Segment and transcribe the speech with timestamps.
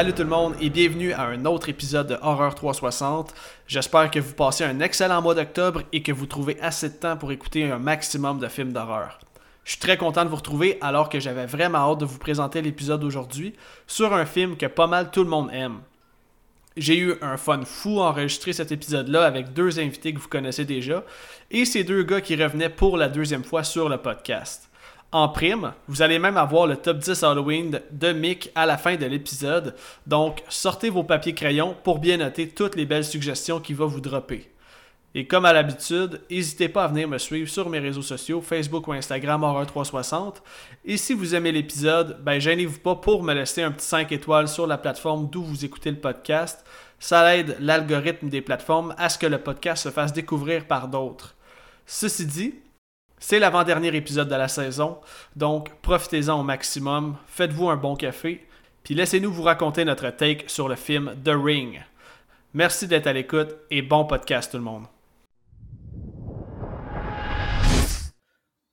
[0.00, 3.34] Salut tout le monde et bienvenue à un autre épisode de Horreur 360.
[3.66, 7.18] J'espère que vous passez un excellent mois d'octobre et que vous trouvez assez de temps
[7.18, 9.18] pour écouter un maximum de films d'horreur.
[9.62, 12.62] Je suis très content de vous retrouver alors que j'avais vraiment hâte de vous présenter
[12.62, 13.52] l'épisode d'aujourd'hui
[13.86, 15.80] sur un film que pas mal tout le monde aime.
[16.78, 20.64] J'ai eu un fun fou à enregistrer cet épisode-là avec deux invités que vous connaissez
[20.64, 21.04] déjà
[21.50, 24.69] et ces deux gars qui revenaient pour la deuxième fois sur le podcast.
[25.12, 28.94] En prime, vous allez même avoir le top 10 Halloween de Mick à la fin
[28.94, 29.74] de l'épisode,
[30.06, 34.00] donc sortez vos papiers crayons pour bien noter toutes les belles suggestions qu'il va vous
[34.00, 34.48] dropper.
[35.16, 38.86] Et comme à l'habitude, n'hésitez pas à venir me suivre sur mes réseaux sociaux, Facebook
[38.86, 40.34] ou Instagram Horror360.
[40.84, 44.46] Et si vous aimez l'épisode, ben gênez-vous pas pour me laisser un petit 5 étoiles
[44.46, 46.64] sur la plateforme d'où vous écoutez le podcast.
[47.00, 51.34] Ça aide l'algorithme des plateformes à ce que le podcast se fasse découvrir par d'autres.
[51.84, 52.54] Ceci dit,
[53.20, 54.98] c'est l'avant-dernier épisode de la saison,
[55.36, 58.44] donc profitez-en au maximum, faites-vous un bon café,
[58.82, 61.82] puis laissez-nous vous raconter notre take sur le film The Ring.
[62.54, 64.84] Merci d'être à l'écoute et bon podcast tout le monde.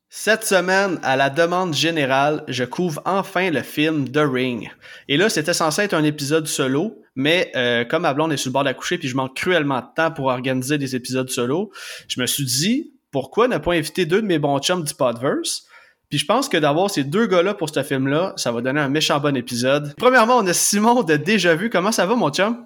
[0.09, 4.72] Cette semaine, à la demande générale, je couvre enfin le film The Ring.
[5.09, 8.50] Et là, c'était censé être un épisode solo, mais euh, comme ma blonde est sur
[8.50, 11.72] le bord d'accoucher puis je manque cruellement de temps pour organiser des épisodes solo,
[12.08, 15.66] je me suis dit, pourquoi ne pas inviter deux de mes bons chums du Podverse?
[16.09, 18.88] Puis je pense que d'avoir ces deux gars-là pour ce film-là, ça va donner un
[18.88, 19.94] méchant bon épisode.
[19.97, 21.69] Premièrement, on a Simon de Déjà Vu.
[21.69, 22.66] Comment ça va, mon chum?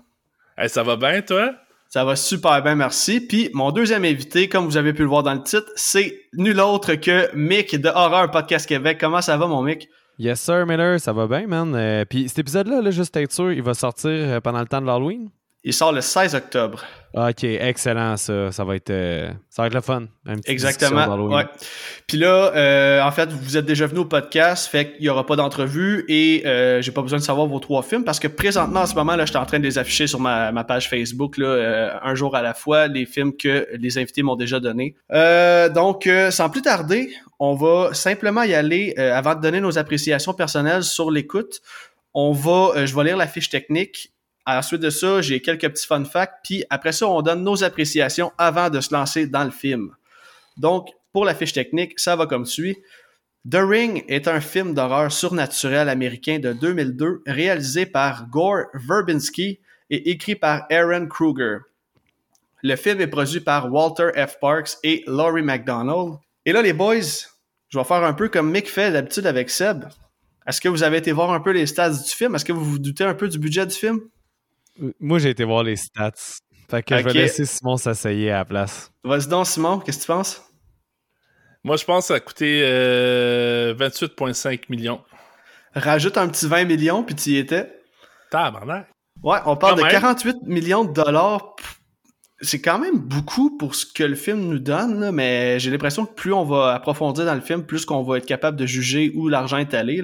[0.57, 1.53] Hey, ça va bien, toi?
[1.87, 3.19] Ça va super bien, merci.
[3.19, 6.59] Puis mon deuxième invité, comme vous avez pu le voir dans le titre, c'est nul
[6.59, 8.97] autre que Mick de Horror Podcast Québec.
[8.99, 9.89] Comment ça va, mon Mick?
[10.19, 11.73] Yes, sir, Miller, ça va bien, man.
[11.75, 14.79] Euh, puis cet épisode-là, là, juste être sûr, il va sortir euh, pendant le temps
[14.79, 15.29] de l'Halloween?
[15.63, 16.83] Il sort le 16 octobre.
[17.13, 18.51] Ok, excellent ça.
[18.51, 20.05] Ça va être, euh, ça va être le fun.
[20.45, 21.05] Exactement.
[21.27, 21.43] Ouais.
[22.07, 25.25] Puis là, euh, en fait, vous êtes déjà venu au podcast, fait qu'il n'y aura
[25.25, 28.81] pas d'entrevue et euh, j'ai pas besoin de savoir vos trois films parce que présentement,
[28.81, 30.89] en ce moment, là, je suis en train de les afficher sur ma, ma page
[30.89, 34.61] Facebook, là, euh, un jour à la fois, les films que les invités m'ont déjà
[34.61, 34.95] donnés.
[35.11, 40.33] Euh, donc, sans plus tarder, on va simplement y aller avant de donner nos appréciations
[40.33, 41.61] personnelles sur l'écoute.
[42.13, 44.11] On va, je vais lire la fiche technique
[44.45, 48.31] Ensuite de ça, j'ai quelques petits fun facts, puis après ça, on donne nos appréciations
[48.37, 49.95] avant de se lancer dans le film.
[50.57, 52.77] Donc, pour la fiche technique, ça va comme suit.
[53.49, 59.59] The Ring est un film d'horreur surnaturel américain de 2002 réalisé par Gore Verbinski
[59.89, 61.57] et écrit par Aaron Kruger.
[62.63, 64.39] Le film est produit par Walter F.
[64.39, 66.19] Parks et Laurie McDonald.
[66.45, 67.27] Et là, les boys,
[67.69, 69.85] je vais faire un peu comme Mick fait d'habitude avec Seb.
[70.47, 72.35] Est-ce que vous avez été voir un peu les stats du film?
[72.35, 73.99] Est-ce que vous vous doutez un peu du budget du film?
[74.99, 76.11] Moi, j'ai été voir les stats.
[76.69, 78.91] Fait que je vais laisser Simon s'asseyer à la place.
[79.03, 80.41] Vas-y donc, Simon, qu'est-ce que tu penses?
[81.63, 85.01] Moi, je pense que ça a coûté euh, 28,5 millions.
[85.75, 87.71] Rajoute un petit 20 millions, puis tu y étais.
[88.31, 88.87] Tabarnak.
[89.21, 91.55] Ouais, on parle de 48 millions de dollars
[92.41, 96.13] c'est quand même beaucoup pour ce que le film nous donne, mais j'ai l'impression que
[96.13, 99.27] plus on va approfondir dans le film, plus qu'on va être capable de juger où
[99.27, 100.01] l'argent est allé.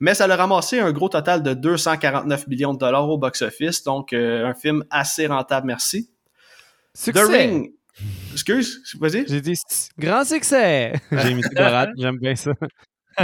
[0.00, 4.12] Mais ça a ramassé un gros total de 249 millions de dollars au box-office, donc
[4.12, 6.10] euh, un film assez rentable, merci.
[6.94, 7.22] Succès.
[7.22, 7.72] The Ring.
[8.32, 9.24] Excuse, vas-y.
[9.28, 9.58] J'ai dit
[9.98, 10.92] grand succès.
[11.12, 11.42] J'ai mis
[11.96, 12.52] j'aime bien ça.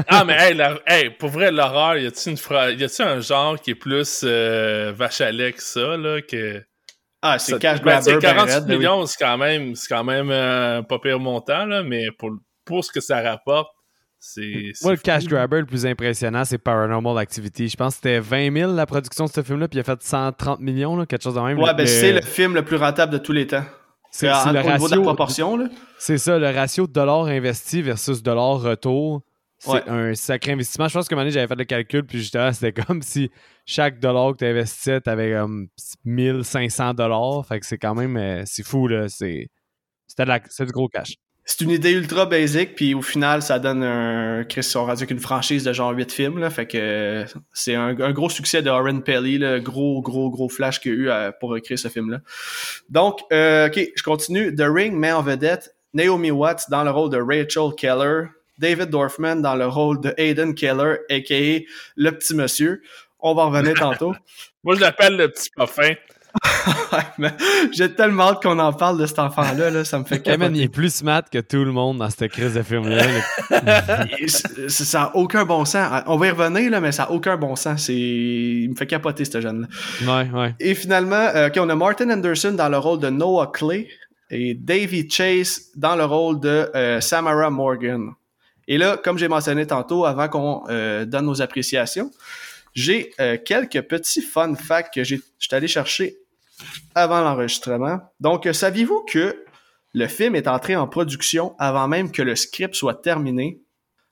[0.08, 5.20] ah, mais hey, pour vrai, l'horreur, y a-t-il un genre qui est plus euh, vache
[5.20, 6.62] à lait que ça, là, que...
[7.26, 8.18] Ah, c'est cash ben, grabber.
[8.20, 12.08] 40 ben millions, c'est quand même, c'est quand même euh, pas pire montant, là, mais
[12.18, 12.32] pour,
[12.66, 13.70] pour ce que ça rapporte,
[14.18, 14.72] c'est.
[14.82, 17.68] Moi, le cash grabber le plus impressionnant, c'est Paranormal Activity.
[17.68, 20.02] Je pense que c'était 20 000 la production de ce film-là, puis il a fait
[20.02, 21.58] 130 millions, là, quelque chose de même.
[21.58, 23.64] Ouais, ben c'est le film le plus rentable de tous les temps.
[24.10, 25.68] C'est le ratio de la proportion, là.
[25.98, 29.22] C'est ça, le ratio de dollars investi versus dollars retour.
[29.64, 30.88] C'est un sacré investissement.
[30.88, 33.30] Je pense que j'avais fait le calcul, puis justement, c'était comme si
[33.66, 35.68] chaque dollar que tu investissais, tu avais comme
[36.04, 37.46] 1500 dollars.
[37.46, 39.08] Fait que c'est quand même, euh, c'est fou, là.
[39.08, 39.48] C'est
[40.08, 41.14] du gros cash.
[41.46, 44.44] C'est une idée ultra basique, puis au final, ça donne un.
[44.44, 46.48] Chris, on qu'une franchise de genre 8 films, là.
[46.48, 50.92] Fait que c'est un, gros succès de Oren Pelly, le gros, gros, gros flash qu'il
[50.92, 52.20] y a eu euh, pour écrire ce film-là.
[52.88, 54.54] Donc, euh, ok, je continue.
[54.54, 58.28] The Ring met en vedette Naomi Watts dans le rôle de Rachel Keller,
[58.58, 61.60] David Dorfman dans le rôle de Aiden Keller, a.k.a.
[61.96, 62.82] le petit monsieur.
[63.20, 64.14] On va revenir tantôt.
[64.64, 65.94] Moi, je l'appelle le petit parfum.
[67.72, 70.50] J'ai tellement hâte qu'on en parle de cet enfant-là, là, ça me fait capoter.
[70.54, 73.04] il est plus smart que tout le monde dans cette crise de film-là.
[74.68, 76.02] ça n'a aucun bon sens.
[76.06, 77.88] On va y revenir, là, mais ça n'a aucun bon sens.
[77.88, 79.68] Il me fait capoter, ce jeune-là.
[80.02, 80.54] Ouais, ouais.
[80.60, 83.88] Et finalement, euh, on a Martin Anderson dans le rôle de Noah Clay
[84.30, 88.10] et Davy Chase dans le rôle de euh, Samara Morgan.
[88.68, 92.10] Et là, comme j'ai mentionné tantôt, avant qu'on euh, donne nos appréciations,
[92.74, 95.20] j'ai euh, quelques petits fun facts que j'ai
[95.52, 96.16] allé chercher
[96.94, 98.00] avant l'enregistrement.
[98.20, 99.44] Donc, euh, saviez-vous que
[99.92, 103.60] le film est entré en production avant même que le script soit terminé?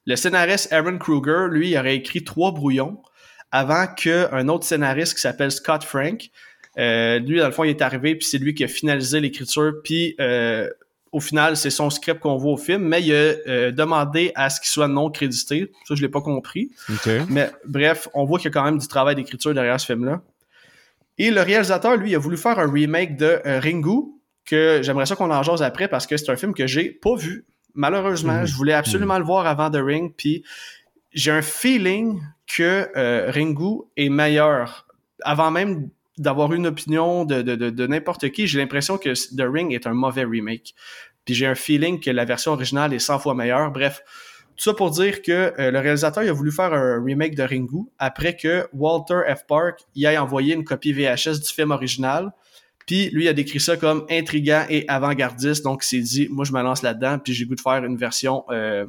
[0.06, 3.02] Le scénariste Aaron Kruger, lui, aurait écrit trois brouillons
[3.50, 6.30] avant qu'un autre scénariste qui s'appelle Scott Frank,
[6.78, 9.72] euh, lui, dans le fond, il est arrivé, puis c'est lui qui a finalisé l'écriture,
[9.84, 10.70] puis euh,
[11.12, 14.48] au final, c'est son script qu'on voit au film, mais il a euh, demandé à
[14.48, 15.70] ce qu'il soit non crédité.
[15.86, 16.70] Ça, je l'ai pas compris.
[17.28, 20.22] Mais bref, on voit qu'il y a quand même du travail d'écriture derrière ce film-là.
[21.18, 24.14] Et le réalisateur, lui, a voulu faire un remake de Ringu,
[24.46, 27.14] que j'aimerais ça qu'on en jase après parce que c'est un film que j'ai pas
[27.14, 27.44] vu.
[27.74, 28.46] Malheureusement, mhm.
[28.46, 29.20] je voulais absolument mhm.
[29.20, 30.42] le voir avant The Ring, puis
[31.12, 34.86] j'ai un feeling que Ringu est meilleur
[35.24, 39.94] avant même d'avoir une opinion de, n'importe qui, j'ai l'impression que The Ring est un
[39.94, 40.74] mauvais remake.
[41.24, 43.70] Puis j'ai un feeling que la version originale est 100 fois meilleure.
[43.70, 44.02] Bref,
[44.56, 47.86] tout ça pour dire que euh, le réalisateur a voulu faire un remake de Ringu
[47.98, 49.46] après que Walter F.
[49.46, 52.32] Park y ait envoyé une copie VHS du film original.
[52.86, 55.64] Puis lui a décrit ça comme intrigant et avant-gardiste.
[55.64, 57.96] Donc il s'est dit, moi je me lance là-dedans, puis j'ai goût de faire une
[57.96, 58.84] version euh,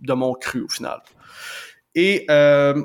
[0.00, 1.00] de mon cru au final.
[1.94, 2.82] Et euh,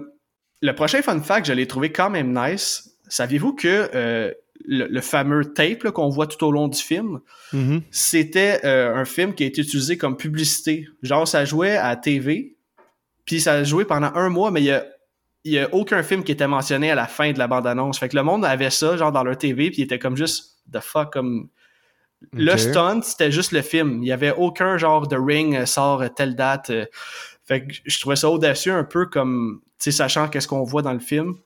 [0.61, 2.88] le prochain fun fact, je l'ai trouvé quand même nice.
[3.09, 4.31] Saviez-vous que euh,
[4.65, 7.19] le, fameux tape qu'on voit tout au long du film,
[7.53, 7.81] mm-hmm.
[7.91, 10.87] c'était euh, un film qui a été utilisé comme publicité?
[11.01, 12.55] Genre, ça jouait à TV,
[13.25, 14.85] puis ça a joué pendant un mois, mais il y a,
[15.43, 17.99] y a aucun film qui était mentionné à la fin de la bande-annonce.
[17.99, 20.59] Fait que le monde avait ça, genre, dans leur TV, puis il était comme juste,
[20.71, 21.49] the fuck, comme...
[22.33, 24.03] Le stunt, c'était juste le film.
[24.03, 26.69] Il y avait aucun genre de ring euh, sort telle date.
[27.45, 30.81] Fait que je trouvais ça audacieux un peu comme, tu sais, sachant qu'est-ce qu'on voit
[30.81, 31.37] dans le film.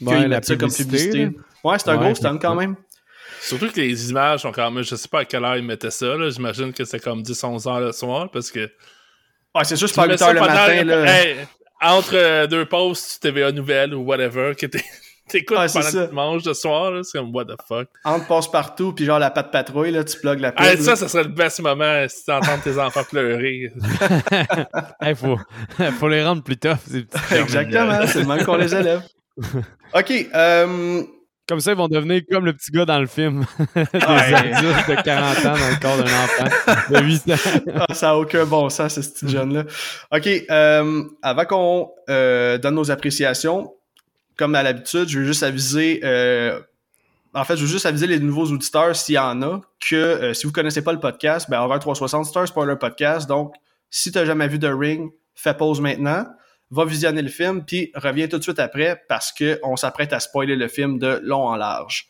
[0.00, 1.30] Ouais, la ça comme publicité.
[1.62, 2.76] Ouais, c'est un gros stunt quand même.
[3.40, 4.82] Surtout que les images sont quand même.
[4.82, 6.16] Je sais pas à quelle heure ils mettaient ça.
[6.30, 8.70] J'imagine que c'est comme 10-11 heures le soir parce que.
[9.54, 10.84] Ouais, c'est juste pas 8 heures le matin.
[10.84, 11.22] Là.
[11.80, 14.66] entre euh, deux posts, TVA Nouvelles ou whatever, que
[15.28, 17.88] t'écoutes pendant que tu manges le soir, c'est comme what the fuck?
[18.04, 20.78] Entre passe-partout, puis genre la patte patrouille, là, tu plugues la pub.
[20.78, 23.72] ça, ça serait le best moment si t'entends tes enfants pleurer.
[25.02, 25.38] Il faut,
[25.98, 26.78] faut les rendre plus tough,
[27.30, 29.02] Exactement, c'est le même qu'on les élève.
[29.94, 30.12] OK.
[30.34, 31.02] Euh,
[31.46, 33.44] comme ça, ils vont devenir comme le petit gars dans le film.
[33.74, 37.72] Des adultes de 40 ans dans le corps d'un enfant de 8 ans.
[37.88, 39.64] Ah, ça n'a aucun bon sens, ce petit jeune-là.
[40.12, 40.28] OK.
[40.50, 43.74] Euh, avant qu'on euh, donne nos appréciations,
[44.36, 46.00] comme à l'habitude, je veux juste aviser...
[47.34, 50.46] en fait, je veux juste aviser les nouveaux auditeurs, s'il y en a, que si
[50.46, 53.28] vous connaissez pas le podcast, ben, Horror 360, c'est un spoiler podcast.
[53.28, 53.54] Donc,
[53.90, 56.24] si tu n'as jamais vu The Ring, fais pause maintenant
[56.74, 60.56] va visionner le film, puis reviens tout de suite après parce qu'on s'apprête à spoiler
[60.56, 62.08] le film de long en large.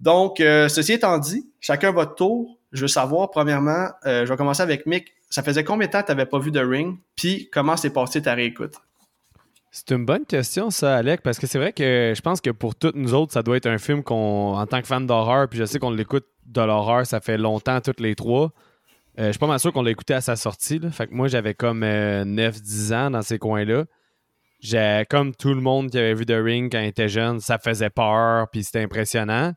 [0.00, 2.56] Donc, euh, ceci étant dit, chacun votre tour.
[2.72, 5.12] Je veux savoir, premièrement, euh, je vais commencer avec Mick.
[5.28, 6.98] Ça faisait combien de temps que tu n'avais pas vu The Ring?
[7.16, 8.74] Puis, comment s'est passé ta réécoute?
[9.72, 12.74] C'est une bonne question, ça, Alec, parce que c'est vrai que je pense que pour
[12.74, 15.58] toutes nous autres, ça doit être un film qu'on, en tant que fan d'horreur, puis
[15.58, 18.52] je sais qu'on l'écoute de l'horreur, ça fait longtemps, toutes les trois.
[19.18, 20.80] Euh, je suis pas mal sûr qu'on l'a écouté à sa sortie.
[20.92, 23.84] Fait que moi, j'avais comme 9-10 euh, ans dans ces coins-là.
[24.60, 27.58] J'ai comme tout le monde qui avait vu The Ring quand il était jeune, ça
[27.58, 29.54] faisait peur, puis c'était impressionnant.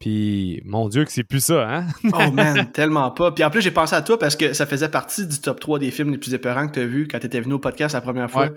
[0.00, 1.86] Puis, mon Dieu, que c'est plus ça, hein?
[2.12, 3.32] oh man, tellement pas.
[3.32, 5.78] Puis en plus, j'ai pensé à toi parce que ça faisait partie du top 3
[5.78, 7.94] des films les plus épeurants que tu as vu quand tu étais venu au podcast
[7.94, 8.48] la première fois.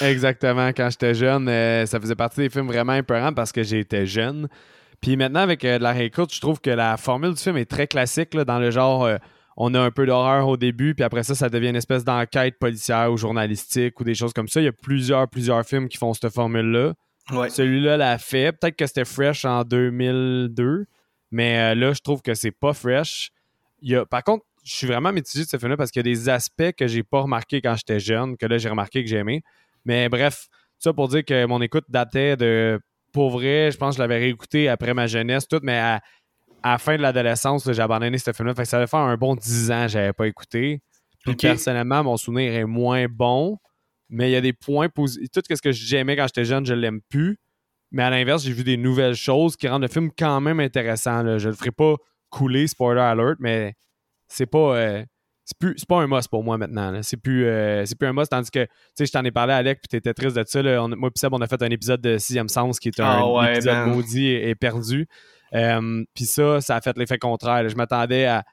[0.00, 0.68] exactement.
[0.68, 4.48] Quand j'étais jeune, euh, ça faisait partie des films vraiment épeurants parce que j'étais jeune.
[5.00, 8.36] Puis maintenant, avec la réécoute, je trouve que la formule du film est très classique,
[8.36, 9.08] dans le genre
[9.62, 12.58] on a un peu d'horreur au début, puis après ça, ça devient une espèce d'enquête
[12.58, 14.62] policière ou journalistique ou des choses comme ça.
[14.62, 16.94] Il y a plusieurs, plusieurs films qui font cette formule-là.
[17.50, 18.52] Celui-là l'a fait.
[18.52, 20.86] Peut-être que c'était fresh en 2002,
[21.30, 23.32] mais euh, là, je trouve que c'est pas fresh.
[23.82, 26.08] Il y a, par contre, je suis vraiment mitigé de ce film-là parce qu'il y
[26.08, 29.10] a des aspects que j'ai pas remarqué quand j'étais jeune, que là, j'ai remarqué que
[29.10, 29.42] j'aimais.
[29.84, 30.48] Mais bref,
[30.78, 32.80] ça pour dire que mon écoute datait de.
[33.12, 36.00] Pour vrai, je pense que je l'avais réécouté après ma jeunesse, tout, mais à,
[36.62, 38.54] à la fin de l'adolescence, j'ai abandonné ce film-là.
[38.54, 40.82] Fait ça allait faire un bon 10 ans que j'avais pas écouté.
[41.24, 43.58] Puis personnellement, mon souvenir est moins bon.
[44.08, 45.28] Mais il y a des points positifs.
[45.32, 47.38] Tout ce que j'aimais quand j'étais jeune, je l'aime plus.
[47.92, 51.22] Mais à l'inverse, j'ai vu des nouvelles choses qui rendent le film quand même intéressant.
[51.22, 51.38] Là.
[51.38, 51.94] Je le ferai pas
[52.28, 53.74] couler, spoiler alert, mais
[54.28, 54.76] c'est pas.
[54.76, 55.04] Euh,
[55.44, 57.00] c'est plus pas un must pour moi maintenant.
[57.02, 58.30] C'est plus, euh, plus un must.
[58.30, 60.62] Tandis que, tu sais, je t'en ai parlé, Alec, puis t'étais triste de ça.
[60.62, 63.52] moi et Seb, on a fait un épisode de Sixième Sens qui est un ah
[63.52, 65.08] épisode maudit et perdu.
[65.54, 67.68] Euh, puis ça, ça a fait l'effet contraire.
[67.68, 68.44] Je m'attendais à.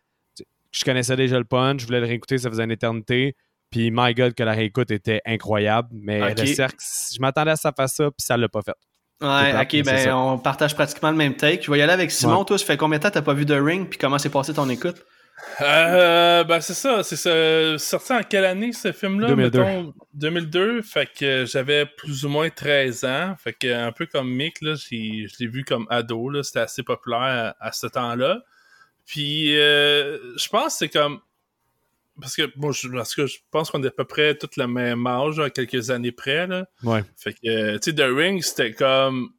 [0.72, 3.36] Je connaissais déjà le punch, je voulais le réécouter, ça faisait une éternité.
[3.70, 5.90] Puis, my God, que la réécoute était incroyable.
[5.92, 8.76] Mais le cercle, je m'attendais à ça fasse ça, puis ça l'a pas fait.
[9.20, 11.64] Ouais, ok, ben on partage pratiquement le même take.
[11.64, 12.46] Je vais y aller avec Simon.
[12.46, 14.54] Toi, ça fait combien de temps t'as pas vu The Ring, puis comment s'est passé
[14.54, 15.04] ton écoute?
[15.62, 19.28] Euh, ben c'est ça, c'est sorti en quelle année ce film-là?
[19.28, 19.94] 2002.
[20.14, 24.62] 2002, fait que j'avais plus ou moins 13 ans, fait que un peu comme Mick,
[24.62, 24.96] là, je
[25.40, 28.42] l'ai vu comme ado, là, c'était assez populaire à, ce temps-là.
[29.06, 31.20] Puis euh, je pense que c'est comme...
[32.20, 34.66] Parce que, bon, je, parce que je pense qu'on est à peu près tout le
[34.66, 36.66] même âge, à quelques années près, là.
[36.82, 37.04] Ouais.
[37.16, 39.30] Fait que, tu sais, The Ring, c'était comme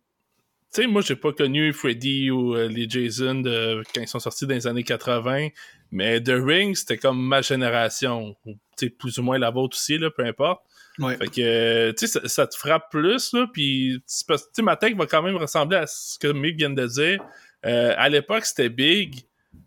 [0.73, 4.19] tu sais, moi, j'ai pas connu Freddy ou euh, les Jason de, quand ils sont
[4.19, 5.49] sortis dans les années 80,
[5.91, 8.37] mais The Ring, c'était comme ma génération.
[8.45, 10.63] Tu sais, plus ou moins la vôtre aussi, là, peu importe.
[10.99, 11.17] Ouais.
[11.17, 15.07] Fait que, tu sais, ça, te frappe plus, là, puis, tu sais, ma tech va
[15.07, 17.25] quand même ressembler à ce que Mick vient de dire.
[17.67, 19.23] Euh, à l'époque, c'était big,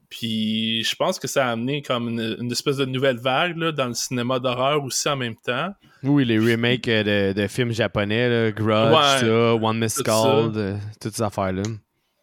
[0.09, 3.87] puis je pense que ça a amené comme une, espèce de nouvelle vague là, dans
[3.87, 5.73] le cinéma d'horreur aussi en même temps.
[6.03, 11.63] Oui, les remakes euh, de, films japonais, là, Grudge, One Miss Call, toutes ces affaires-là.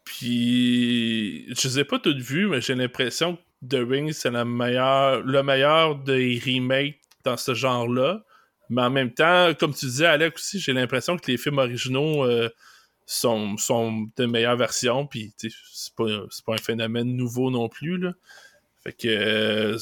[0.05, 4.45] Puis je les ai pas toutes vues, mais j'ai l'impression que The Ring, c'est le
[4.45, 8.23] meilleur, le meilleur des remakes dans ce genre-là.
[8.69, 12.23] Mais en même temps, comme tu disais, Alex aussi, j'ai l'impression que les films originaux
[12.23, 12.49] euh,
[13.05, 16.05] sont, sont de meilleures versions, puis c'est pas,
[16.45, 17.97] pas un phénomène nouveau non plus.
[17.97, 18.13] Là.
[18.83, 19.77] Fait que, euh,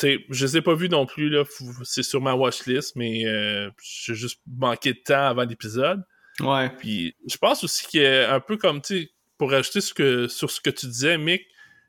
[0.00, 1.44] sais, je les ai pas vus non plus, là,
[1.82, 6.04] c'est sur ma watchlist, mais euh, j'ai juste manqué de temps avant l'épisode.
[6.40, 6.70] Ouais.
[6.78, 9.92] Puis je pense aussi qu'il y a un peu comme, tu sais, pour ajouter ce
[9.92, 11.42] que, sur ce que tu disais, Mick,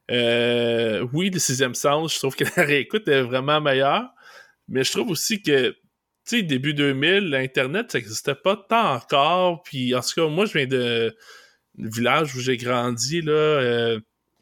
[0.09, 4.09] euh, oui, le sixième sens, je trouve que la réécoute est vraiment meilleure,
[4.67, 5.75] mais je trouve aussi que
[6.27, 9.63] tu sais, début 2000, l'Internet, ça n'existait pas tant encore.
[9.63, 11.15] Puis, en tout cas, moi, je viens de
[11.75, 13.31] village où j'ai grandi, là.
[13.31, 13.99] Euh,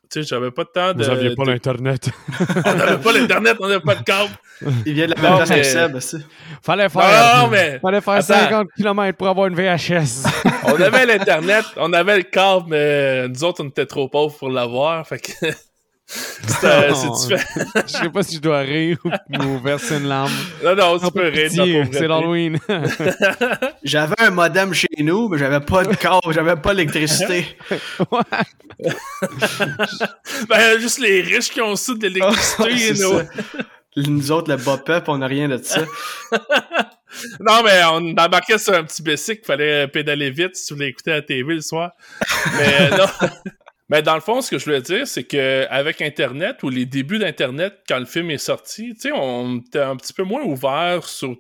[0.10, 1.04] tu sais, j'avais pas de temps de.
[1.04, 2.10] Vous aviez pas l'Internet.
[2.66, 4.32] on n'avait pas l'Internet, on n'avait pas de câble.
[4.86, 6.18] Il vient de la même place Seb, aussi.
[6.62, 7.42] Fallait faire.
[7.44, 7.80] Non, mais...
[7.80, 10.26] Fallait faire 50 km pour avoir une VHS.
[10.66, 14.50] on avait l'Internet, on avait le câble, mais nous autres, on était trop pauvres pour
[14.50, 15.08] l'avoir.
[15.08, 15.48] Fait que.
[16.08, 16.58] C'est
[17.88, 20.32] Je sais pas si je dois rire ou, verser une larme.
[20.64, 21.52] Non, non, tu peux rire.
[21.92, 22.58] C'est l'Halloween.
[23.84, 27.58] j'avais un modem chez nous, mais j'avais pas de câble, j'avais pas d'électricité.
[28.12, 28.90] ouais.
[30.48, 32.94] ben, juste les riches qui ont ça de l'électricité.
[33.98, 34.10] nous.
[34.10, 35.82] nous autres, le bop-up, on n'a rien de ça.
[37.42, 40.88] non, mais on embarquait sur un petit bicycle, il fallait pédaler vite si tu voulais
[40.88, 41.92] écouter la TV le soir.
[42.58, 43.08] Mais non.
[43.90, 46.86] Mais dans le fond, ce que je voulais dire, c'est que avec Internet ou les
[46.86, 50.44] débuts d'Internet, quand le film est sorti, tu sais, on était un petit peu moins
[50.44, 51.38] ouvert sur.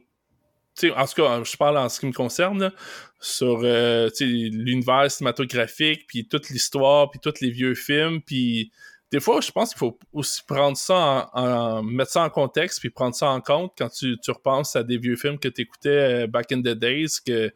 [0.95, 2.71] En tout cas, je parle en ce qui me concerne,
[3.19, 8.71] sur euh, l'univers cinématographique, puis toute l'histoire, puis tous les vieux films, puis
[9.11, 12.89] des fois, je pense qu'il faut aussi prendre ça en, mettre ça en contexte, puis
[12.89, 15.89] prendre ça en compte quand tu, tu repenses à des vieux films que tu écoutais
[16.25, 17.51] euh, back in the days, que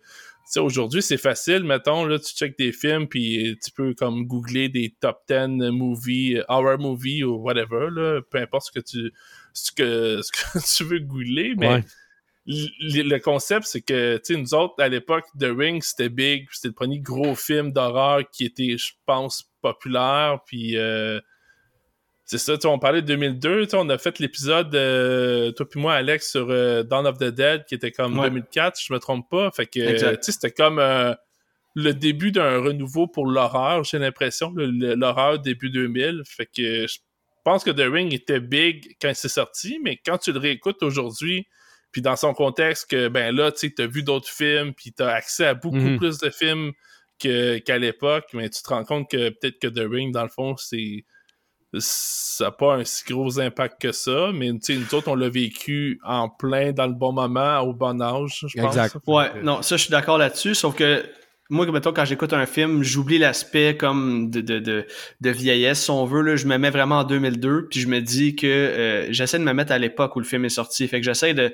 [0.58, 4.96] aujourd'hui, c'est facile, mettons, là, tu checkes des films, puis tu peux comme googler des
[5.00, 9.14] top 10 movies, horror movies ou whatever, là, peu importe ce que tu,
[9.54, 11.84] ce que, ce que tu veux googler, mais
[12.46, 16.70] le concept, c'est que, tu sais, nous autres, à l'époque, The Ring, c'était big, c'était
[16.70, 20.78] le premier gros film d'horreur qui était, je pense, populaire, puis...
[20.78, 21.20] Euh,
[22.38, 26.32] c'est ça, on parlait de 2002, on a fait l'épisode, euh, toi puis moi, Alex,
[26.32, 29.52] sur euh, Dawn of the Dead, qui était comme 2004, je me trompe pas.
[29.52, 31.14] Fait que, c'était comme euh,
[31.76, 36.22] le début d'un renouveau pour l'horreur, j'ai l'impression, l'horreur début 2000.
[36.26, 37.00] Fait que je
[37.44, 41.48] pense que The Ring était big quand c'est sorti, mais quand tu le réécoutes aujourd'hui,
[41.92, 45.10] puis dans son contexte que, ben là, tu as vu d'autres films, puis tu as
[45.10, 45.98] accès à beaucoup mm-hmm.
[45.98, 46.72] plus de films
[47.20, 50.56] qu'à l'époque, mais tu te rends compte que peut-être que The Ring, dans le fond,
[50.56, 51.04] c'est
[51.80, 56.00] ça n'a pas un si gros impact que ça, mais nous autres, on l'a vécu
[56.04, 58.76] en plein, dans le bon moment, au bon âge, je pense.
[58.76, 58.98] Exact.
[59.08, 61.06] Ouais, non, ça, je suis d'accord là-dessus, sauf que
[61.50, 64.86] moi, mettons, quand j'écoute un film, j'oublie l'aspect comme de, de, de,
[65.20, 66.22] de, vieillesse, si on veut.
[66.22, 69.44] Là, je me mets vraiment en 2002, puis je me dis que euh, j'essaie de
[69.44, 70.88] me mettre à l'époque où le film est sorti.
[70.88, 71.54] Fait que j'essaie de,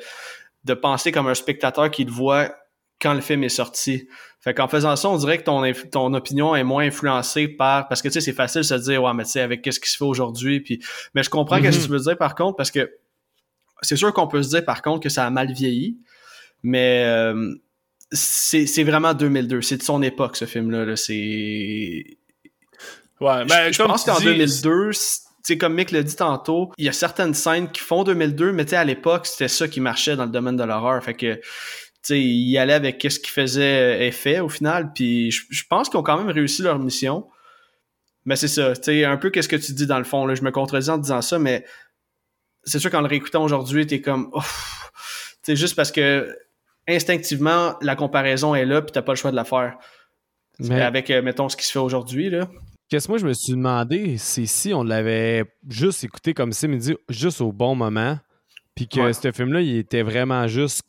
[0.66, 2.54] de penser comme un spectateur qui le voit
[3.02, 4.08] quand le film est sorti.
[4.40, 5.62] Fait qu'en faisant ça, on dirait que ton,
[5.92, 9.04] ton opinion est moins influencée par parce que tu sais c'est facile de se dire
[9.04, 10.82] ouais mais tu sais avec qu'est-ce qui se fait aujourd'hui puis
[11.16, 12.92] mais je comprends ce que tu veux dire par contre parce que
[13.82, 15.98] c'est sûr qu'on peut se dire par contre que ça a mal vieilli
[16.64, 17.56] mais euh,
[18.12, 22.06] c'est vraiment 2002, c'est de son époque ce film là, c'est
[23.20, 24.92] Ouais, ben, je, pense qu'en 2002
[25.48, 28.66] c'est comme Mick l'a dit tantôt, il y a certaines scènes qui font 2002, mais
[28.66, 31.02] tu sais, à l'époque, c'était ça qui marchait dans le domaine de l'horreur.
[31.02, 31.40] Fait que
[32.08, 34.92] sais, ils allaient avec ce qui faisait effet au final.
[34.94, 37.28] Puis je, pense qu'ils ont quand même réussi leur mission.
[38.26, 40.26] Mais c'est ça, tu sais, un peu qu'est-ce que tu dis dans le fond.
[40.26, 40.36] Là.
[40.36, 41.66] Je me contredis en disant ça, mais
[42.64, 44.32] c'est sûr qu'en le réécoutant aujourd'hui, t'es comme,
[45.44, 46.36] tu juste parce que
[46.88, 49.78] instinctivement, la comparaison est là, puis t'as pas le choix de la faire.
[50.60, 50.82] Mais...
[50.82, 52.50] Avec, euh, mettons, ce qui se fait aujourd'hui, là.
[52.90, 56.68] qu'est-ce que moi je me suis demandé, c'est si on l'avait juste écouté comme ça,
[56.68, 58.18] mais dit juste au bon moment,
[58.76, 60.82] puis que ce film-là, il était vraiment juste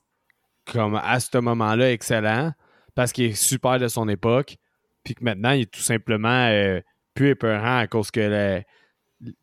[0.72, 2.52] comme à ce moment-là excellent,
[2.94, 4.56] parce qu'il est super de son époque,
[5.04, 6.80] puis que maintenant, il est tout simplement euh,
[7.14, 8.62] plus épeurant à cause que le,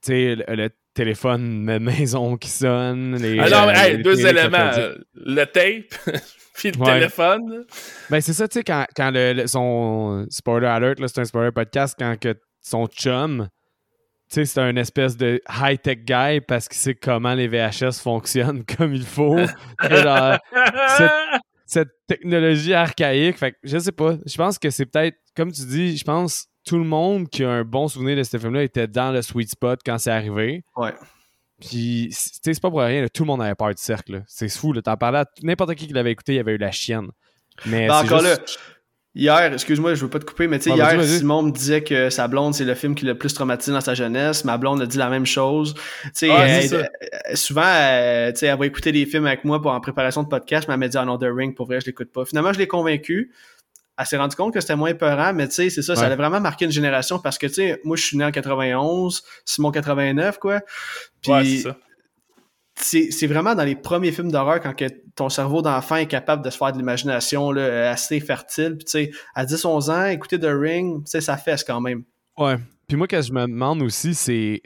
[0.08, 3.18] le, le téléphone de maison qui sonne.
[3.18, 4.72] Les, Alors, ah euh, deux éléments.
[5.14, 5.94] Le tape,
[6.56, 7.66] puis le téléphone.
[8.10, 11.96] Ben, c'est ça, tu sais, quand, quand le, son spoiler alert, c'est un spoiler podcast,
[12.00, 13.48] quand que son chum,
[14.30, 18.94] sais, c'est un espèce de high-tech guy parce qu'il sait comment les VHS fonctionnent comme
[18.94, 19.38] il faut.
[19.80, 21.12] cette,
[21.66, 24.16] cette, technologie archaïque, fait que je sais pas.
[24.26, 27.50] Je pense que c'est peut-être, comme tu dis, je pense tout le monde qui a
[27.50, 30.64] un bon souvenir de ce film-là était dans le sweet spot quand c'est arrivé.
[30.76, 30.94] Ouais.
[31.62, 34.24] Puis, tu sais, c'est pas pour rien, tout le monde avait peur du cercle.
[34.28, 37.10] C'est fou, t'en parlais à n'importe qui qui l'avait écouté, il avait eu la chienne.
[37.66, 38.36] Mais ben, encore là,
[39.16, 42.10] hier, excuse-moi, je veux pas te couper, mais tu sais, hier, Simon me disait que
[42.10, 44.46] sa blonde, c'est le film qui l'a plus traumatisé dans sa jeunesse.
[44.46, 45.74] Ma blonde a dit la même chose.
[46.04, 49.80] Tu sais, ah, souvent, tu sais, elle va écouter des films avec moi pour en
[49.80, 52.12] préparation de podcast, mais elle m'a dit, ah non, The Ring, pour vrai, je l'écoute
[52.12, 52.26] pas.
[52.26, 53.32] Finalement, je l'ai convaincu
[53.98, 56.16] elle s'est rendue compte que c'était moins peurant, mais tu sais, c'est ça, ça a
[56.16, 59.72] vraiment marqué une génération parce que, tu sais, moi, je suis né en 91, Simon
[59.72, 60.60] 89, quoi.
[61.22, 61.70] Puis, c'est
[62.78, 66.50] c'est vraiment dans les premiers films d'horreur quand que ton cerveau d'enfant est capable de
[66.50, 68.76] se faire de l'imagination assez fertile.
[68.78, 72.04] Puis, tu sais, à 10-11 ans, écouter The Ring, tu sais, ça fesse quand même.
[72.38, 72.58] Ouais.
[72.88, 74.62] Puis moi, que je me demande aussi, c'est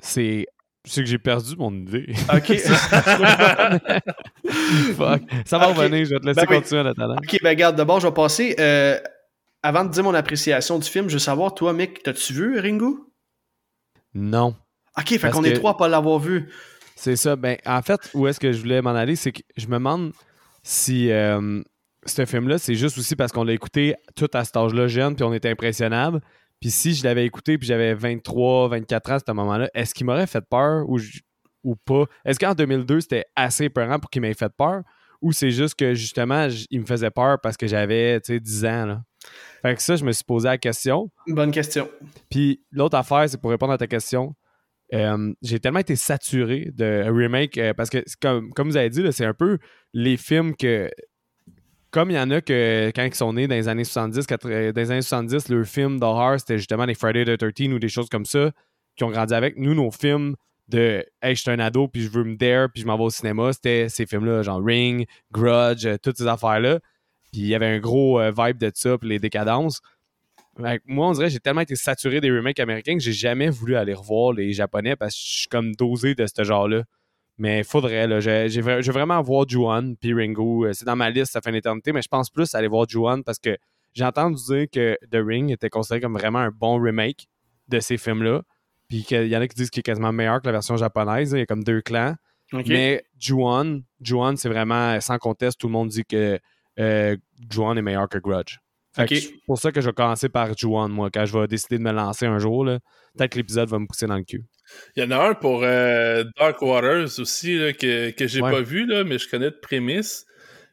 [0.00, 0.46] c'est
[0.84, 2.12] c'est que j'ai perdu mon idée.
[2.32, 2.46] OK.
[4.96, 5.22] Fuck.
[5.46, 6.94] Ça va revenir, je vais te laisser ben continuer oui.
[6.94, 7.16] talent.
[7.16, 8.56] OK, ben regarde, d'abord, je vais passer.
[8.58, 8.98] Euh,
[9.62, 13.08] avant de dire mon appréciation du film, je veux savoir, toi, Mick, t'as-tu vu Ringo?
[14.14, 14.56] Non.
[14.98, 16.50] OK, fait qu'on est trois à pas l'avoir vu.
[17.02, 17.34] C'est ça.
[17.34, 20.12] Ben, en fait, où est-ce que je voulais m'en aller, c'est que je me demande
[20.62, 21.60] si euh,
[22.06, 25.24] ce film-là, c'est juste aussi parce qu'on l'a écouté tout à cet âge-là jeune, puis
[25.24, 26.20] on était impressionnable.
[26.60, 30.06] Puis si je l'avais écouté puis j'avais 23, 24 ans à ce moment-là, est-ce qu'il
[30.06, 31.00] m'aurait fait peur ou,
[31.64, 32.04] ou pas?
[32.24, 34.82] Est-ce qu'en 2002, c'était assez peurant pour qu'il m'ait fait peur?
[35.22, 38.86] Ou c'est juste que justement, il me faisait peur parce que j'avais 10 ans?
[38.86, 39.02] Là?
[39.62, 41.10] Fait que ça, je me suis posé la question.
[41.26, 41.88] Bonne question.
[42.30, 44.36] Puis l'autre affaire, c'est pour répondre à ta question.
[44.92, 49.02] Euh, j'ai tellement été saturé de remake euh, parce que, comme, comme vous avez dit,
[49.12, 49.58] c'est un peu
[49.94, 50.90] les films que
[51.90, 54.48] comme il y en a que quand ils sont nés dans les années 70, dans
[54.48, 58.08] les années 70, le film d'horreur, c'était justement les Friday the 13 ou des choses
[58.08, 58.50] comme ça
[58.96, 59.56] qui ont grandi avec.
[59.58, 60.34] Nous, nos films
[60.68, 63.04] de Hey, je suis un ado, puis je veux me dare, puis je m'en vais
[63.04, 66.80] au cinéma, c'était ces films-là, genre Ring, Grudge, euh, toutes ces affaires-là.
[67.30, 69.80] Puis il y avait un gros euh, vibe de ça, puis les décadences.
[70.86, 73.94] Moi, on dirait j'ai tellement été saturé des remakes américains que j'ai jamais voulu aller
[73.94, 76.84] revoir les japonais parce que je suis comme dosé de ce genre-là.
[77.38, 78.20] Mais il faudrait, là.
[78.20, 80.66] Je, vais vraiment voir Juan puis Ringo.
[80.66, 82.86] Euh, c'est dans ma liste, ça fait une éternité, mais je pense plus aller voir
[82.88, 83.56] Juan parce que
[83.94, 87.26] j'ai entendu dire que The Ring était considéré comme vraiment un bon remake
[87.68, 88.42] de ces films-là.
[88.88, 91.32] Puis qu'il y en a qui disent qu'il est quasiment meilleur que la version japonaise.
[91.32, 92.14] Il y a comme deux clans.
[92.66, 96.38] Mais Juan, Juan c'est vraiment, sans conteste, tout le monde dit que
[96.78, 97.16] euh,
[97.50, 98.58] Juan est meilleur que Grudge.
[98.94, 101.82] C'est pour ça que je vais commencer par Juan, moi, quand je vais décider de
[101.82, 102.64] me lancer un jour.
[103.16, 104.42] Peut-être que l'épisode va me pousser dans le cul.
[104.96, 108.86] Il y en a un pour euh, Dark Waters aussi que, que j'ai pas vu,
[108.86, 110.26] là, mais je connais de prémisse.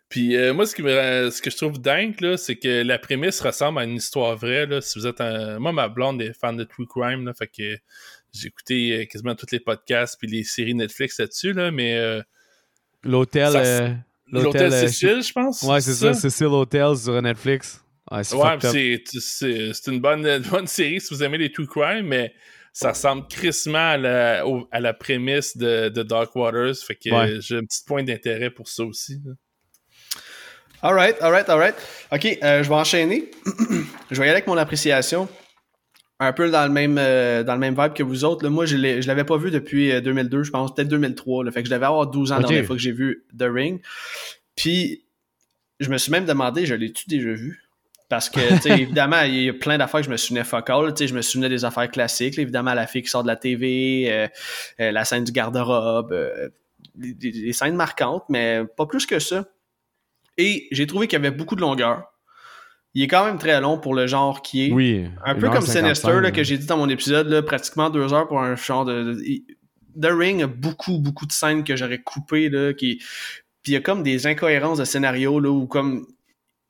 [0.10, 3.42] Puis euh, moi, ce, qui me, ce que je trouve dingue, c'est que la prémisse
[3.42, 4.66] ressemble à une histoire vraie.
[4.66, 5.60] Là, si vous êtes un...
[5.60, 7.78] Moi, ma blonde est fan de True Crime, là, fait que
[8.34, 12.22] j'ai écouté euh, quasiment tous les podcasts puis les séries Netflix là-dessus, là, mais...
[13.04, 14.02] L'hôtel...
[14.32, 15.64] L'hôtel Cécile, je pense.
[15.64, 17.84] Ouais, c'est ça, Cécile Hotel sur Netflix.
[18.12, 22.34] Ouais, c'est une bonne, bonne série si vous aimez les True Crime, mais
[22.74, 26.76] ça ressemble crissement à la, à la prémisse de, de, Dark Waters.
[26.76, 29.22] Fait que j'ai un petit point d'intérêt pour ça aussi.
[30.82, 31.76] Alright, alright, alright.
[32.12, 33.32] Ok, euh, je vais enchaîner.
[34.12, 35.28] je vais y aller avec mon appréciation.
[36.22, 38.48] Un peu dans le même euh, dans le même vibe que vous autres.
[38.48, 41.46] moi, je ne l'avais pas vu depuis 2002, euh, je pense, peut-être 2003.
[41.46, 43.44] Là, fait que je devais avoir 12 ans la dernière fois que j'ai vu The
[43.44, 43.82] Ring.
[44.56, 45.06] Puis,
[45.80, 47.69] je me suis même demandé, je l'ai-tu déjà vu?
[48.10, 50.94] Parce que, évidemment, il y a plein d'affaires que je me souvenais focal.
[51.00, 52.38] Je me souvenais des affaires classiques.
[52.38, 54.28] évidemment, la fille qui sort de la TV, euh,
[54.80, 56.50] euh, la scène du garde-robe, euh,
[56.96, 59.46] des, scènes marquantes, mais pas plus que ça.
[60.38, 62.04] Et j'ai trouvé qu'il y avait beaucoup de longueur.
[62.96, 64.72] Il est quand même très long pour le genre qui est.
[64.72, 65.08] Oui.
[65.24, 68.28] Un peu comme Sinister, là, que j'ai dit dans mon épisode, là, pratiquement deux heures
[68.28, 69.16] pour un genre de.
[70.02, 72.98] The Ring a beaucoup, beaucoup de scènes que j'aurais coupées, là, qui.
[73.62, 76.08] Puis il y a comme des incohérences de scénario, là, où comme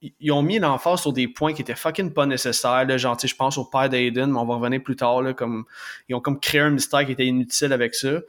[0.02, 2.86] ils ont mis l'emphase sur des points qui étaient fucking pas nécessaires.
[2.86, 5.22] Là, genre, je pense au père d'Aiden, mais on va revenir plus tard.
[5.22, 5.66] Là, comme,
[6.08, 8.20] ils ont comme créé un mystère qui était inutile avec ça.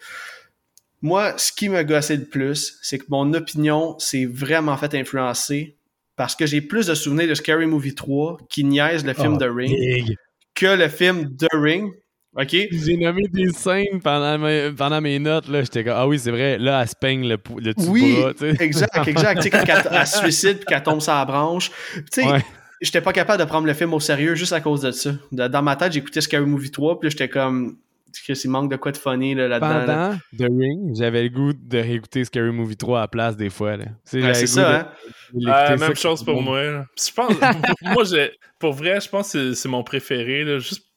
[1.03, 5.77] Moi, ce qui me gossait le plus, c'est que mon opinion s'est vraiment fait influencer
[6.17, 9.49] parce que j'ai plus de souvenirs de Scary Movie 3 qui niaise le film de
[9.49, 10.17] oh, Ring
[10.55, 11.93] que le film The Ring.
[12.37, 12.57] OK?
[12.71, 15.49] J'ai nommé des scènes pendant mes, pendant mes notes.
[15.49, 15.63] là.
[15.63, 18.21] J'étais comme, ah oui, c'est vrai, là, elle se peigne le, le dessus Oui, du
[18.21, 18.33] bras.
[18.35, 18.65] tu sais.
[18.65, 19.37] exact, exact.
[19.39, 21.71] Tu sais, quand elle, elle se suicide puis qu'elle tombe sur la branche.
[21.95, 22.41] Tu sais, Ouais.
[22.81, 25.11] j'étais pas capable de prendre le film au sérieux juste à cause de ça.
[25.33, 27.77] De- dans ma tête, j'écoutais Scary Movie 3, puis là, j'étais comme.
[28.25, 29.69] Chris, il manque de quoi de funny là, là-dedans.
[29.87, 30.19] là.
[30.37, 33.51] Pendant The Ring, j'avais le goût de réécouter Scary Movie 3 à la place des
[33.51, 33.77] fois.
[33.77, 33.85] là.
[34.13, 34.89] Ouais, c'est ça, de- hein?
[35.33, 36.43] l'écouter même ça chose pour bon.
[36.43, 36.61] moi.
[36.99, 37.33] Je pense,
[37.83, 40.43] moi, j'ai, pour vrai, je pense que c'est- c'est mon préféré.
[40.43, 40.90] Là, juste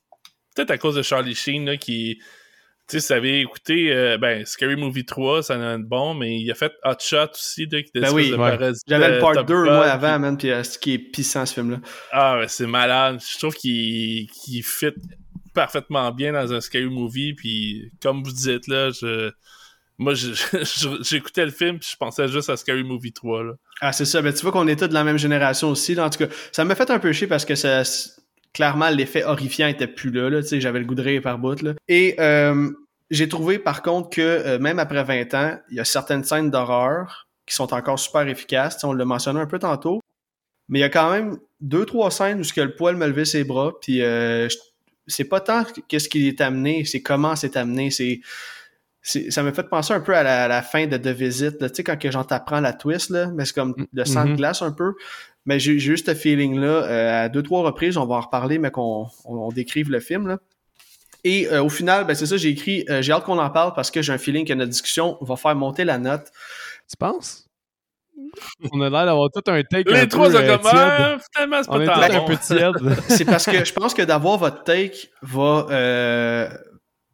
[0.55, 2.23] peut-être à cause de Charlie Sheen là, qui, tu
[2.87, 6.51] sais, ça avait écouté, euh, ben, Scary Movie 3, ça en a bon, mais il
[6.51, 8.71] a fait Hot Shot aussi, là, qui Ben oui, de ouais.
[8.87, 11.45] J'avais le part Top 2, Gun, moi, avant, man, puis euh, ce qui est pissant,
[11.45, 11.79] ce film-là.
[12.11, 13.19] Ah, ouais, c'est malade.
[13.25, 14.27] Je trouve qu'il
[14.63, 14.93] fit
[15.53, 17.33] parfaitement bien dans un scary movie.
[17.33, 19.31] Puis, comme vous dites, là, je,
[19.97, 20.13] moi,
[21.01, 23.43] j'écoutais le film puis je pensais juste à Scary Movie 3.
[23.43, 23.53] Là.
[23.81, 24.21] Ah, c'est ça.
[24.21, 25.95] Ben, tu vois qu'on était de la même génération aussi.
[25.95, 26.05] Là.
[26.05, 27.83] En tout cas, ça m'a fait un peu chier parce que ça,
[28.53, 30.29] clairement, l'effet horrifiant était plus là.
[30.29, 30.41] là.
[30.41, 31.61] Tu sais, J'avais le goût de rire par bout.
[31.61, 31.73] Là.
[31.87, 32.69] Et euh,
[33.11, 36.49] j'ai trouvé, par contre, que euh, même après 20 ans, il y a certaines scènes
[36.51, 38.83] d'horreur qui sont encore super efficaces.
[38.83, 39.99] On l'a mentionné un peu tantôt.
[40.69, 43.05] Mais il y a quand même deux, trois scènes où ce que le poil me
[43.07, 43.73] levait ses bras.
[43.81, 44.47] Puis euh,
[45.07, 47.91] c'est pas tant qu'est-ce qui est amené, c'est comment c'est amené.
[47.91, 48.21] C'est
[49.05, 51.69] ça m'a fait penser un peu à la, à la fin de The Visit, là,
[51.69, 54.29] tu sais, quand que j'en t'apprends la twist, là, mais c'est comme le sang de
[54.29, 54.35] Mhm.
[54.37, 54.93] glace un peu.
[55.45, 58.71] Mais j'ai eu ce feeling-là euh, à deux, trois reprises, on va en reparler, mais
[58.71, 60.27] qu'on on, on décrive le film.
[60.27, 60.39] Là.
[61.23, 63.73] Et euh, au final, ben, c'est ça, j'ai écrit, euh, j'ai hâte qu'on en parle
[63.73, 66.25] parce que j'ai un feeling que notre discussion va faire monter la note.
[66.89, 67.47] Tu penses?
[68.71, 71.21] On a l'air d'avoir tout un take un Les trois peu, euh, tiède.
[71.33, 72.25] finalement, c'est pas tous tant un bon.
[72.25, 72.99] peu tiède.
[73.07, 75.67] C'est parce que je pense que d'avoir votre take va...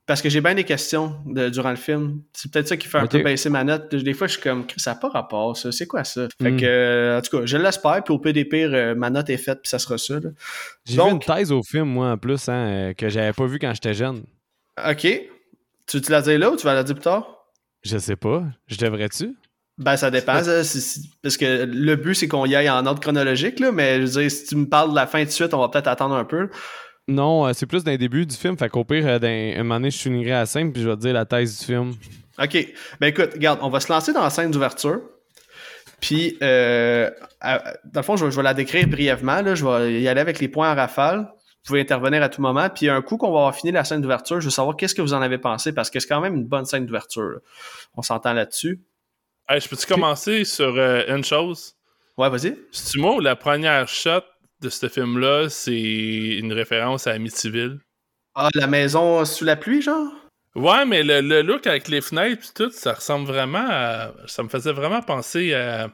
[0.09, 2.23] parce que j'ai bien des questions de- durant le film.
[2.33, 3.93] C'est peut-être ça qui fait un peu baisser ma note.
[3.93, 5.71] Des fois, je suis comme, ça n'a pas rapport, ça.
[5.71, 6.27] C'est quoi ça?
[6.41, 6.57] Fait Mm.
[6.59, 8.03] que, en tout cas, je l'espère.
[8.03, 10.15] Puis au pires, euh, ma note est faite, puis ça sera ça.
[10.85, 12.53] J'ai vu une thèse au film, moi, en plus, hein,
[12.89, 14.23] euh, que j'avais pas vu quand j'étais jeune.
[14.89, 15.07] OK.
[15.87, 17.45] Tu, tu la dire là ou tu vas la dire plus tard?
[17.83, 18.43] Je sais pas.
[18.67, 19.35] Je devrais-tu?
[19.77, 20.43] Ben, ça dépend.
[20.43, 20.61] ça.
[21.21, 23.71] Parce que le but, c'est qu'on y aille en ordre chronologique, là.
[23.71, 25.59] Mais je veux dire, si tu me parles de la fin tout de suite, on
[25.59, 26.49] va peut-être attendre un peu.
[27.09, 28.57] Non, euh, c'est plus dans les débuts du film.
[28.57, 30.89] Fait qu'au pire, euh, d'un- un moment donné, je soulignerai à la scène puis je
[30.89, 31.93] vais te dire la thèse du film.
[32.41, 32.67] OK.
[32.99, 35.01] Ben écoute, regarde, on va se lancer dans la scène d'ouverture.
[35.99, 37.09] Puis, euh,
[37.41, 39.41] à- dans le fond, je, vais- je vais la décrire brièvement.
[39.41, 39.55] Là.
[39.55, 41.19] Je vais y aller avec les points en rafale.
[41.19, 42.69] Vous pouvez intervenir à tout moment.
[42.69, 45.01] Puis, un coup qu'on va avoir fini la scène d'ouverture, je veux savoir qu'est-ce que
[45.01, 47.39] vous en avez pensé parce que c'est quand même une bonne scène d'ouverture.
[47.97, 48.81] On s'entend là-dessus.
[49.49, 51.73] Hey, je peux-tu commencer sur euh, une chose?
[52.17, 52.55] Ouais, vas-y.
[52.71, 54.21] C'est-tu moi ou la première shot?
[54.61, 57.79] De ce film-là, c'est une référence à Amityville?
[58.35, 60.11] Ah, la maison sous la pluie, genre?
[60.55, 64.11] Ouais, mais le, le look avec les fenêtres et tout, ça ressemble vraiment à.
[64.27, 65.91] Ça me faisait vraiment penser à.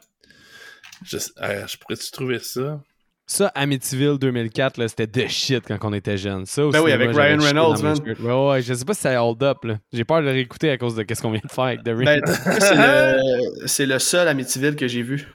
[1.03, 2.81] Je, à- je pourrais-tu trouver ça?
[3.27, 6.45] Ça, Amityville 2004, là, c'était de shit quand on était jeune.
[6.45, 7.97] Ça, au Ben oui, avec Ryan Reynolds, man.
[8.05, 9.79] Ouais, ouais, je sais pas si ça hold up, là.
[9.91, 11.89] J'ai peur de le réécouter à cause de qu'est-ce qu'on vient de faire avec The
[11.89, 12.05] Ring.
[12.05, 12.21] Ben,
[12.59, 15.27] c'est le, c'est le seul Amityville que j'ai vu.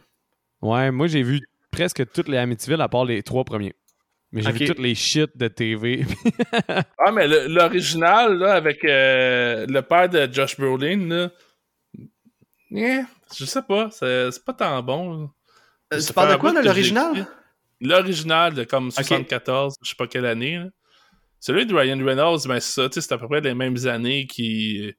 [0.63, 1.41] Ouais, moi, j'ai vu
[1.71, 3.75] presque toutes les Amityville à part les trois premiers.
[4.33, 6.05] Mais j'ai vu toutes les shit de TV.
[6.99, 11.31] Ah, mais l'original, là, avec euh, le père de Josh Brolin, là.
[12.73, 13.01] eh,
[13.37, 15.31] je sais pas, c'est pas tant bon.
[15.93, 17.27] Euh, tu parles de quoi, l'original?
[17.81, 20.59] L'original de comme 74, je sais pas quelle année.
[20.59, 20.67] là.
[21.41, 23.87] Celui de Ryan Reynolds, ben c'est ça, tu sais, c'est à peu près les mêmes
[23.87, 24.93] années qui.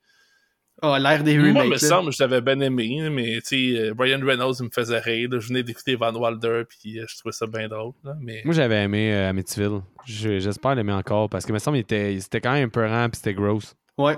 [0.83, 1.65] Ah, l'air des Moi, remakes.
[1.67, 1.77] me là.
[1.77, 5.29] semble, je l'avais bien aimé, mais tu sais, euh, Ryan Reynolds il me faisait rire.
[5.31, 5.39] là.
[5.39, 7.93] Je venais d'écouter Van Wilder, puis euh, je trouvais ça bien drôle.
[8.03, 8.41] là, mais...
[8.45, 9.81] moi, j'avais aimé euh, Amityville.
[10.05, 13.17] Je- J'espère l'aimer encore parce que, me semble, il était, c'était quand même peurant puis
[13.17, 13.75] c'était gross.
[13.97, 14.17] Ouais.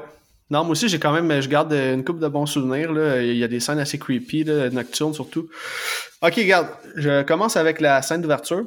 [0.50, 2.92] Non, moi aussi, j'ai quand même, je garde une couple de bons souvenirs.
[2.94, 3.22] Là.
[3.22, 5.50] Il y a des scènes assez creepy, là, nocturnes surtout.
[6.22, 8.64] Ok, regarde, je commence avec la scène d'ouverture.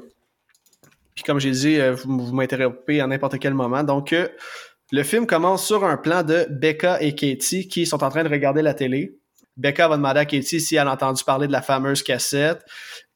[1.15, 3.83] Puis comme j'ai dit, euh, vous, vous m'interrompez à n'importe quel moment.
[3.85, 4.29] Donc, euh,
[4.93, 8.29] le film commence sur un plan de Becca et Katie qui sont en train de
[8.29, 9.19] regarder la télé.
[9.57, 12.63] Becca va demander à Katie si elle a entendu parler de la fameuse cassette.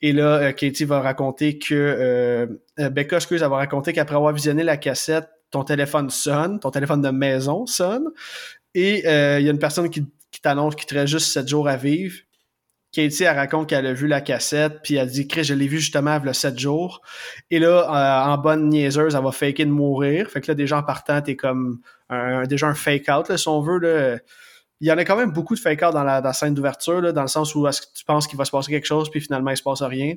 [0.00, 1.74] Et là, euh, Katie va raconter que...
[1.74, 2.46] euh,
[2.78, 6.70] euh, Becca, excuse, elle va raconter qu'après avoir visionné la cassette, ton téléphone sonne, ton
[6.70, 8.08] téléphone de maison sonne.
[8.74, 10.06] Et euh, il y a une personne qui,
[10.42, 12.16] t'annonce qu'il te reste juste 7 jours à vivre.
[12.92, 15.78] Katie, elle raconte qu'elle a vu la cassette, puis elle dit, Chris, je l'ai vu
[15.78, 17.02] justement il a 7 jours.
[17.50, 20.28] Et là, euh, en bonne niaiseuse, elle va faker de mourir.
[20.28, 23.60] Fait que là, déjà en partant, t'es comme un, déjà un fake-out, là, si on
[23.60, 23.78] veut.
[23.78, 24.18] Là.
[24.80, 27.12] Il y en a quand même beaucoup de fake-out dans la, dans la scène d'ouverture,
[27.12, 29.20] dans le sens où est-ce que tu penses qu'il va se passer quelque chose, puis
[29.20, 30.14] finalement, il se passe rien.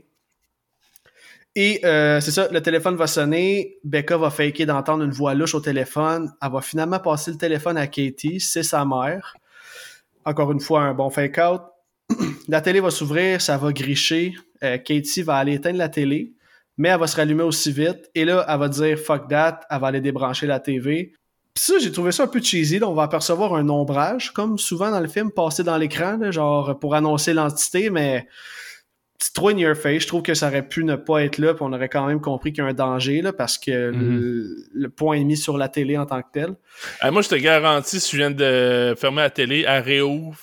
[1.56, 5.54] Et euh, c'est ça, le téléphone va sonner, Becca va faker d'entendre une voix louche
[5.54, 9.36] au téléphone, elle va finalement passer le téléphone à Katie, c'est sa mère.
[10.26, 11.62] Encore une fois, un bon fake-out.
[12.48, 16.32] La télé va s'ouvrir, ça va gricher, Euh, Katie va aller éteindre la télé,
[16.78, 18.10] mais elle va se rallumer aussi vite.
[18.16, 21.12] Et là, elle va dire fuck that, elle va aller débrancher la TV.
[21.54, 22.80] Puis ça, j'ai trouvé ça un peu cheesy.
[22.80, 22.88] Là.
[22.88, 26.96] On va apercevoir un ombrage, comme souvent dans le film, passé dans l'écran, genre pour
[26.96, 28.26] annoncer l'entité, mais
[29.20, 30.04] c'est trop in your face.
[30.04, 32.20] Je trouve que ça aurait pu ne pas être là, puis on aurait quand même
[32.22, 34.56] compris qu'il y a un danger, là, parce que Mhm.
[34.74, 36.56] le, point est mis sur la télé en tant que tel.
[37.02, 40.40] Ah, moi, je te garantis, si je viens de fermer la télé, elle réouvre,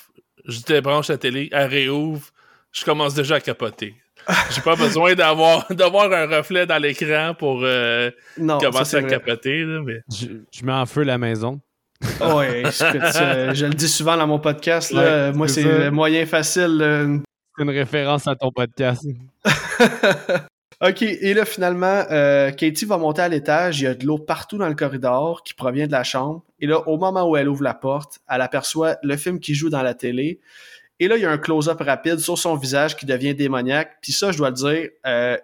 [0.47, 2.27] je débranche la télé, elle réouvre,
[2.73, 3.95] je commence déjà à capoter.
[4.55, 9.11] J'ai pas besoin d'avoir d'avoir un reflet dans l'écran pour euh, Non, commencer à vrai.
[9.11, 9.65] capoter.
[9.65, 10.01] Là, mais...
[10.13, 11.61] Je, je mets en feu la maison.
[12.21, 14.93] Ouais, écoute, euh, je le dis souvent dans mon podcast.
[14.93, 17.21] Là, Ouais, moi, c'est le moyen facile.
[17.57, 19.05] C'est une référence à ton podcast.
[20.83, 23.81] OK, et là, finalement, euh, Katie va monter à l'étage.
[23.81, 26.43] Il y a de l'eau partout dans le corridor qui provient de la chambre.
[26.61, 29.71] Et là, au moment où elle ouvre la porte, elle aperçoit le film qui joue
[29.71, 30.41] dans la télé.
[30.99, 33.99] Et là, il y a un close-up rapide sur son visage qui devient démoniaque.
[34.03, 35.39] Puis ça, je dois le dire, euh,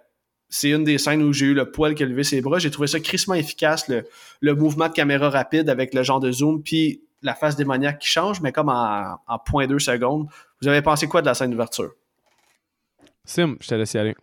[0.49, 2.59] c'est une des scènes où j'ai eu le poil qui a levé ses bras.
[2.59, 6.63] J'ai trouvé ça crissement efficace, le, mouvement de caméra rapide avec le genre de zoom,
[6.63, 10.29] puis la face démoniaque qui change, mais comme en, en 0.2 secondes.
[10.61, 11.93] Vous avez pensé quoi de la scène d'ouverture?
[13.25, 14.15] Sim, je te laisse y aller.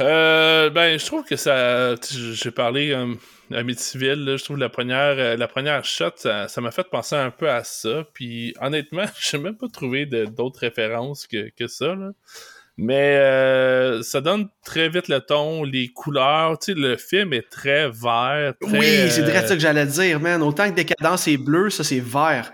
[0.00, 1.94] Euh, ben, je trouve que ça.
[2.10, 3.14] J'ai parlé euh,
[3.52, 7.16] à Amityville, là, je trouve la première, euh, la première shot, ça m'a fait penser
[7.16, 8.04] un peu à ça.
[8.14, 11.94] Puis honnêtement, j'ai même pas trouvé d'autres références que, que ça.
[11.94, 12.10] Là.
[12.80, 16.58] Mais ça donne très vite le ton, les couleurs.
[16.60, 18.54] Tu sais, le film est très vert.
[18.60, 20.42] Très, oui, c'est direct ça que j'allais dire, man.
[20.42, 22.52] Autant que Décadence est bleu, ça c'est vert.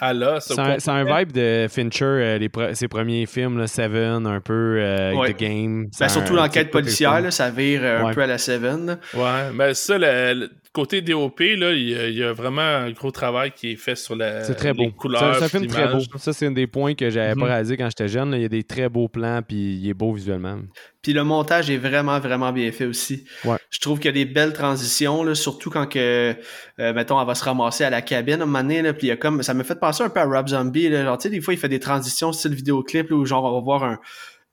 [0.00, 0.44] À l'os.
[0.46, 4.26] C'est un, c'est un vibe de Fincher, euh, les pre- ses premiers films, là, Seven,
[4.26, 5.32] un peu, euh, Ouais.
[5.34, 5.86] The Game.
[6.00, 8.14] Ben, surtout un- l'enquête policière, là, ça vire euh, un Ouais.
[8.14, 8.86] peu à la Seven.
[8.86, 8.96] là.
[9.14, 12.60] Ouais, mais ça, le, le côté DOP, là, il y, a, il y a vraiment
[12.60, 14.90] un gros travail qui est fait sur la, C'est très les beau.
[14.90, 15.36] couleurs.
[15.36, 16.00] C'est un- film très beau.
[16.18, 17.40] Ça, c'est un des points que j'avais Mhm.
[17.40, 18.32] pas réalisé quand j'étais jeune.
[18.32, 18.36] là.
[18.38, 20.58] Il y a des très beaux plans, puis il est beau visuellement.
[21.00, 23.24] Puis le montage est vraiment, vraiment bien fait aussi.
[23.44, 23.56] Ouais.
[23.70, 26.34] Je trouve qu'il y a des belles transitions, là, surtout quand que,
[26.80, 29.06] euh, mettons, elle va se ramasser à la cabine à un moment donné, là, puis
[29.06, 31.16] il y a comme, ça me fait penser un peu à Rob Zombie, là, genre,
[31.18, 33.60] tu sais, des fois, il fait des transitions style vidéoclip, là, où genre, on va
[33.64, 33.98] voir un,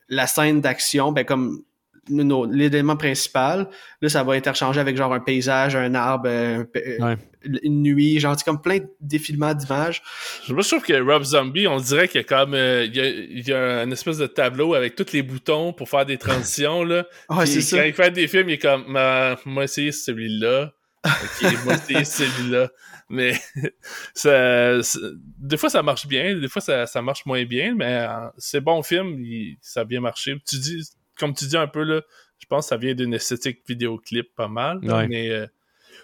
[0.10, 1.62] la scène d'action, ben, comme
[2.10, 3.68] l'élément principal,
[4.02, 7.18] là, ça va interchanger avec genre un paysage, un arbre, un euh, Ouais.
[7.64, 10.02] une nuit, genre, c'est comme plein de défilements d'images.
[10.48, 13.08] Je trouve que Rob Zombie, on dirait qu'il y a comme euh, il y a,
[13.08, 16.84] il y a une espèce de tableau avec tous les boutons pour faire des transitions.
[16.84, 17.06] Là.
[17.30, 17.78] Ouais, Puis c'est ça.
[17.78, 20.72] Quand il fait des films, il est comme euh, moi essayer celui-là.
[21.06, 22.70] Ok, moi essayer celui-là.
[23.10, 23.34] Mais
[24.14, 25.00] ça, ça-
[25.38, 28.62] des fois ça marche bien, des fois ça, ça marche moins bien, mais euh, c'est
[28.62, 30.36] bon film, il- ça a bien marché.
[30.48, 30.90] Tu dis,
[31.22, 32.02] comme tu dis un peu là,
[32.40, 34.80] je pense que ça vient d'une esthétique vidéoclip pas mal.
[34.82, 35.08] là, Ouais.
[35.08, 35.48] Mais euh,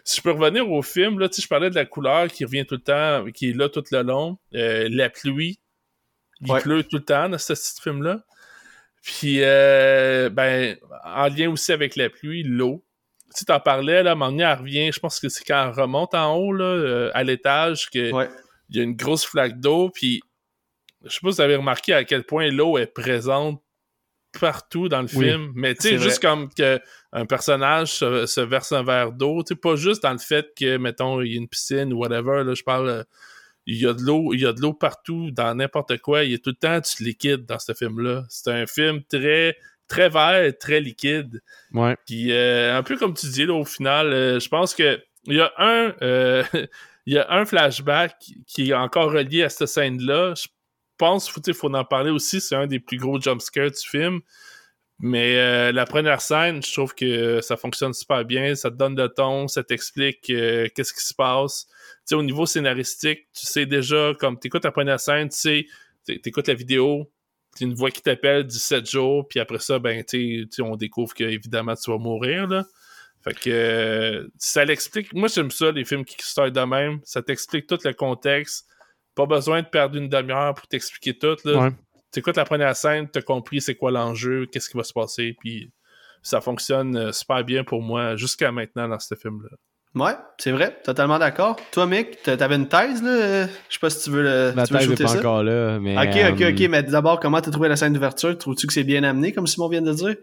[0.05, 2.45] si je peux revenir au film, là, tu sais, je parlais de la couleur qui
[2.45, 4.37] revient tout le temps, qui est là tout le long.
[4.53, 5.59] Euh, la pluie,
[6.41, 6.61] il Ouais.
[6.61, 8.23] pleut tout le temps dans ce petit film-là.
[9.03, 12.83] Puis, euh, ben, en lien aussi avec la pluie, l'eau.
[13.35, 15.65] Tu t'en parlais, là, à un moment donné, elle revient, je pense que c'est quand
[15.67, 18.29] elle remonte en haut, là, à l'étage, que Ouais.
[18.69, 20.21] il y a une grosse flaque d'eau, puis
[21.03, 23.61] je sais pas si vous avez remarqué à quel point l'eau est présente
[24.39, 26.79] partout dans le Oui, film, mais tu sais, c'est juste comme que
[27.11, 30.47] un personnage se, se verse un verre d'eau, tu sais, pas juste dans le fait
[30.57, 33.03] que, mettons, il y a une piscine ou whatever, là, je parle, euh,
[33.65, 36.31] il y a de l'eau, il y a de l'eau partout, dans n'importe quoi, il
[36.31, 38.23] y a tout le temps du liquide dans ce film-là.
[38.29, 41.41] C'est un film très, très vert, et très liquide.
[41.73, 41.95] Ouais.
[42.05, 45.35] Puis euh, un peu comme tu dis là, au final, euh, je pense que il
[45.35, 46.43] y a un euh,
[47.05, 48.15] il y a un flashback
[48.47, 50.33] qui est encore relié à cette scène-là.
[50.35, 50.47] Je
[50.97, 54.21] pense qu'il faut, en parler aussi, c'est un des plus gros jumpscares du film.
[54.99, 58.95] Mais euh, la première scène, je trouve que ça fonctionne super bien, ça te donne
[58.95, 61.67] le ton, ça t'explique euh, qu'est-ce qui se passe.
[61.67, 61.73] Tu
[62.05, 65.67] sais, au niveau scénaristique, tu sais déjà, comme t'écoutes la première scène, tu sais,
[66.03, 67.11] t'é- t'écoutes la vidéo,
[67.55, 71.25] t'as une voix qui t'appelle 17 jours, puis après ça, ben, tu on découvre que
[71.25, 72.65] évidemment tu vas mourir, là.
[73.23, 75.13] Fait que euh, ça l'explique.
[75.13, 76.99] Moi, j'aime ça, les films qui startent de même.
[77.03, 78.67] Ça t'explique tout le contexte.
[79.17, 81.35] Pas besoin de perdre une demi-heure pour t'expliquer tout.
[81.43, 81.59] Là.
[81.63, 81.69] Ouais.
[82.11, 85.71] T'écoutes la première scène, t'as compris c'est quoi l'enjeu, qu'est-ce qui va se passer, puis
[86.23, 89.49] ça fonctionne euh, super bien pour moi jusqu'à maintenant dans ce film-là.
[89.95, 91.55] Ouais, c'est vrai, totalement d'accord.
[91.71, 93.09] Toi, Mick, t'a- t'avais une thèse, là?
[93.09, 95.09] euh, Je sais pas si tu veux, le, La tu veux thèse n'est shooter pas
[95.09, 95.19] ça.
[95.19, 95.79] encore là.
[95.79, 98.37] Mais, Ok, ok, euh, ok, mais d'abord, comment t'as trouvé la scène d'ouverture?
[98.37, 100.15] Trouves-tu que c'est bien amené, comme Simon vient de le dire?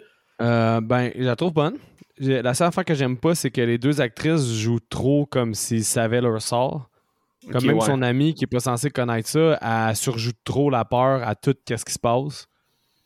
[0.42, 1.76] Euh, ben, je la trouve bonne.
[2.18, 5.84] La seule affaire que j'aime pas, c'est que les deux actrices jouent trop comme s'ils
[5.84, 6.88] savaient leur sort.
[7.50, 7.86] Comme même ouais.
[7.86, 11.54] son amie qui est pas censée connaître ça, elle surjoue trop la peur à tout
[11.68, 12.46] ce qui se passe.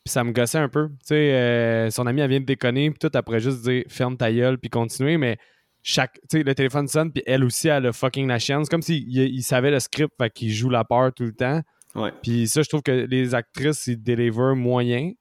[0.05, 0.89] Puis ça me gossait un peu.
[0.89, 4.17] Tu sais, euh, son amie, elle vient de déconner, puis tout, après juste dire ferme
[4.17, 5.39] ta gueule, puis continuer, mais
[5.83, 8.65] chaque, tu sais, le téléphone sonne, puis elle aussi, elle a fucking la chienne.
[8.65, 11.33] C'est comme s'il il, il savait le script, fait qu'il joue la peur tout le
[11.33, 11.61] temps.
[11.95, 12.13] Ouais.
[12.23, 15.13] Puis ça, je trouve que les actrices, ils deliver moyen.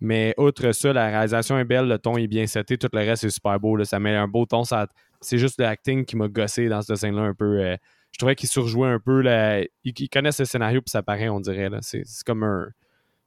[0.00, 3.24] Mais outre ça, la réalisation est belle, le ton est bien seté, tout le reste
[3.24, 3.76] est super beau.
[3.76, 4.64] Là, ça met un beau ton.
[4.64, 4.86] Ça...
[5.20, 7.60] C'est juste l'acting qui m'a gossé dans cette scène-là un peu.
[7.60, 7.76] Euh,
[8.16, 9.20] je trouvais qu'il surjouait un peu.
[9.20, 9.60] Là...
[9.84, 11.68] Ils, connaissent le scénario puis ça paraît, on dirait.
[11.82, 12.70] C'est comme un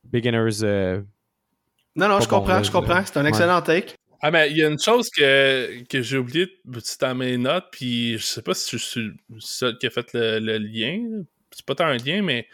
[0.04, 0.64] beginner's.
[0.64, 1.04] Euh,
[1.96, 3.06] non, non, je comprends, je comprends.
[3.06, 3.94] C'est un excellent take.
[4.20, 6.50] Ah, mais il y a une chose que, que j'ai oublié,
[6.84, 9.92] c'est dans mes notes, puis je sais pas si je suis le seul qui a
[9.92, 11.24] fait le, lien.
[11.52, 12.48] C'est pas tant un lien, mais.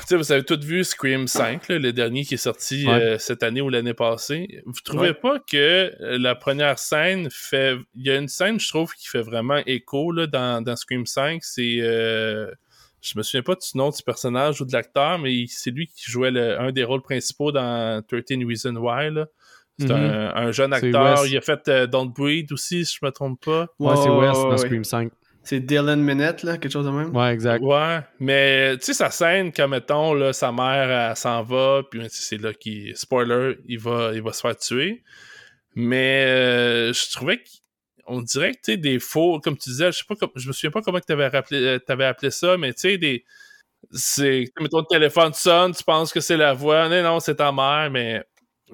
[0.00, 3.42] Tu sais, vous avez tous vu Scream 5, le dernier qui est sorti euh, cette
[3.42, 4.62] année ou l'année passée.
[4.66, 7.76] Vous trouvez pas que la première scène fait.
[7.94, 11.06] Il y a une scène, je trouve, qui fait vraiment écho là, dans, dans Scream
[11.06, 11.42] 5.
[11.44, 11.78] C'est.
[11.80, 12.50] Euh...
[13.04, 16.08] Je me souviens pas du nom du personnage ou de l'acteur, mais c'est lui qui
[16.08, 19.10] jouait un des rôles principaux dans 13 Reasons Why.
[19.10, 19.26] Là.
[19.78, 20.32] C'est mhm.
[20.34, 21.26] un, jeune acteur.
[21.26, 23.66] Il a fait euh, Don't Breed aussi, si je me trompe pas.
[23.78, 25.10] Ouais, c'est West dans Scream 5.
[25.44, 27.14] C'est Dylan Minette, là, quelque chose de même?
[27.16, 27.62] Ouais, exact.
[27.62, 32.40] Ouais, mais tu sais, sa scène, comme mettons, là, sa mère, s'en va, puis c'est
[32.40, 32.96] là qu'il.
[32.96, 35.02] Spoiler, il va, il va se faire tuer.
[35.74, 37.42] Mais euh, je trouvais
[38.06, 40.52] qu'on dirait que, tu sais, des faux, comme tu disais, je sais pas, je me
[40.52, 43.24] souviens pas comment tu avais, euh, avais appelé ça, mais tu sais, des.
[43.90, 44.44] C'est.
[44.60, 46.88] Mettons, le téléphone sonne, tu penses que c'est la voix.
[46.88, 48.22] Non, non, c'est ta mère, mais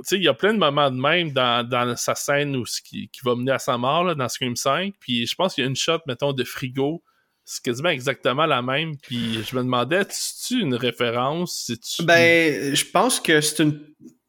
[0.02, 3.52] sais, il y a plein de moments de même dans, sa scène qui, va mener
[3.52, 4.94] à sa mort là, dans Scream 5.
[5.00, 7.02] Puis je pense qu'il y a une shot, mettons, de frigo.
[7.44, 8.96] C'est quasiment exactement la même.
[8.98, 11.70] Puis je me demandais, tu une référence?
[12.00, 13.80] Ben, je pense que c'est une.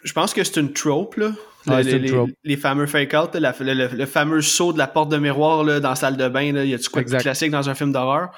[0.04, 1.34] Je pense que c'est une trope, là
[1.68, 6.18] les, fameux fake-out, le, fameux saut de la porte de miroir là, dans la salle
[6.18, 8.30] de bain, il y a du quoi de classique dans un film d'horreur?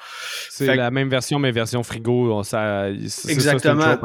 [0.50, 2.42] C'est la même version, mais version frigo.
[2.42, 2.88] ça,
[3.28, 3.96] Exactement.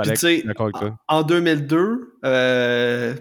[1.07, 3.13] en, 2002, euh,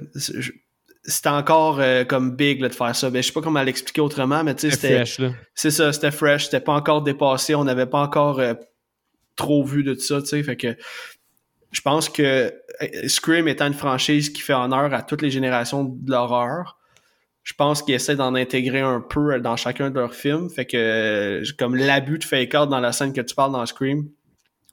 [1.06, 3.11] c'était encore euh, comme big de faire ça.
[3.11, 5.04] Ben, je sais pas comment l'expliquer autrement, mais c'était.
[5.54, 6.46] C'est ça, c'était fresh.
[6.46, 7.54] C'était pas encore dépassé.
[7.54, 8.54] On n'avait pas encore euh,
[9.37, 10.20] trop vu de ça.
[10.20, 10.76] Fait que
[11.72, 12.52] je pense que
[12.83, 16.79] euh, Scream étant une franchise qui fait honneur à toutes les générations de l'horreur,
[17.42, 20.50] je pense qu'ils essaient d'en intégrer un peu dans chacun de leurs films.
[20.50, 23.64] Fait que, euh, comme l'abus de fake out dans la scène que tu parles dans
[23.66, 24.09] Scream,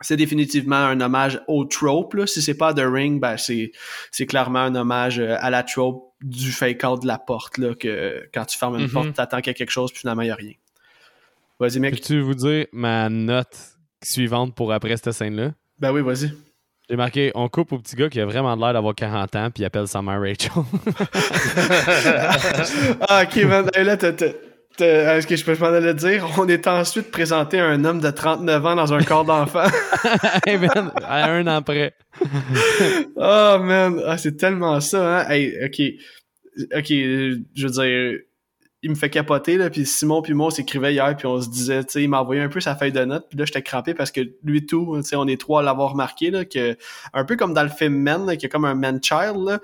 [0.02, 2.16] c'est définitivement un hommage au trope.
[2.16, 2.28] Là.
[2.28, 3.72] Si c'est pas The Ring, ben c'est,
[4.12, 7.58] c'est clairement un hommage euh, à la trope du fake out de la porte.
[7.58, 9.14] Là, que quand tu fermes une porte, mm-hmm.
[9.14, 10.54] t'attends qu'il y a quelque chose, puis finalement, il n'y a rien.
[11.60, 11.94] Vas-y, mec.
[11.94, 13.56] Peux-tu vous dire ma note
[14.02, 15.54] suivante pour après cette scène-là?
[15.80, 16.34] Ben oui, vas-y.
[16.90, 19.64] J'ai marqué on coupe au petit gars qui a vraiment l'air d'avoir 40 ans, puis
[19.64, 20.52] il appelle sa mère Rachel.
[23.08, 23.70] ah, ok, man.
[23.74, 26.28] Là, Est-ce que je peux demander le dire?
[26.38, 29.64] On est ensuite présenté un homme de 39 ans dans un corps d'enfant.
[30.46, 31.94] hey man, un an après.
[33.16, 35.30] oh man, ah, c'est tellement ça, hein?
[35.30, 35.82] Hey, ok.
[36.76, 38.20] Ok, je veux dire,
[38.84, 41.50] il me fait capoter là puis Simon puis moi on s'écrivait hier puis on se
[41.50, 43.62] disait tu sais il m'a envoyé un peu sa feuille de notes puis là j'étais
[43.62, 46.78] crampé parce que lui tout tu sais on est trois à l'avoir remarqué là que
[47.14, 49.60] un peu comme dans le film Men là, qui est comme un man child là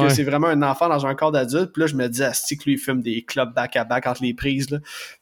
[0.00, 2.58] que c'est vraiment un enfant dans un corps d'adulte puis là je me disais asti
[2.58, 4.78] que lui il filme des clubs back à back entre les prises là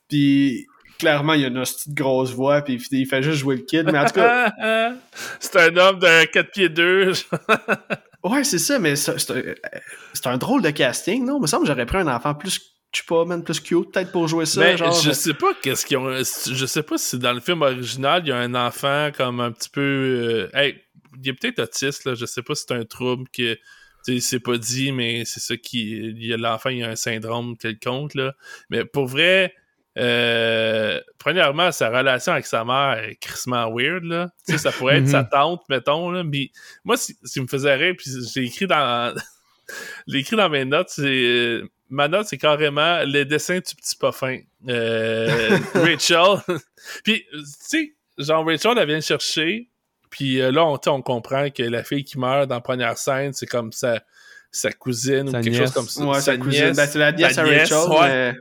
[0.09, 0.67] puis
[0.99, 3.91] clairement, il y a une petite grosse voix, puis il fait juste jouer le kid.
[3.91, 4.53] Mais en tout cas.
[5.41, 7.12] c'est un homme de 4 pieds 2.
[8.25, 11.38] ouais, c'est ça, mais c'est un, un, drôle de casting, non?
[11.38, 12.61] Il me semble que j'aurais pris un enfant plus
[12.92, 14.61] je sais pas, man, plus cute, peut-être pour jouer ça.
[14.61, 16.12] Mais je sais pas qu'est-ce qu'ils ont.
[16.14, 19.50] Je sais pas si dans le film original, il y a un enfant comme un
[19.50, 19.81] petit peu.
[19.81, 20.78] Euh, hey,
[21.18, 22.14] il est peut-être autiste, là.
[22.14, 23.55] Je sais pas si c'est un trouble que.
[24.05, 26.12] Tu sais, c'est pas dit, mais c'est ça qui.
[26.37, 28.35] L'enfant, il a un syndrome quelconque, là.
[28.70, 29.55] Mais pour vrai.
[29.98, 34.31] Euh, premièrement, sa relation avec sa mère est crissement weird, là.
[34.46, 36.24] Tu sais, ça pourrait être sa tante, mettons, là.
[36.24, 36.50] Mais
[36.85, 39.14] moi, ce qui me faisait rire, puis j'ai écrit dans.
[40.07, 44.12] j'ai écrit dans mes notes, c'est ma note, c'est carrément les dessins du petit pas
[44.12, 44.38] fin.
[44.68, 46.38] Euh, Rachel.
[47.05, 49.68] puis, tu sais, genre, Rachel, elle vient chercher.
[50.11, 53.33] Puis euh, là, on, on comprend que la fille qui meurt dans la première scène,
[53.35, 54.02] c'est comme sa,
[54.50, 56.04] sa cousine ou quelque chose comme ça.
[56.04, 56.73] Ouais, sa, cousine.
[56.73, 57.90] Ben, c'est la nièce à Rachel.
[57.90, 58.35] Ouais.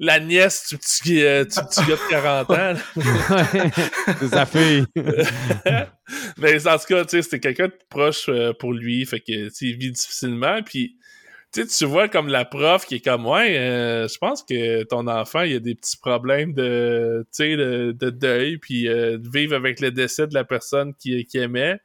[0.00, 2.74] La nièce du petit, euh, du petit gars de 40 ans.
[4.20, 4.86] c'est sa fille.
[6.38, 9.04] Mais en tout cas, tu sais, c'était quelqu'un de proche pour lui.
[9.04, 10.62] Fait que, tu il vit difficilement.
[10.62, 10.98] Puis
[11.52, 15.06] tu tu vois comme la prof qui est comme ouais euh, je pense que ton
[15.06, 19.80] enfant il a des petits problèmes de sais de, deuil puis euh, de vivre avec
[19.80, 21.80] le décès de la personne qui, qui aimait.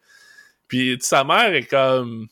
[0.68, 2.28] Puis sa mère est comme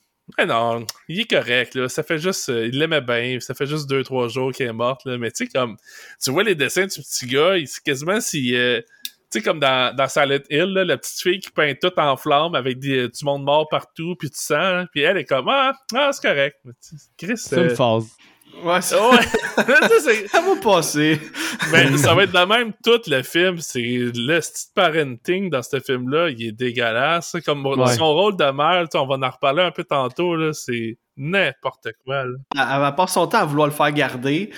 [0.46, 1.88] non il est correct là.
[1.88, 4.74] Ça fait juste euh, il l'aimait bien ça fait juste deux trois jours qu'il est
[4.74, 5.18] mort là.
[5.18, 5.78] Mais tu sais comme
[6.22, 8.84] tu vois les dessins du petit gars c'est quasiment si tu
[9.40, 12.80] sais, comme dans, dans Silent Hill, la petite fille qui peint tout en flammes avec
[12.80, 16.58] du monde mort partout, puis tu sens, puis elle est comme Ah, ah c'est correct.
[17.36, 18.08] C'est une phase.
[18.64, 19.18] Ouais, ça, Ouais.
[20.02, 21.20] C'est- ça va passer.
[21.72, 23.60] Ben, ça va être de même tout le film.
[23.60, 27.38] C'est le petit parenting dans ce film-là, il est dégueulasse.
[27.46, 27.96] Comme Ouais.
[27.96, 30.98] son rôle de mère, tu sais, on va en reparler un peu tantôt, là, c'est
[31.22, 32.26] n'importe quoi.
[32.26, 32.32] là.
[32.56, 34.50] Elle, elle passe son temps à vouloir le faire garder.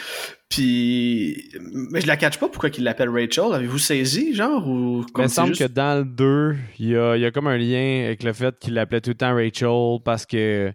[0.50, 1.50] Puis.
[1.92, 3.54] Mais je la catch pas pourquoi il l'appelle Rachel.
[3.54, 7.16] Avez-vous saisi, genre ou Il me semble juste- que dans le 2, il y a,
[7.16, 10.00] il y a comme un lien avec le fait qu'il l'appelait tout le temps Rachel
[10.04, 10.72] parce que.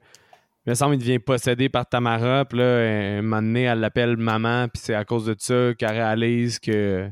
[0.67, 2.65] Il me semble qu'il devient possédé par Tamara, puis là,
[3.19, 7.09] un moment donné, elle l'appelle maman, puis c'est à cause de ça qu'elle réalise que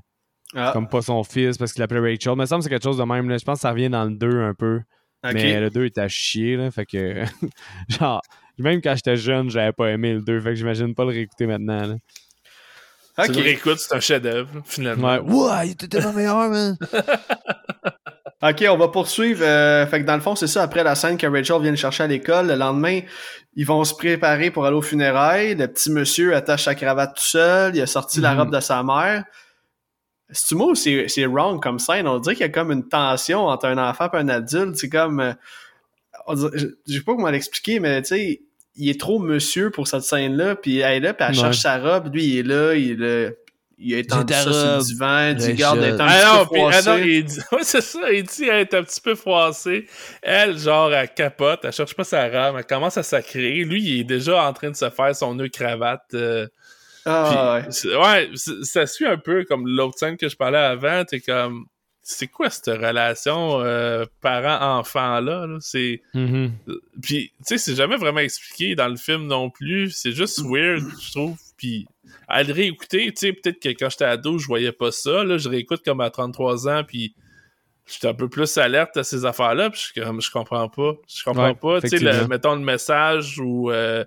[0.54, 2.34] Ah, c'est comme pas son fils parce qu'il l'appelait Rachel.
[2.34, 3.30] Il me semble que c'est quelque chose de même.
[3.30, 3.38] Là.
[3.38, 4.80] Je pense que ça revient dans le 2 un peu.
[5.24, 6.70] Mais le 2 était à chier, là.
[6.70, 7.22] Fait que.
[7.88, 8.20] genre,
[8.62, 10.40] même quand j'étais jeune, j'avais pas aimé le 2.
[10.40, 11.86] Fait que j'imagine pas le réécouter maintenant.
[11.86, 11.94] Là.
[13.24, 13.44] Tu le Ok.
[13.44, 15.16] réécoutes, c'est un chef-d'œuvre, finalement.
[15.18, 15.68] Ouais.
[15.68, 16.76] Il était tellement meilleur, man.
[18.42, 19.42] Ok, on va poursuivre.
[19.42, 20.62] euh, fait que dans le fond, c'est ça.
[20.62, 23.00] Après la scène que Rachel vient le chercher à l'école, le lendemain,
[23.54, 25.54] ils vont se préparer pour aller au funérailles.
[25.54, 27.74] Le petit monsieur attache sa cravate tout seul.
[27.74, 28.38] Il a sorti la Mhm.
[28.40, 29.24] robe de sa mère.
[30.30, 32.06] C'est moi ou c'est c'est wrong comme scène?
[32.06, 34.76] On dirait qu'il y a comme une tension entre un enfant et un adulte.
[34.76, 35.20] C'est comme.
[35.20, 35.32] euh,
[36.34, 38.42] je je sais pas comment l'expliquer, mais tu sais,
[38.74, 40.56] il est trop monsieur pour cette scène-là.
[40.56, 41.40] Puis elle est là, puis elle Ouais.
[41.40, 42.12] cherche sa robe.
[42.14, 43.30] Lui, il est là, il est là.
[43.78, 45.54] Il a étendu ça sur le divan, Rachel.
[45.54, 48.22] garde d'être un Ah petit non, peu ah non, il dit, ouais, c'est ça, il
[48.24, 49.86] dit, elle est un petit peu froissée.
[50.22, 53.64] Elle, genre, elle capote, elle cherche pas sa robe, elle commence à sacrer.
[53.64, 56.04] Lui, il est déjà en train de se faire son nœud cravate.
[56.14, 56.46] euh,
[57.04, 57.96] Ah, puis ouais.
[57.96, 58.30] ouais,
[58.62, 61.04] ça suit un peu comme l'autre scène que je parlais avant.
[61.04, 61.66] T'es comme,
[62.08, 65.46] c'est quoi cette relation euh, parent-enfant-là?
[65.48, 65.58] là?
[65.60, 66.02] C'est...
[66.14, 66.52] Mhm.
[67.02, 69.90] Puis, tu sais, c'est jamais vraiment expliqué dans le film non plus.
[69.90, 71.36] C'est juste weird, je trouve.
[71.56, 71.88] Puis,
[72.28, 75.24] à le réécouter, tu sais, peut-être que quand j'étais ado, je voyais pas ça.
[75.24, 77.16] Là, je réécoute comme à 33 ans, puis
[77.88, 79.70] j'étais un peu plus alerte à ces affaires-là.
[79.70, 80.92] Puis, je comme, je comprends pas.
[81.08, 84.04] Je comprends Ouais, pas, tu sais, mettons le message ou euh,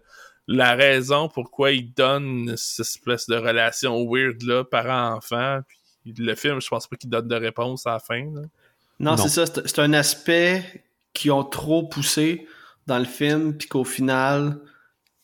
[0.48, 5.60] la raison pourquoi il donne cette espèce de relation weird-là, parent-enfant.
[5.68, 8.22] Puis, le film, je pense pas qu'il donne de réponse à la fin.
[8.34, 8.42] là.
[9.00, 9.18] Non, Non.
[9.18, 9.46] c'est ça.
[9.46, 10.84] C'est un aspect
[11.14, 12.48] qui ont trop poussé
[12.88, 14.60] dans le film, puis qu'au final,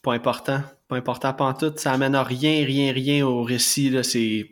[0.02, 0.62] pas important.
[0.88, 1.74] Pas important, pas en tout.
[1.78, 3.90] Ça amène à rien, rien, rien au récit.
[3.90, 4.04] là.
[4.04, 4.52] C'est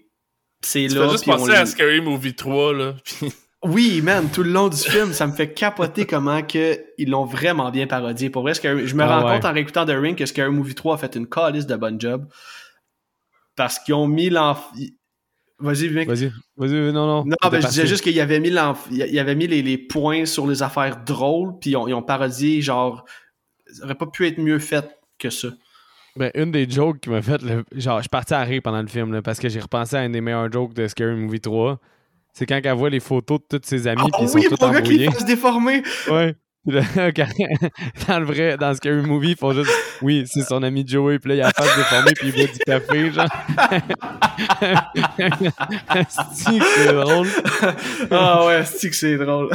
[0.62, 1.06] c'est Tu là.
[1.06, 2.96] fais juste puis on penser à Scary Movie 3, là.
[3.04, 3.32] Puis,
[3.64, 7.24] Oui, man, tout le long du film, ça me fait capoter comment que ils l'ont
[7.26, 8.30] vraiment bien parodié.
[8.30, 9.36] Pour vrai, Scary- je me Ah rends ouais.
[9.36, 11.98] compte en réécoutant The Ring que Scary Movie 3 a fait une calice de bon
[12.00, 12.26] job.
[13.56, 14.70] Parce qu'ils ont mis l'enfant...
[15.64, 16.04] Vas-y, viens.
[16.06, 17.26] Vas-y, vas-y, non, non.
[17.26, 18.50] Non, ben, je disais juste qu'il y avait mis,
[18.92, 22.02] il avait mis les, les points sur les affaires drôles, puis ils ont, ils ont
[22.04, 23.06] parodié, genre,
[23.72, 24.86] ça aurait pas pu être mieux fait
[25.18, 25.48] que ça.
[26.18, 28.82] Ben, une des jokes qui m'a fait, le- genre, je suis parti à rire pendant
[28.82, 31.40] le film, là, parce que j'ai repensé à une des meilleures jokes de Scary Movie
[31.40, 31.80] 3.
[32.34, 34.50] C'est quand elle voit les photos de tous ses amis, Ah puis ils oui, sont
[34.50, 35.12] tous pour gars qui embrouillés.
[35.12, 35.82] fasse déformer!
[36.12, 36.36] Ouais.
[36.66, 39.70] Dans le vrai, dans Scary Movie, ils font juste
[40.02, 42.46] Oui, c'est son ami Joey, puis là, il a la face déformée, puis il boit
[42.54, 43.28] du café, genre.
[45.94, 47.28] Que c'est drôle.
[48.12, 49.50] ah ouais, c'est que c'est drôle.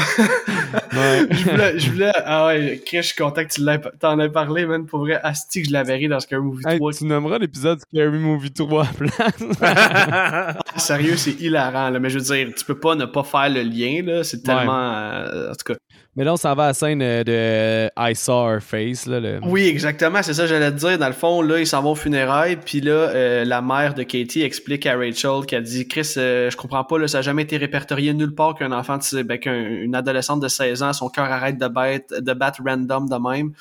[0.92, 1.26] Ouais.
[1.30, 3.62] je voulais, je voulais, ah ouais, Chris, je suis content que tu
[3.98, 6.92] t'en aies parlé, man, pour vrai, asti je l'avais ri dans Scary Movie Hey, 3.
[6.92, 10.56] tu nommeras l'épisode Scary Movie 3 à la place.
[10.76, 13.62] Sérieux, c'est hilarant, là, mais je veux dire, tu peux pas ne pas faire le
[13.62, 15.78] lien, là, c'est tellement, euh, en tout cas.
[16.18, 19.38] Mais là, on s'en va à la scène euh, de I Saw Her Face, là.
[19.44, 20.98] Oui, exactement, c'est ça que j'allais te dire.
[20.98, 24.02] Dans le fond, là, ils s'en vont aux funérailles, puis là, euh, la mère de
[24.02, 27.44] Katie explique à Rachel qu'elle dit Chris, euh, je comprends pas, là, ça a jamais
[27.44, 31.56] été répertorié nulle part qu'un enfant, ben, qu'une adolescente de 16 ans, son cœur arrête
[31.56, 33.52] de battre, de battre random de même.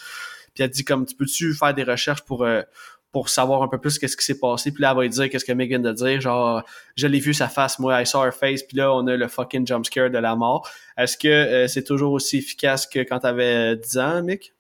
[0.56, 2.64] Puis elle dit comme tu peux-tu faire des recherches pour euh,
[3.12, 4.72] pour savoir un peu plus qu'est-ce qui s'est passé.
[4.72, 6.22] Puis là, elle va lui dire qu'est-ce que Meg vient de dire.
[6.22, 6.62] Genre,
[6.96, 8.64] je l'ai vu sa face, moi, I saw her face.
[8.64, 10.70] Puis là, on a le fucking jump scare de la mort.
[10.98, 14.54] Est-ce que euh, c'est toujours aussi efficace que quand t'avais 10 ans, Mick?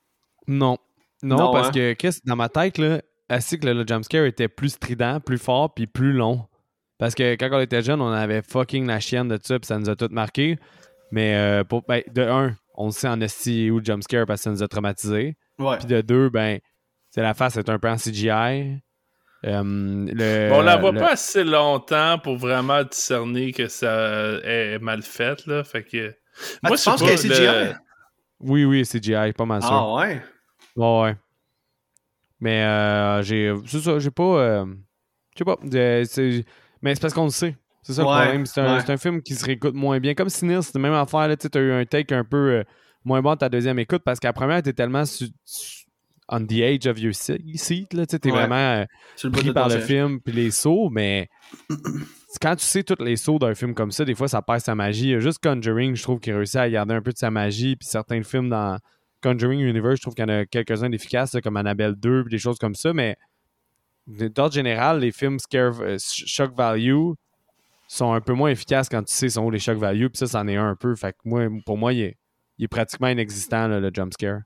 [0.47, 0.77] Non.
[1.23, 1.93] Non, Non, parce hein?
[1.97, 5.37] que dans ma tête, là, elle sait que le, le jumpscare était plus strident, plus
[5.37, 6.45] fort, puis plus long?
[6.97, 9.77] Parce que quand on était jeune, on avait fucking la chienne de ça, puis ça
[9.77, 10.57] nous a tout marqué.
[11.11, 14.43] Mais euh, pour, ben, de un, on sait en esti où le jumpscare parce que
[14.45, 15.37] ça nous a traumatisé.
[15.59, 15.77] Ouais.
[15.77, 16.59] Puis de deux, ben,
[17.21, 18.79] la face est un peu en CGI.
[19.45, 24.39] Euh, le, Bon, on la voit le- pas assez longtemps pour vraiment discerner que ça
[24.43, 25.63] est mal fait, là.
[25.63, 26.15] Fait que.
[26.63, 27.45] Ah, tu je pas, qu'elle est CGI?
[27.45, 27.73] le-
[28.39, 29.71] Oui, oui, CGI, pas mal sûr.
[29.71, 30.21] Ah ouais?
[30.75, 31.15] Ouais, ouais.
[32.39, 33.53] Mais euh, j'ai.
[33.65, 34.23] C'est ça, j'ai pas.
[34.23, 34.65] euh,
[35.33, 35.57] je sais pas.
[35.73, 36.45] euh, c'est-
[36.81, 37.55] mais c'est parce qu'on le sait.
[37.81, 38.45] C'est ça Ouais, le problème.
[38.45, 38.81] C'est un, ouais.
[38.85, 40.13] c'est un film qui se réécoute moins bien.
[40.13, 41.35] Comme Sinistre, c'est la même affaire.
[41.37, 42.63] Tu as eu un take un peu euh,
[43.03, 45.76] moins bon de ta deuxième écoute parce qu'à la première, t'es tellement su- su-
[46.29, 47.89] on the edge of your se- seat.
[47.89, 48.37] Tu sais, t'es Ouais.
[48.37, 48.85] vraiment euh,
[49.23, 51.29] le pris par le film puis les sauts, mais
[52.41, 54.75] quand tu sais tous les sauts d'un film comme ça, des fois ça perd sa
[54.75, 55.05] magie.
[55.05, 57.31] Il y a juste Conjuring, je trouve, qui réussit à garder un peu de sa
[57.31, 58.77] magie, puis certains films dans
[59.23, 62.31] Conjuring Universe, je trouve qu'il y en a quelques-uns d'efficaces, là, comme Annabelle 2, puis
[62.31, 63.15] des choses comme ça, mais
[64.07, 67.11] d'ordre général, les films scare, euh, shock value
[67.89, 70.07] sont un peu moins efficaces quand tu sais sont où les shock value.
[70.07, 70.93] Puis ça, c'en est un, un peu.
[70.95, 72.17] Fait que moi, pour moi, il est,
[72.57, 74.41] il est pratiquement inexistant, là, le jump scare.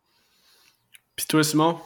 [1.16, 1.80] Puis toi, Simon?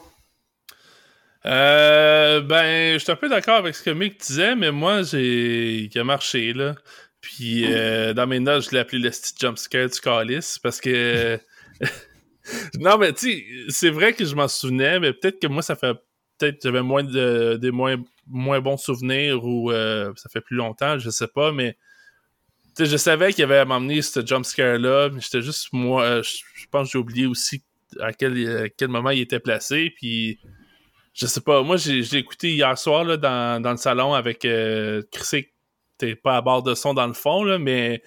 [1.46, 5.88] Euh, ben, je suis un peu d'accord avec ce que Mick disait, mais moi, j'ai.
[5.92, 6.74] Il a marché, là.
[7.20, 11.38] Puis, euh, dans mes notes, je l'ai appelé le style jumpscare du calice parce que.
[12.80, 15.96] non, mais tu c'est vrai que je m'en souvenais, mais peut-être que moi, ça fait.
[16.38, 17.96] Peut-être j'avais moins de des moins,
[18.26, 21.76] moins bons souvenirs ou euh, ça fait plus longtemps, je sais pas, mais.
[22.78, 25.68] Je savais qu'il avait m'emmener ce jumpscare-là, mais j'étais juste.
[25.72, 27.62] Moi, je, pense que j'ai oublié aussi
[28.00, 30.38] à quel, à quel moment il était placé, puis
[31.16, 35.02] je sais pas, moi j'ai écouté hier soir là, dans, dans le salon avec euh,
[35.10, 35.46] Chris,
[35.96, 38.02] t'es pas à bord de son dans le fond, là, mais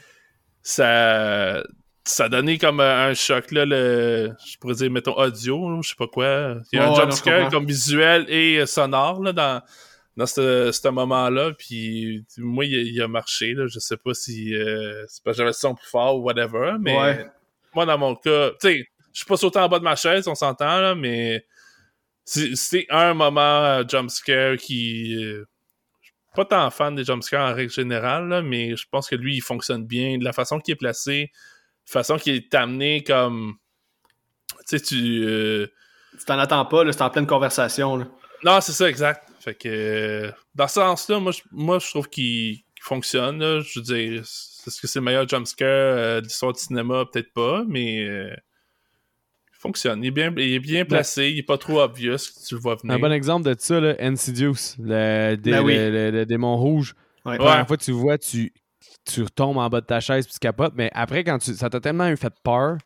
[0.61, 1.63] ça
[2.03, 5.95] ça a donné comme un, choc là, le, je pourrais dire mettons audio, je sais
[5.97, 6.55] pas quoi.
[6.71, 9.61] Il y a un jumpscare comme visuel et sonore là, dans
[10.17, 15.23] dans ce, moment-là, puis moi il, a marché là, je sais pas si euh, c'est
[15.33, 17.25] j'avais le son plus fort ou whatever, mais
[17.73, 20.27] moi dans mon cas, tu sais, je suis pas sauté en bas de ma chaise,
[20.27, 21.45] on s'entend là, mais
[22.29, 25.15] c'est un moment euh, jumpscare qui.
[25.15, 25.45] Euh,
[26.35, 29.85] pas tant fan des jumpscares en règle générale, mais je pense que lui, il fonctionne
[29.85, 30.17] bien.
[30.17, 31.31] De la façon qu'il est placé,
[31.87, 33.55] la façon qu'il est amené comme.
[34.67, 35.25] Tu sais, tu.
[35.25, 35.67] Euh,
[36.17, 37.97] tu t'en attends pas, c'est en pleine conversation.
[37.97, 38.07] Là.
[38.43, 39.27] Non, c'est ça, exact.
[39.39, 40.31] Fait que.
[40.53, 43.61] dans ce sens-là, moi, je, moi, je trouve qu'il fonctionne.
[43.61, 47.05] Je veux dire, est-ce que c'est le meilleur jumpscare de l'histoire du cinéma?
[47.11, 48.31] Peut-être pas, mais
[49.59, 50.03] fonctionne.
[50.03, 52.75] Il est bien, il est bien placé, il est pas trop obvious, tu le vois
[52.75, 52.95] venir.
[52.95, 56.95] Un bon exemple de ça, là, Insidious, le, ben le, démon rouge.
[57.25, 57.33] Ouais.
[57.33, 58.53] La première fois que tu le vois, tu,
[59.05, 61.69] tu retombes en bas de ta chaise puis tu capotes, mais après, quand tu, ça
[61.69, 62.77] t'a tellement fait peur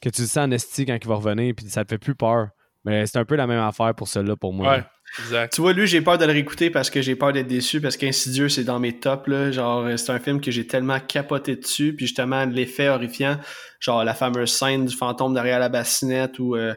[0.00, 2.14] que tu le sens en esti quand il va revenir puis ça te fait plus
[2.14, 2.48] peur.
[2.84, 4.76] Mais c'est un peu la même affaire pour celui-là pour moi.
[4.76, 4.84] Ouais.
[5.18, 5.52] Exact.
[5.52, 7.96] Tu vois, lui, j'ai peur de le réécouter parce que j'ai peur d'être déçu parce
[7.96, 9.26] qu'Insidieux, c'est dans mes tops.
[9.26, 9.50] Là.
[9.50, 11.94] Genre, c'est un film que j'ai tellement capoté dessus.
[11.96, 13.38] Puis justement, l'effet horrifiant,
[13.80, 16.74] genre la fameuse scène du fantôme derrière la bassinette où euh,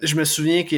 [0.00, 0.76] je me souviens que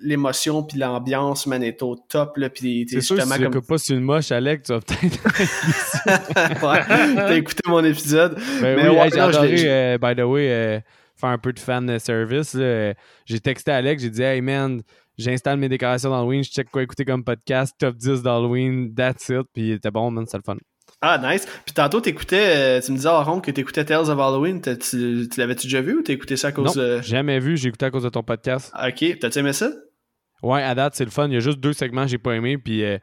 [0.00, 2.36] l'émotion puis l'ambiance, man, est au top.
[2.38, 3.62] Là, puis c'est sûr, si tu comme...
[3.62, 5.22] pas sur une moche, Alec, tu vas peut-être...
[6.66, 8.36] ouais, t'as écouté mon épisode.
[8.60, 10.50] Ben mais oui, j'ai adoré, euh, by the way...
[10.50, 10.80] Euh,
[11.16, 12.56] faire un peu de fan service.
[13.26, 14.82] J'ai texté Alex, j'ai dit Hey man,
[15.18, 19.46] j'installe mes décorations d'Halloween, je check quoi écouter comme podcast, top 10 d'Halloween, that's it.
[19.52, 20.56] Puis c'était bon, man, c'est le fun.
[21.00, 21.46] Ah, nice.
[21.64, 24.60] Puis tantôt, t'écoutais, euh, tu me disais, Aaron, que t'écoutais Tales of Halloween.
[24.60, 27.86] Tu, l'avais-tu déjà vu ou t'as écouté ça à cause non, jamais vu, j'ai écouté
[27.86, 28.72] à cause de ton podcast.
[28.74, 29.70] Ok, t'as-tu aimé ça?
[30.42, 31.26] Ouais, à date, c'est le fun.
[31.26, 32.98] Il y a juste deux segments que j'ai pas aimé, puis euh,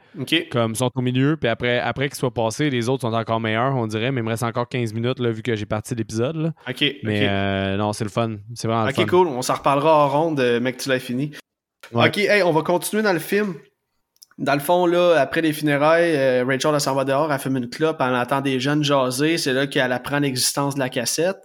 [0.51, 3.41] comme ils sont au milieu, puis après, après qu'ils soient passés, les autres sont encore
[3.41, 5.95] meilleurs, on dirait, mais il me reste encore 15 minutes là, vu que j'ai parti
[5.95, 6.53] l'épisode.
[6.68, 6.95] OK.
[7.03, 8.38] Mais euh, non, c'est le fun.
[8.53, 9.01] C'est vraiment le fun.
[9.01, 9.28] Ok, cool.
[9.28, 11.32] On s'en reparlera en ronde, mec, tu l'as fini.
[11.94, 13.56] Ok, hey, on va continuer dans le film.
[14.38, 17.56] Dans le fond, là, après les funérailles, euh, Rachel elle s'en va dehors, elle fume
[17.56, 21.38] une clope, elle entend des jeunes jaser, c'est là qu'elle apprend l'existence de la cassette.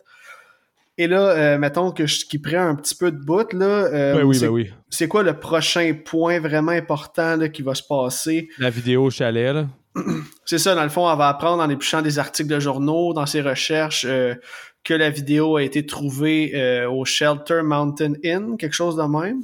[0.98, 3.64] Et là, euh, mettons que je, qui prend un petit peu de bout, là.
[3.64, 4.72] Euh, ben oui, ben oui.
[4.90, 8.48] C'est quoi le prochain point vraiment important là, qui va se passer?
[8.58, 9.66] La vidéo au chalet, là.
[10.44, 13.26] C'est ça, dans le fond, elle va apprendre en épluchant des articles de journaux, dans
[13.26, 19.02] ses recherches, que la vidéo a été trouvée au Shelter Mountain Inn, quelque chose de
[19.02, 19.42] même.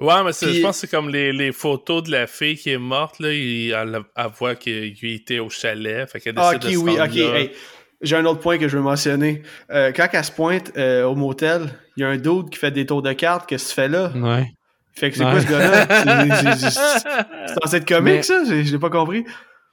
[0.00, 2.78] Ouais, mais je pense que c'est comme les, les, photos de la fille qui est
[2.78, 4.02] morte, là, elle,
[4.38, 7.50] voit qu'il était au chalet, fait qu'elle ah, ok, oui, ok.
[8.00, 9.42] j'ai un autre point que je veux mentionner.
[9.70, 12.70] Euh, quand elle se pointe euh, au motel, il y a un dude qui fait
[12.70, 13.46] des tours de cartes.
[13.46, 14.10] Qu'est-ce que tu fais là?
[14.16, 14.46] Ouais.
[14.94, 16.56] Fait que c'est quoi ce gars-là?
[16.56, 18.42] c'est censé être comique, ça?
[18.44, 19.24] J'ai pas compris.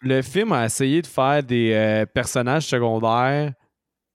[0.01, 3.53] Le film a essayé de faire des euh, personnages secondaires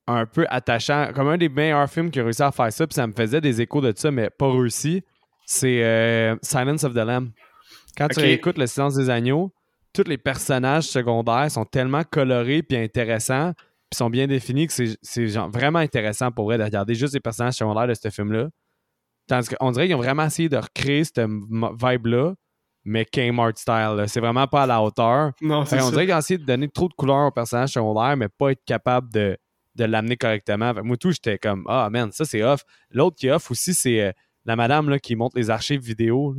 [0.06, 1.08] un peu attachants.
[1.14, 3.40] Comme un des meilleurs films qui a réussi à faire ça, puis ça me faisait
[3.40, 5.02] des échos de ça, mais pas réussi
[5.46, 7.30] c'est euh, Silence of the Lamb.
[7.96, 9.52] Quand tu écoutes Le Silence des Agneaux,
[9.92, 13.52] tous les personnages secondaires sont tellement colorés puis intéressants,
[13.90, 17.54] puis sont bien définis que c'est vraiment intéressant pour vrai de regarder juste les personnages
[17.54, 18.48] secondaires de ce film-là.
[19.28, 22.34] Tandis qu'on dirait qu'ils ont vraiment essayé de recréer cette vibe-là,
[22.84, 24.04] mais Kmart style.
[24.08, 25.32] C'est vraiment pas à la hauteur.
[25.40, 28.28] Non, on dirait qu'ils ont essayé de donner trop de couleurs aux personnages secondaires, mais
[28.28, 29.36] pas être capable de,
[29.74, 30.72] de l'amener correctement.
[30.82, 32.64] moi, tout, j'étais comme, ah, man, ça, c'est off.
[32.90, 34.12] L'autre qui est off aussi, c'est euh,
[34.44, 36.34] la madame là, qui montre les archives vidéo.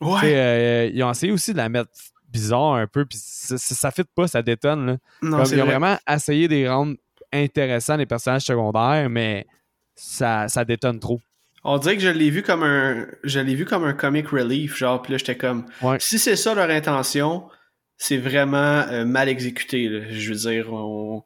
[0.00, 0.20] Ouais.
[0.24, 1.90] Euh, ils ont essayé aussi de la mettre
[2.28, 4.86] bizarre un peu, puis ça, ça, fit pas, ça détonne.
[4.86, 4.96] Là.
[5.22, 6.96] Non, ils ont vraiment essayé de les rendre
[7.32, 9.46] intéressants, les personnages secondaires, mais
[9.94, 11.20] ça, ça détonne trop.
[11.64, 14.76] On dirait que je l'ai vu comme un je l'ai vu comme un comic relief,
[14.76, 15.66] genre, puis là j'étais comme
[15.98, 17.48] si c'est ça leur intention,
[17.96, 19.88] c'est vraiment euh, mal exécuté.
[19.88, 20.06] Là.
[20.08, 21.24] Je veux dire, on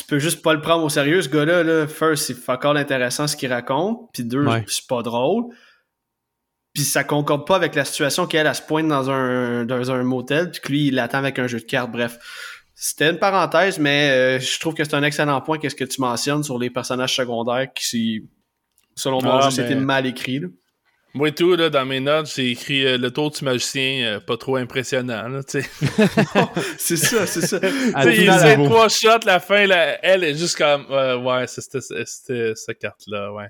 [0.00, 1.62] tu peux juste pas le prendre au sérieux, ce gars-là.
[1.62, 1.86] Là.
[1.86, 4.10] First, c'est encore intéressant ce qu'il raconte.
[4.12, 5.44] Puis deux, c'est pas drôle.
[6.72, 10.02] Puis ça concorde pas avec la situation qu'elle, elle se pointe dans un, dans un
[10.04, 11.90] motel, puis que lui, il l'attend avec un jeu de cartes.
[11.90, 12.18] Bref,
[12.74, 16.00] c'était une parenthèse, mais euh, je trouve que c'est un excellent point qu'est-ce que tu
[16.00, 18.28] mentionnes sur les personnages secondaires qui,
[18.96, 20.38] selon moi, Ah, c'était mais- mal écrit.
[20.38, 20.48] là.
[21.12, 24.20] Moi et tout, là, dans mes notes, j'ai écrit euh, le tour du magicien, euh,
[24.20, 25.70] pas trop impressionnant, là, tu sais.
[26.78, 27.58] c'est ça, c'est ça.
[27.62, 28.66] Il boue.
[28.66, 33.32] trois shots, la fin, là, elle est juste comme, euh, ouais, c'était c'était cette carte-là,
[33.32, 33.48] ouais.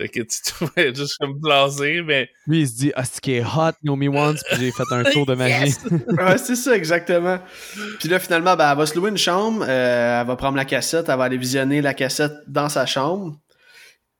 [0.00, 3.20] Fait que tu te trouvais juste comme blasé, mais Lui, il se dit, ah, c'est
[3.20, 5.74] qui est hot, know me once, puis j'ai fait un tour de magie.
[5.90, 7.38] ouais, c'est ça, exactement.
[7.98, 10.64] Puis là, finalement, ben, elle va se louer une chambre, euh, elle va prendre la
[10.64, 13.36] cassette, elle va aller visionner la cassette dans sa chambre.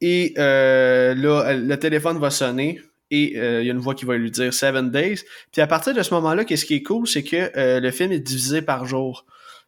[0.00, 2.80] Et euh, là, elle- le téléphone va sonner
[3.10, 5.20] et euh, il y a une voix qui va lui dire Seven Days.
[5.52, 8.12] Puis à partir de ce moment-là, qu'est-ce qui est cool, c'est que euh, le film
[8.12, 9.26] est divisé par jour.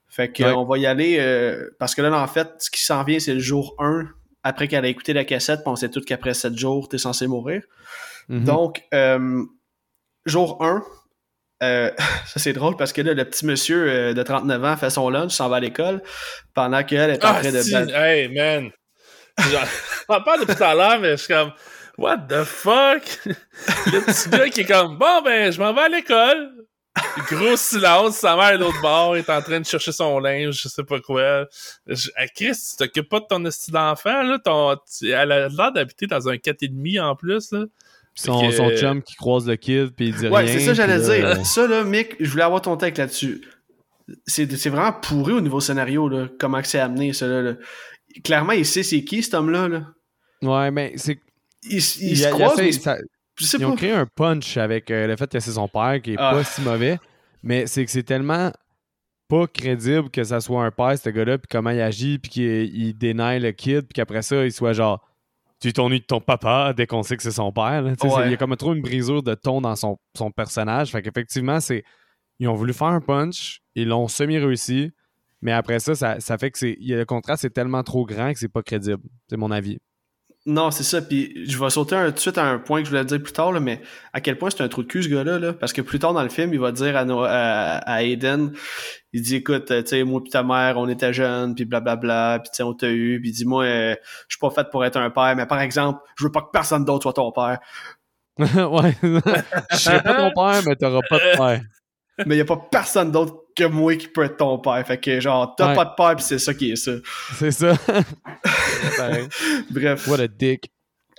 [0.08, 0.48] Fait que Ouais.
[0.50, 3.18] euh, on va y aller euh, parce que là, en fait, ce qui s'en vient,
[3.18, 4.06] c'est le jour 1
[4.42, 7.26] après qu'elle a écouté la cassette, puis on sait tout qu'après 7 jours, t'es censé
[7.26, 7.62] mourir.
[8.28, 8.44] Mhm.
[8.44, 9.42] Donc, euh,
[10.26, 10.82] jour 1,
[11.62, 11.90] euh,
[12.26, 15.08] ça c'est drôle parce que là, le petit monsieur euh, de 39 ans fait son
[15.10, 16.02] lunch, s'en va à l'école,
[16.54, 17.60] pendant qu'elle est en Ah, train de...
[17.60, 18.70] si, battre- hey, man!
[19.38, 19.64] Genre,
[20.08, 21.52] On en parle depuis tout à l'heure, mais je suis comme,
[21.98, 23.02] what the fuck?
[23.26, 26.50] Le petit gars qui est comme, bon, ben, je m'en vais à l'école.
[27.30, 30.60] Gros silence, sa mère est de l'autre bord, est en train de chercher son linge,
[30.62, 31.46] je sais pas quoi.
[31.86, 34.38] Je, ah, Chris, tu t'occupes pas de ton esti d'enfant, là?
[34.38, 37.64] Ton, tu- elle a l'air d'habiter dans un 4,5 en plus, là.
[38.14, 40.52] Son, que- son chum qui croise le kid, puis il dit Ouais, rien.
[40.52, 41.46] c'est ça que j'allais là, dire.
[41.46, 43.40] Ça, là, Mick, je voulais avoir ton texte là-dessus.
[44.26, 47.52] C'est c'est vraiment pourri au niveau scénario, là, comment que c'est amené, ça, là, là.
[48.24, 49.86] Clairement, il sait c'est qui, cet homme-là, là.
[50.42, 51.18] Ouais, mais c'est.
[51.64, 52.98] Il, s- il il se a- il croise, essaie- mais ça-
[53.38, 56.00] je sais ils ont créé un punch avec euh, le fait que c'est son père,
[56.02, 56.32] qui est Ah.
[56.32, 56.98] pas si mauvais,
[57.42, 58.52] mais c'est que c'est tellement
[59.28, 62.76] pas crédible que ça soit un père, ce gars-là, puis comment il agit, puis qu'il
[62.76, 65.00] il dénie le kid, puis qu'après ça, il soit genre.
[65.60, 67.84] Tu es de ton papa dès qu'on sait que c'est son père.
[67.84, 67.94] Ouais.
[68.26, 70.90] Il y a comme trop une brisure de ton dans son, son personnage.
[70.90, 71.84] Fait qu'effectivement, c'est.
[72.40, 74.90] Ils ont voulu faire un punch, ils l'ont semi-réussi,
[75.42, 78.48] mais après ça, ça, ça fait que Le contraste est tellement trop grand que c'est
[78.48, 79.02] pas crédible.
[79.28, 79.78] C'est mon avis.
[80.44, 81.00] Non, c'est ça.
[81.00, 83.22] Puis je vais sauter un, tout de suite à un point que je voulais dire
[83.22, 83.80] plus tard, là, mais
[84.12, 85.38] à quel point c'est un trou de cul, ce gars-là.
[85.38, 88.02] Là, parce que plus tard dans le film, il va dire à, No- à, à
[88.02, 88.52] Aiden,
[89.12, 92.40] il dit, écoute, euh, tu sais, moi puis ta mère, on était jeunes, puis blablabla,
[92.40, 93.94] puis tu sais, on t'a eu, puis il dit, moi, euh,
[94.26, 96.50] je suis pas fait pour être un père, mais par exemple, je veux pas que
[96.52, 97.60] personne d'autre soit ton père.
[98.38, 98.96] ouais.
[99.72, 101.60] Je serai pas ton père, mais t'auras pas de père.
[102.26, 104.84] mais il y a pas personne d'autre que moi qui peut être ton père.
[104.86, 105.74] Fait que genre, t'as Ouais.
[105.76, 106.92] pas de père, puis c'est ça qui est ça.
[107.36, 107.74] C'est ça.
[109.70, 110.06] Bref.
[110.08, 110.70] What a dick.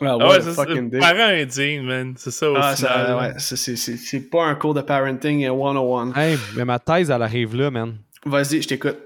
[0.02, 1.00] Ah, Ah what ouais, a c'est fucking dick.
[1.00, 2.14] Parent indigne, man.
[2.18, 5.46] C'est ça au Ah, ça, ouais, c'est- c'est- c'est c'est pas un cours de parenting
[5.46, 6.14] euh, 101.
[6.16, 7.98] Hey, mais ma thèse, elle arrive là, man.
[8.26, 8.98] Vas-y, je t'écoute.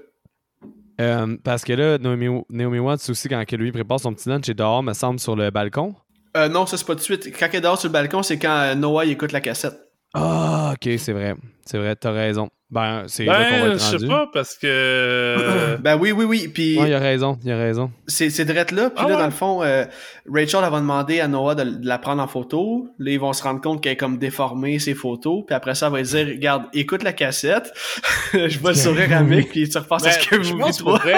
[1.00, 4.48] Euh, parce que là, Naomi, Naomi Watts aussi, quand que lui prépare son petit lunch,
[4.48, 5.94] est dehors, me semble, sur le balcon.
[6.36, 7.32] Euh, non, ça c'est pas tout de suite.
[7.38, 9.74] Quand elle est dehors sur le balcon, c'est quand euh, Noah il écoute la cassette.
[10.14, 11.34] Ah, ok, c'est vrai.
[11.64, 12.48] C'est vrai, t'as raison.
[12.70, 14.08] Ben, c'est là qu'on va Ben, je être sais rendu.
[14.08, 15.76] pas, parce que...
[15.80, 16.48] ben oui, oui, oui.
[16.48, 17.90] Puis Ouais, il a raison, il a raison.
[18.06, 18.90] c'est c'est direct là.
[18.90, 19.20] Puis Ah là, ouais?
[19.20, 19.84] dans le fond, euh,
[20.30, 22.88] Rachel elle va demander à Noah de, de la prendre en photo.
[22.98, 25.44] Là, ils vont se rendre compte qu'elle est comme déformée, ses photos.
[25.46, 27.72] Puis après ça, elle va dire Regarde, écoute la cassette.
[28.34, 30.58] je vais le sourire à Mick, puis tu repasses à ce que Ben, je vous
[30.84, 31.10] pour toi.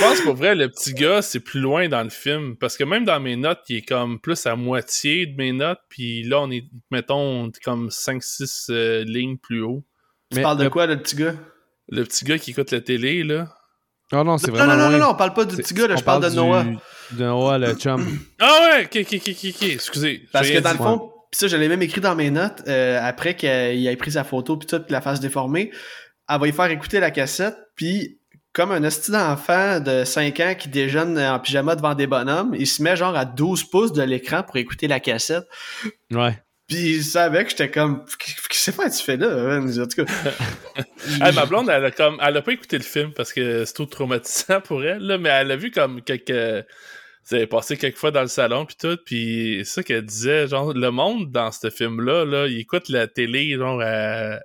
[0.00, 2.56] Je pense pour vrai, le petit gars, c'est plus loin dans le film.
[2.56, 5.80] Parce que même dans mes notes, il est comme plus à moitié de mes notes.
[5.88, 9.84] Puis là, on est, mettons, on est comme 5-6 lignes plus haut.
[10.30, 11.34] Tu Mais parles de le- quoi, le petit gars?
[11.88, 13.48] Le petit gars qui écoute la télé, là.
[14.12, 14.98] Oh non, c'est Non, vraiment non, non, loin.
[14.98, 16.64] non, non, on parle pas du petit gars, là, on je parle de du- Noah.
[17.12, 18.06] De Noah, le chum.
[18.40, 20.28] Ah ouais, ok, ok, ok, ok, excusez.
[20.32, 22.98] Parce que dans le fond, pis ça, je l'ai même écrit dans mes notes, euh,
[23.02, 23.48] après qu'il
[23.86, 25.72] ait pris sa photo puis tout, puis la face déformée,
[26.28, 28.18] elle va lui faire écouter la cassette, puis
[28.52, 32.66] comme un hostie d'enfant de 5 ans qui déjeune en pyjama devant des bonhommes, il
[32.66, 35.44] se met genre à 12 pouces de l'écran pour écouter la cassette.
[36.10, 36.38] Ouais.
[36.68, 39.58] Puis il savait que j'étais comme, qu'est-ce que tu fais là?
[39.58, 43.32] En tout cas, ma blonde, elle a comme, elle a pas écouté le film parce
[43.32, 46.66] que c'est trop traumatisant pour elle, là, mais elle a vu comme quelques,
[47.22, 50.46] ça avait passé quelques fois dans le salon puis tout, puis c'est ça qu'elle disait,
[50.46, 54.38] genre, le monde dans ce film-là, là, il écoute la télé, genre, à,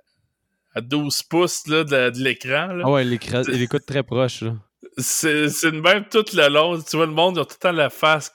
[0.74, 2.84] à 12 pouces, là, de, de l'écran, là.
[2.86, 4.56] Ah ouais, il, écoute très proche, là.
[4.98, 7.62] C'est, c'est une même tout le long, tu vois, le monde, ils ont tout le
[7.62, 8.32] temps la face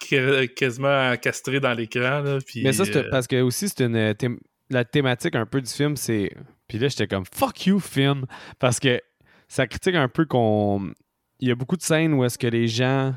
[0.55, 2.63] quasiment castrée dans l'écran, là, puis...
[2.63, 5.61] Mais ça, c'est euh, parce que aussi, c'est une euh, thém- la thématique un peu
[5.61, 6.31] du film, c'est.
[6.67, 8.25] Puis là, j'étais comme fuck you, film.
[8.59, 9.01] Parce que
[9.47, 10.93] ça critique un peu qu'on.
[11.39, 13.15] Il y a beaucoup de scènes où est-ce que les gens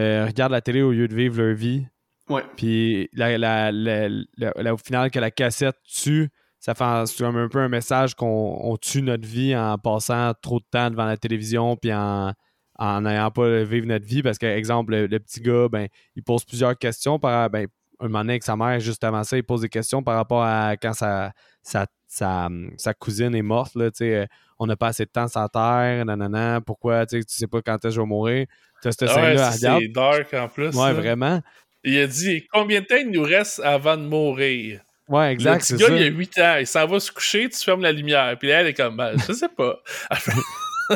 [0.00, 1.86] euh, regardent la télé au lieu de vivre leur vie.
[2.28, 2.42] ouais.
[2.56, 6.30] Puis la, la- la- la- la- au final, que la cassette tue,
[6.66, 9.78] ça fait un, c'est comme un peu un message qu'on on tue notre vie en
[9.78, 12.32] passant trop de temps devant la télévision, puis en
[12.76, 14.20] en n'ayant pas à vivre notre vie.
[14.20, 15.86] Parce que, exemple, le, le petit gars, ben,
[16.16, 17.20] il pose plusieurs questions.
[17.20, 17.68] Par, ben,
[18.00, 20.42] un moment donné, avec sa mère, juste avant ça, il pose des questions par rapport
[20.42, 23.76] à quand sa, sa, sa, sa cousine est morte.
[23.76, 24.26] Là, tu sais, euh,
[24.58, 27.46] on n'a pas assez de temps sur la terre, nanana, pourquoi tu sais, tu sais
[27.46, 28.46] pas quand est-ce que je vais mourir.
[28.82, 30.74] Cette Ah ouais, c'est dark en plus.
[30.74, 30.92] Ouais, là.
[30.94, 31.40] vraiment.
[31.84, 34.80] Il a dit combien de temps il nous reste avant de mourir.
[35.08, 35.96] Ouais, exact, le petit gars, ça.
[35.96, 38.36] il a 8 ans, il s'en va se coucher, tu fermes la lumière.
[38.38, 39.76] Puis là, elle est comme, ben, je sais pas.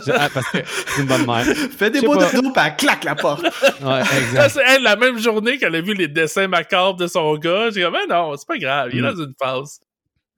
[0.06, 1.44] Je- ah, parce que c'est une bonne mère.
[1.76, 3.42] Fais des beaux dodo, puis elle claque la porte.
[3.82, 4.48] Ouais, exact.
[4.50, 7.70] c'est elle, la même journée qu'elle a vu les dessins macabres de son gars.
[7.74, 9.14] J'ai comme, ben non, c'est pas grave, il est Mm.
[9.14, 9.80] dans une phase.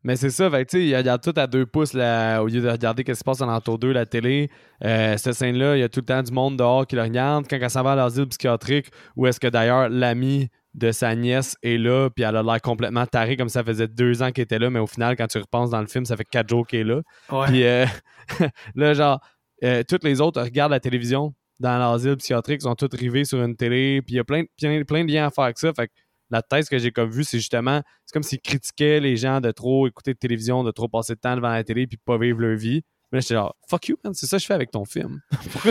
[0.04, 2.60] Mais c'est ça, fait tu sais, il regarde tout à deux pouces là, au lieu
[2.62, 4.50] de regarder ce qui se passe en entour d'eux, la télé.
[4.84, 7.44] Euh, cette scène-là, il y a tout le temps du monde dehors qui le regarde.
[7.48, 11.56] Quand elle s'en va à l'asile psychiatrique, où est-ce que d'ailleurs l'ami de sa nièce
[11.62, 14.58] est là, puis elle a l'air complètement tarée, comme ça faisait deux ans qu'elle était
[14.58, 16.80] là, mais au final, quand tu repenses dans le film, ça fait quatre jours qu'elle
[16.80, 17.02] est là.
[17.30, 17.46] Ouais.
[17.48, 17.86] Puis euh,
[18.74, 19.20] là, genre,
[19.64, 23.42] euh, toutes les autres regardent la télévision dans l'asile psychiatrique, ils sont toutes rivés sur
[23.42, 25.72] une télé, puis il y a plein, plein, plein de liens à faire avec ça.
[25.74, 25.92] Fait que
[26.30, 29.50] la thèse que j'ai comme vue, c'est justement, c'est comme s'ils critiquaient les gens de
[29.50, 32.40] trop écouter de télévision, de trop passer de temps devant la télé, puis pas vivre
[32.40, 32.82] leur vie.
[33.12, 35.20] Mais là, j'étais genre, fuck you, man, c'est ça que je fais avec ton film.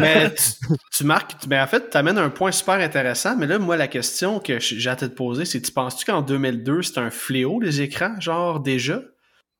[0.00, 0.52] Mais tu,
[0.92, 3.88] tu marques, ben en fait, tu amènes un point super intéressant, mais là, moi, la
[3.88, 7.60] question que j'ai hâte de te poser, c'est tu penses-tu qu'en 2002, c'est un fléau,
[7.60, 9.00] les écrans, genre, déjà?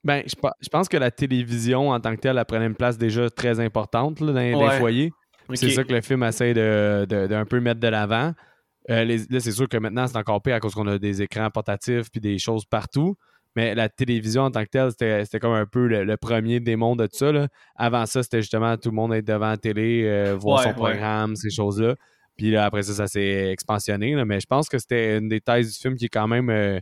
[0.04, 2.74] Ben, je, pe- je pense que la télévision en tant que telle, elle prenait une
[2.74, 5.12] place déjà très importante là, dans, les foyers.
[5.54, 8.32] C'est ça que le film essaie de, de- d'un peu mettre de l'avant.
[8.90, 11.48] Euh, là, c'est sûr que maintenant, c'est encore pire à cause qu'on a des écrans
[11.50, 13.16] portatifs puis des choses partout.
[13.56, 16.96] Mais la télévision en tant que telle, c'était, comme un peu le, le premier démon
[16.96, 17.32] de tout ça.
[17.32, 17.48] là.
[17.76, 20.68] Avant ça, c'était justement tout le monde être devant la télé, euh, voir Ouais, son
[20.70, 20.74] ouais.
[20.92, 21.96] programme, ces choses-là.
[22.36, 24.14] Puis là, après ça, ça s'est expansionné.
[24.14, 24.24] là.
[24.24, 26.78] Mais je pense que c'était une des thèses du film qui est quand même euh,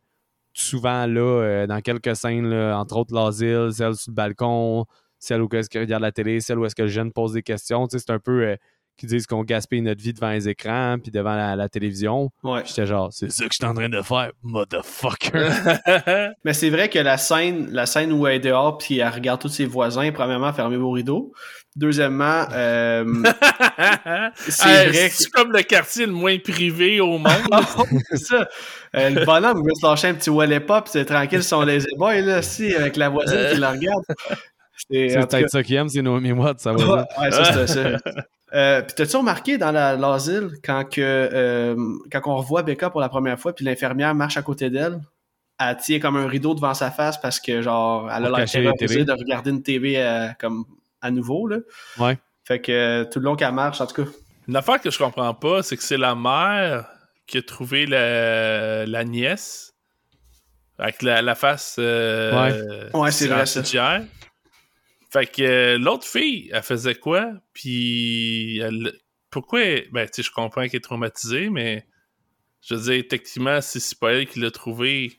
[0.53, 4.85] souvent là, euh, dans quelques scènes, là, entre autres l'asile, celle sur le balcon,
[5.19, 7.43] celle où est-ce qu'il regarde la télé, celle où est-ce que le jeune pose des
[7.43, 7.87] questions.
[7.89, 8.57] Tu sais, c'est un peu
[9.01, 12.31] qui disent qu'on gaspille notre vie devant les écrans puis devant la, la télévision.
[12.43, 12.63] Ouais.
[12.67, 15.33] J'étais genre, c'est ça que je suis en train de faire, motherfucker.
[16.45, 19.41] Mais c'est vrai que la scène, la scène où elle est dehors puis elle regarde
[19.41, 21.33] tous ses voisins, premièrement, fermez vos rideaux.
[21.77, 23.05] Deuxièmement, euh,
[24.35, 25.15] c'est Hey, vrai que...
[25.15, 27.27] C'est comme le quartier le moins privé au monde?
[27.53, 27.63] Ah,
[28.11, 28.49] c'est ça.
[28.97, 32.23] Euh, le bonhomme veut se lâcher un petit wallet pop, c'est tranquille son lazy boy,
[32.23, 34.05] là, si, avec la voisine qui le regarde.
[34.89, 37.99] C'est peut-être ça qui aime, c'est Naomi Watts, ça va Ouais, ouais, ça, c'est ça.
[38.53, 41.77] Euh, puis t'as-tu remarqué dans la- l'asile quand que euh,
[42.11, 44.99] quand on revoit Becca pour la première fois puis l'infirmière marche à côté d'elle,
[45.61, 49.05] elle tient comme un rideau devant sa face parce que genre elle a l'air terrorisée
[49.05, 50.65] de regarder une TV euh, comme
[51.01, 51.59] à nouveau là.
[52.01, 52.19] Ouais.
[52.43, 54.11] Fait que tout le long qu'elle marche en tout cas.
[54.49, 56.87] Une affaire que je comprends pas, c'est que c'est la mère
[57.29, 59.75] qui a trouvé la, la nièce
[60.77, 61.77] avec la, la face.
[61.79, 62.33] euh,
[62.95, 63.63] Ouais, c'est vrai, ça.
[65.13, 67.33] Fait que euh, l'autre fille, elle faisait quoi?
[67.53, 68.93] Puis elle.
[69.31, 69.61] Pourquoi?
[69.93, 71.87] Ben, tu sais, je comprends qu'elle est traumatisée, mais
[72.63, 75.17] je veux dire, techniquement, si c'est pas elle qui l'a trouvé.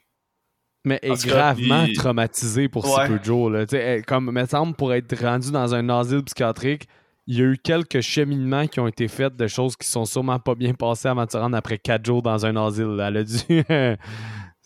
[0.84, 3.06] Mais elle est gravement il- traumatisée pour Ouais.
[3.06, 3.50] si peu de jours.
[3.50, 3.66] Là.
[3.66, 6.88] Tu sais, elle- Comme, me semble, pour être rendu dans un asile psychiatrique,
[7.28, 10.40] il y a eu quelques cheminements qui ont été faits de choses qui sont sûrement
[10.40, 12.98] pas bien passées avant de se rendre après quatre jours dans un asile.
[13.00, 13.38] Elle a dû.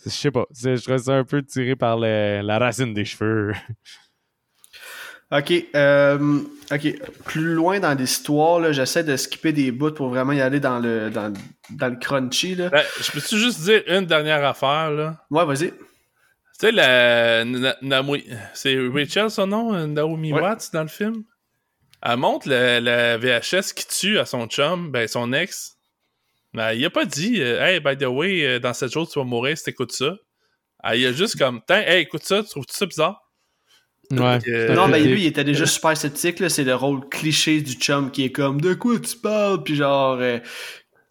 [0.05, 0.45] Je sais pas.
[0.55, 3.53] Je trouve ça un peu tiré par le- la racine des cheveux.
[5.37, 6.39] Ok, euh,
[6.71, 6.95] ok.
[7.25, 11.09] Plus loin dans l'histoire j'essaie de skipper des bouts pour vraiment y aller dans le
[11.09, 11.33] dans,
[11.71, 12.69] dans le crunchy là.
[12.69, 15.17] Ben, je peux-tu juste dire une dernière affaire, là?
[15.31, 15.71] Ouais, vas-y.
[15.71, 15.75] Tu
[16.59, 17.43] sais, la.
[17.43, 17.75] Na-
[18.53, 19.73] C'est Rachel, son nom?
[19.73, 20.41] euh, Naomi Ouais.
[20.41, 21.23] Watts dans le film?
[22.01, 25.75] Elle montre la, la VHS qui tue à son chum, ben son ex.
[26.53, 29.19] Mais il a pas dit, euh, hey, by the way, euh, dans 7 jours, tu
[29.19, 30.15] vas mourir si t'écoutes ça.
[30.83, 33.21] Elle, il a juste comme, Tiens, hey, écoute ça, tu trouves ça bizarre?
[34.11, 34.39] Ouais.
[34.47, 35.11] Euh, Non, mais deep.
[35.11, 36.39] lui, il était déjà super sceptique.
[36.39, 36.49] là.
[36.49, 40.17] C'est le rôle cliché du chum qui est comme de quoi tu parles, puis genre
[40.19, 40.39] euh,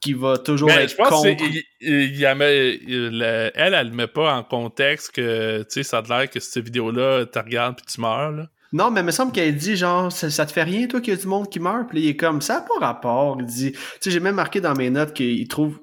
[0.00, 1.22] qui va toujours Mais être je pense contre.
[1.22, 5.12] c'est- il, il, il la met- il- la- elle, elle le met pas en contexte
[5.12, 8.48] que, tu sais, ça a l'air que cette vidéo-là, tu regardes puis tu meurs, là.
[8.72, 11.14] Non, mais il me semble qu'elle dit genre ça, ça te fait rien toi qu'il
[11.14, 11.88] y a du monde qui meurt?
[11.88, 13.36] Puis il est comme ça n'a pas rapport.
[13.40, 15.78] Il dit, tu sais, j'ai même marqué dans mes notes qu'il trouve,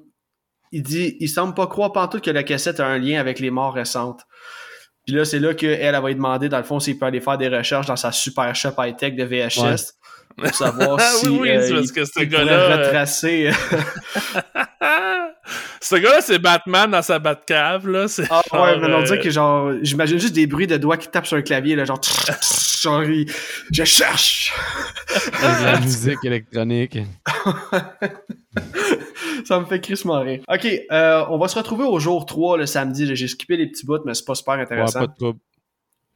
[0.72, 3.50] il dit, il semble pas croire pantoute que la cassette a un lien avec les
[3.50, 4.20] morts récentes.
[5.06, 7.20] Puis là, c'est là qu'elle, elle va lui demander, dans le fond, s'il peut aller
[7.20, 9.92] faire des recherches dans sa super shop high-tech de VHS
[10.36, 13.50] pour savoir Ah si oui, oui, euh, parce il- que ce il gars-là, euh, retracer.
[15.80, 18.06] Ce gars-là, c'est Batman dans sa Batcave, là.
[18.06, 20.76] C'est Ah genre, ouais, mais on euh, dirait que genre, j'imagine juste des bruits de
[20.76, 22.00] doigts qui tapent sur un clavier, là, genre,
[22.80, 23.26] genre, il-
[23.72, 24.54] je cherche.
[25.42, 26.98] La musique électronique.
[29.44, 30.40] Ça me fait crissement rire.
[30.48, 33.14] Ok, euh, on va se retrouver au jour 3 le samedi.
[33.14, 35.00] J'ai skippé les petits bouts, mais c'est pas super Ouais, intéressant.
[35.00, 35.38] pas de trouble.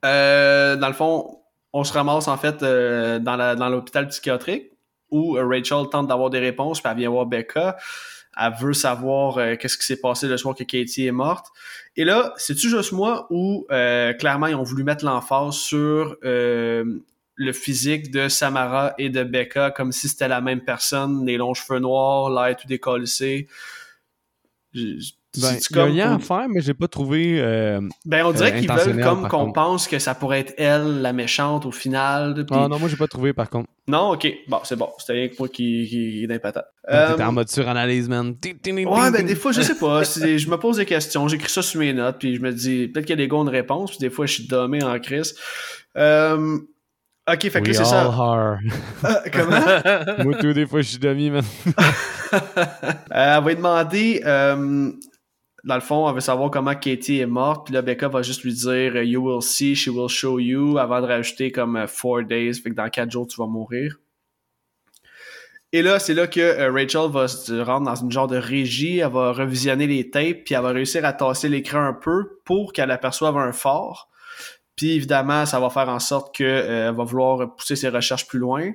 [0.05, 1.39] Euh, dans le fond,
[1.73, 4.71] on se ramasse en fait euh, dans l'hôpital psychiatrique
[5.11, 7.77] où Rachel tente d'avoir des réponses, puis elle vient voir Becca.
[8.39, 11.47] Elle veut savoir euh, qu'est-ce qui s'est passé le soir que Katie est morte.
[11.97, 16.85] Et là, c'est-tu juste moi ou euh, clairement ils ont voulu mettre l'emphase sur euh,
[17.37, 21.55] le physique de Samara et de Becca comme si c'était la même personne, les longs
[21.55, 23.47] cheveux noirs, l'air tout décollissé.
[25.39, 27.39] Ben, il y a un lien à faire, mais j'ai pas trouvé.
[27.41, 31.13] Euh, ben, on dirait qu'ils veulent comme qu'on pense que ça pourrait être elle, la
[31.13, 32.47] méchante, au final.
[32.51, 33.69] Ah non, moi, j'ai pas trouvé, par contre.
[33.87, 34.27] Non, ok.
[34.49, 34.89] Bon, c'est bon.
[34.99, 36.67] C'était rien que moi qui, qui, qui patate.
[36.89, 38.35] T'étais en mode suranalyse, man.
[38.45, 40.03] Ouais, ben, des fois, je sais pas.
[40.05, 43.07] je me pose des questions, j'écris ça sur mes notes, puis je me dis, peut-être
[43.07, 45.35] qu'il y a des gars de réponse, puis des fois, je suis dommé en crise.
[45.97, 46.59] Euh,
[47.29, 48.03] Ok, fait que c'est ça.
[48.03, 48.59] Are.
[49.03, 50.25] Ah, comment?
[50.25, 51.43] Moi, tout, des fois, je suis demi, man.
[52.33, 52.39] euh,
[53.11, 54.93] elle va lui demander, euh,
[55.65, 58.45] dans le fond, elle veut savoir comment Katie est morte, puis là, Becca va juste
[58.45, 62.23] lui dire You will see, she will show you, avant de rajouter comme euh, four
[62.23, 63.97] days, fait que dans quatre jours, tu vas mourir.
[65.73, 68.99] Et là, c'est là que euh, Rachel va se rendre dans une genre de régie,
[68.99, 72.73] elle va revisionner les tapes, puis elle va réussir à tasser l'écran un peu pour
[72.73, 74.09] qu'elle aperçoive un phare.
[74.77, 78.39] Puis évidemment, ça va faire en sorte qu'elle euh, va vouloir pousser ses recherches plus
[78.39, 78.73] loin.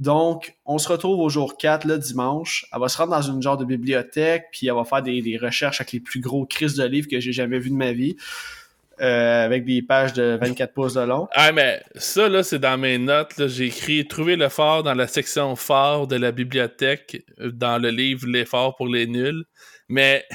[0.00, 2.64] Donc, on se retrouve au jour 4, le dimanche.
[2.72, 5.80] Elle va se rendre dans une genre de bibliothèque, puis elle va faire des, recherches
[5.80, 8.16] avec les plus gros crises de livres que j'ai jamais vus de ma vie.
[9.02, 11.26] Euh, avec des pages de 24 pouces de long.
[11.34, 13.46] Ah, mais ça, là, c'est dans mes notes.
[13.46, 18.26] J'ai écrit Trouver le phare dans la section phare de la bibliothèque, dans le livre
[18.26, 19.44] Les phares pour les nuls.
[19.88, 20.26] Mais,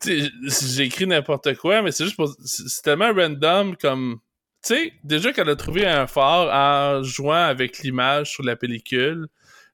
[0.04, 2.30] j'ai écrit n'importe quoi, mais c'est juste pour.
[2.44, 4.18] C'est tellement random comme
[4.64, 9.26] tu sais, déjà qu'elle a trouvé un phare en jouant avec l'image sur la pellicule,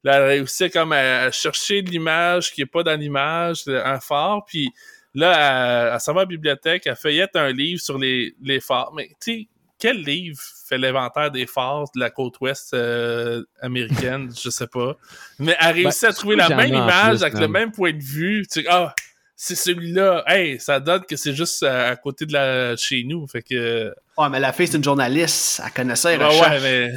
[0.02, 4.44] là, elle a réussi comme à, chercher l'image qui est pas dans l'image, un phare,
[4.46, 4.72] puis
[5.14, 8.92] là, elle, s'en va à la bibliothèque, elle feuillette un livre sur les, les phares.
[8.94, 10.38] Mais tu sais, quel livre
[10.68, 14.30] fait l'inventaire des phares de la côte ouest euh, américaine?
[14.42, 14.96] je sais pas.
[15.38, 18.02] Mais elle a ben, réussi à trouver la même image avec le même point de
[18.02, 18.46] vue.
[18.46, 18.94] Tu sais, ah,
[19.42, 20.22] c'est celui-là.
[20.26, 23.26] Hey, ça donne que c'est juste à, côté de la chez nous.
[23.26, 23.90] Fait que.
[24.18, 25.62] Ouais, mais la fille, c'est une journaliste.
[25.64, 26.92] Elle connaissait les Ouais, mais.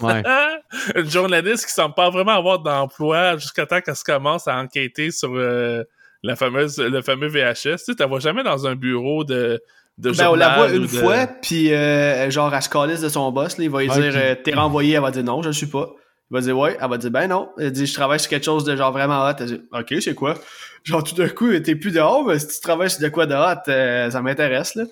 [0.00, 0.22] Ouais.
[0.96, 5.10] une journaliste qui semble pas vraiment avoir d'emploi jusqu'à temps qu'elle se commence à enquêter
[5.10, 5.84] sur euh,
[6.22, 7.84] la fameuse, le fameux VHS.
[7.84, 9.60] Tu sais, vois jamais dans un bureau de.
[9.98, 13.30] De ben, on la voit une fois, puis euh, genre, elle se calisse de son
[13.32, 13.58] boss.
[13.58, 15.66] Là, il va lui dire euh, T'es renvoyé, elle va dire non, je le suis
[15.66, 15.90] pas.
[16.30, 17.50] Il va dire ouais, elle va dire ben non.
[17.58, 19.34] Elle dit je travaille sur quelque chose de genre vraiment hot.
[19.40, 20.38] Elle dit ok, c'est quoi?
[20.84, 23.34] Genre tout d'un coup, t'es plus dehors, mais si tu travailles sur de quoi de
[23.34, 24.84] hot, euh, ça m'intéresse là.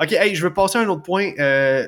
[0.00, 1.32] Ok, hey, je veux passer à un autre point.
[1.38, 1.86] Euh,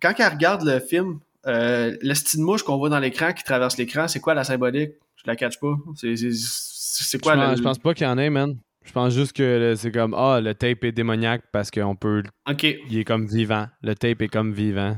[0.00, 3.78] quand elle regarde le film, euh, le style mouche qu'on voit dans l'écran qui traverse
[3.78, 4.92] l'écran, c'est quoi la symbolique?
[5.16, 5.74] Je la catch pas.
[5.94, 8.56] C'est quoi je pense, Je pense pas qu'il y en ait, man.
[8.84, 12.22] Je pense juste que c'est comme ah le tape est démoniaque parce qu'on peut.
[12.48, 12.64] Ok.
[12.64, 13.66] Il est comme vivant.
[13.82, 14.96] Le tape est comme vivant.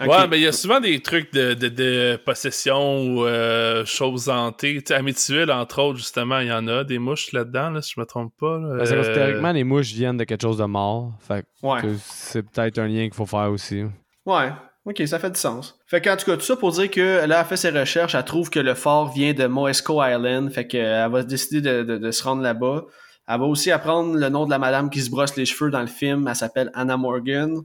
[0.00, 4.28] Ouais, mais il y a souvent des trucs de, de, de possession ou euh, choses
[4.28, 4.76] hantées.
[4.76, 7.92] Tu sais, Amityville, entre autres, justement, il y en a des mouches là-dedans, là, si
[7.94, 8.58] je me trompe pas.
[8.78, 11.12] Parce que euh, théoriquement, les mouches viennent de quelque chose de mort.
[11.20, 13.84] Fait que c'est peut-être un lien qu'il faut faire aussi.
[14.26, 14.52] Ouais.
[14.84, 15.78] Ok, ça fait du sens.
[15.86, 18.16] Fait qu'en tout cas, tout ça pour dire que là, elle a fait ses recherches,
[18.16, 21.98] elle trouve que le fort vient de Moesco Island, fait qu'elle va décider de, de,
[21.98, 22.86] de se rendre là-bas.
[23.28, 25.82] Elle va aussi apprendre le nom de la madame qui se brosse les cheveux dans
[25.82, 27.60] le film, elle s'appelle Anna Morgan.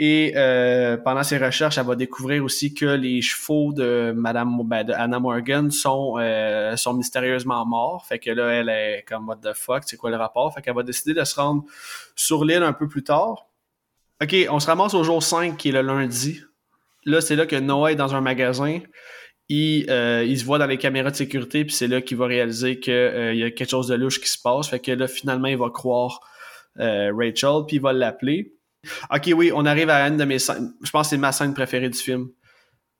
[0.00, 4.84] Et euh, pendant ses recherches, elle va découvrir aussi que les chevaux de Madame ben,
[4.84, 8.06] de Anna Morgan sont euh, sont mystérieusement morts.
[8.06, 10.54] Fait que là, elle est comme what the fuck, c'est quoi le rapport?
[10.54, 11.64] Fait qu'elle va décider de se rendre
[12.14, 13.48] sur l'île un peu plus tard.
[14.22, 16.42] OK, on se ramasse au jour 5 qui est le lundi.
[17.04, 18.78] Là, c'est là que Noah est dans un magasin.
[19.48, 22.26] Il, euh, il se voit dans les caméras de sécurité, puis c'est là qu'il va
[22.26, 24.68] réaliser qu'il euh, y a quelque chose de louche qui se passe.
[24.68, 26.20] Fait que là, finalement, il va croire
[26.76, 28.57] Rachel, puis il va l'appeler.
[29.10, 30.72] Ok, oui, on arrive à une de mes scènes.
[30.82, 32.28] Je pense que c'est ma scène préférée du film.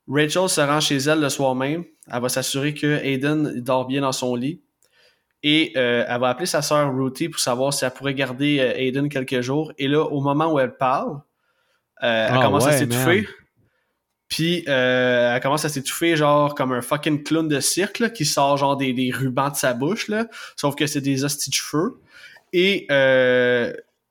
[0.09, 1.85] Rachel se rend chez elle le soir même.
[2.11, 4.63] Elle va s'assurer que Aiden dort bien dans son lit.
[5.43, 8.73] Et euh, elle va appeler sa sœur Ruthie pour savoir si elle pourrait garder euh,
[8.77, 9.73] Aiden quelques jours.
[9.79, 11.21] Et là, au moment où elle parle,
[12.03, 13.29] euh, elle ah commence à s'étouffer.
[14.29, 18.77] Puis elle commence à s'étouffer genre comme un fucking clown de cirque qui sort genre
[18.77, 20.09] des, des, rubans de sa bouche.
[20.09, 20.27] Là.
[20.57, 22.01] Sauf que c'est des hosties de cheveux.
[22.53, 22.87] Et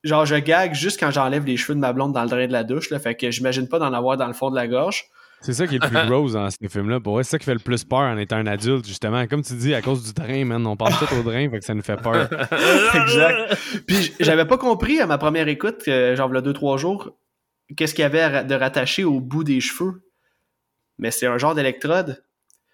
[0.03, 2.51] genre je gag juste quand j'enlève les cheveux de ma blonde dans le drain de
[2.51, 5.05] la douche là, fait que j'imagine pas d'en avoir dans le fond de la gorge.
[5.41, 6.99] C'est ça qui est le plus gros dans ces films-là.
[6.99, 9.27] Pour c'est ça qui fait le plus peur en étant un adulte, justement.
[9.27, 11.65] Comme tu dis, à cause du drain, man, on pense tout au drain, fait que
[11.65, 12.27] ça nous fait peur.
[12.95, 13.55] exact.
[13.85, 17.11] Puis j'avais pas compris à ma première écoute, genre le deux trois jours,
[17.75, 20.01] qu'est-ce qu'il y avait de rattaché au bout des cheveux.
[20.97, 22.23] Mais c'est un genre d'électrode.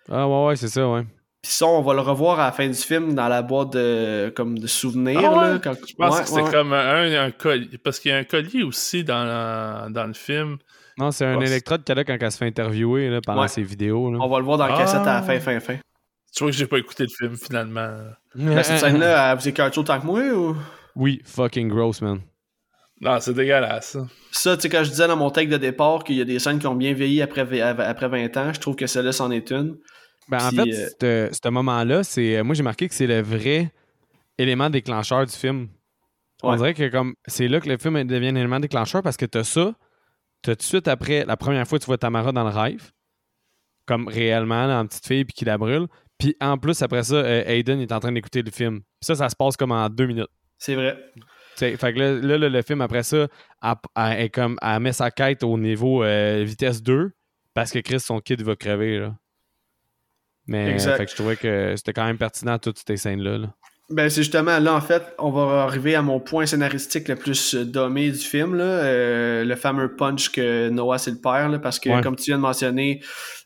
[0.09, 1.05] Ah ouais, ouais, c'est ça, ouais.
[1.43, 4.31] Puis ça, on va le revoir à la fin du film dans la boîte de,
[4.33, 5.29] comme de souvenirs.
[5.35, 5.73] Ah là, quand...
[5.85, 7.77] Je pense que c'était comme un, un collier.
[7.83, 10.57] Parce qu'il y a un collier aussi dans, dans le film.
[10.97, 14.09] Non, c'est un électrode qu'elle a quand elle se fait interviewer là, pendant ses vidéos.
[14.09, 14.19] Là.
[14.21, 15.77] On va le voir dans la cassette à la fin, fin, fin.
[16.33, 17.89] Tu vois que j'ai pas écouté le film finalement.
[18.35, 20.55] Mais cette scène-là, elle vous écarte autant que moi ou?
[20.95, 22.21] Oui, fucking gross, man.
[23.01, 23.97] Non, c'est dégueulasse.
[24.31, 26.39] Ça, tu sais, quand je disais dans mon take de départ qu'il y a des
[26.39, 29.51] scènes qui ont bien vieilli après, après 20 ans, je trouve que celle-là, c'en est
[29.51, 29.75] une.
[30.30, 33.71] Ben, en fait, euh, ce moment-là, c'est moi j'ai marqué que c'est le vrai
[34.38, 35.67] élément déclencheur du film.
[36.41, 39.26] On dirait que comme c'est là que le film devient un élément déclencheur parce que
[39.26, 39.74] t'as ça,
[40.41, 42.91] t'as tout de suite après, la première fois tu vois Tamara dans le rêve,
[43.86, 45.88] comme réellement, en petite fille, puis qui la brûle.
[46.17, 48.82] Puis en plus, après ça, euh, Aiden est en train d'écouter le film.
[48.82, 50.30] Puis ça, ça se passe comme en deux minutes.
[50.57, 50.97] C'est vrai.
[51.57, 53.28] fait que là, le film, après ça,
[53.95, 57.11] elle, comme, elle met sa quête au niveau euh, vitesse 2
[57.53, 58.99] parce que Chris, son kid va crever.
[58.99, 59.15] Là.
[60.47, 63.47] Mais fait que je trouvais que c'était quand même pertinent toutes ces scènes-là.
[63.89, 67.53] Ben, c'est justement là, en fait, on va arriver à mon point scénaristique le plus
[67.53, 71.59] euh, dommé du film, là, euh, le fameux punch que Noah, c'est le père, là,
[71.59, 73.01] parce que, comme tu viens de mentionner,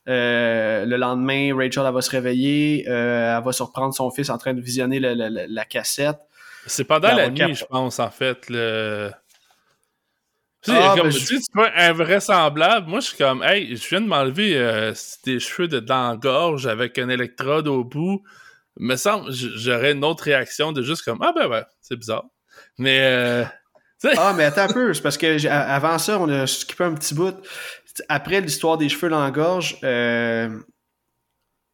[0.07, 4.53] euh, le lendemain, Rachel, elle va se réveiller, elle va surprendre son fils en train
[4.53, 6.19] de visionner la cassette.
[6.67, 8.49] C'est pendant la nuit, je pense, en fait.
[8.49, 9.11] Le...
[10.73, 12.87] Ah, comme, ben, tu sais, c'est invraisemblable.
[12.87, 14.93] Moi, je suis comme, hey, je viens de m'enlever euh,
[15.25, 18.21] des cheveux de dans la gorge avec un électrode au bout.
[18.79, 22.25] Me semble, j'aurais une autre réaction de juste comme, ah ben ouais, c'est bizarre.
[22.77, 23.43] Mais, euh,
[24.17, 27.15] Ah, mais attends un peu, c'est parce que avant ça, on a skippé un petit
[27.15, 27.35] bout.
[28.09, 30.49] Après l'histoire des cheveux dans la gorge, euh,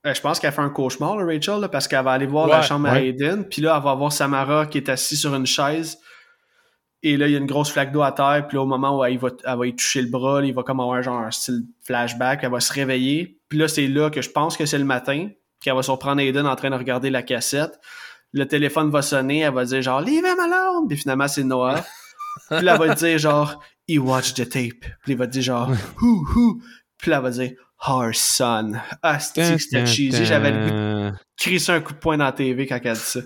[0.06, 3.02] je pense qu'elle fait un cauchemar, Rachel, parce qu'elle va aller voir la chambre à
[3.02, 5.98] Aiden, puis là, elle va voir Samara qui est assise sur une chaise.
[7.06, 8.46] Et là, il y a une grosse flaque d'eau à terre.
[8.48, 10.64] Puis là, au moment où elle va, elle va y toucher le bras, il va
[10.64, 12.40] comme avoir genre un style flashback.
[12.44, 13.40] Elle va se réveiller.
[13.50, 15.30] Puis là, c'est là que je pense que c'est le matin
[15.60, 17.78] qu'elle va surprendre Aiden en train de regarder la cassette.
[18.32, 19.40] Le téléphone va sonner.
[19.40, 21.84] Elle va dire genre «Leave him alone!» Puis finalement, c'est Noah.
[22.50, 25.70] puis là, elle va dire genre «He watched the tape.» Puis il va dire genre
[26.02, 26.62] «Who, who?»
[26.98, 27.52] Puis là, elle va dire
[27.86, 28.74] Her son.
[29.02, 30.26] Ah, c'était cheesy?
[30.26, 33.00] J'avais le goût de crisser un coup de poing dans la TV quand elle dit
[33.00, 33.20] ça.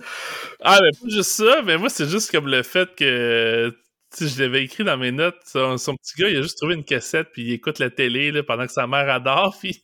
[0.62, 3.76] Ah, mais pas juste ça, mais moi, c'est juste comme le fait que.
[4.18, 5.36] Tu je l'avais écrit dans mes notes.
[5.45, 8.41] Son, petit gars, il a juste trouvé une cassette, puis il écoute la télé là,
[8.41, 9.55] pendant que sa mère adore.
[9.62, 9.84] Puis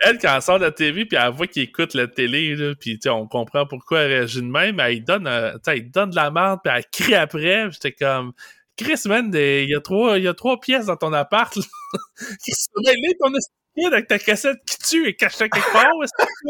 [0.00, 2.74] elle, quand elle sort de la TV, puis elle voit qu'il écoute la télé, là,
[2.78, 6.16] puis on comprend pourquoi elle réagit de même, elle, il donne, euh, il donne de
[6.16, 7.70] la merde, puis elle crie après.
[7.70, 8.32] J'étais comme,
[8.76, 11.54] Chris, man, il y, a trois, y a trois pièces dans ton appart.
[13.20, 13.32] Ton
[13.84, 15.92] avec ta cassette qui tue et cachée quelque part,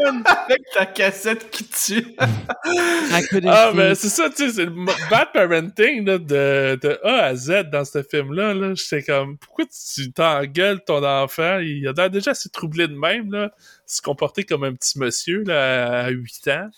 [0.45, 2.15] Avec ta cassette qui tue.
[2.19, 7.35] ah, ben c'est ça, tu sais, c'est le bad parenting là, de, de A à
[7.35, 8.53] Z dans ce film-là.
[8.53, 8.73] Là.
[8.75, 11.59] J'étais comme, pourquoi tu t'engueules ton enfant?
[11.59, 13.51] Il a déjà assez troublé de même, là,
[13.85, 16.69] se comporter comme un petit monsieur là, à 8 ans.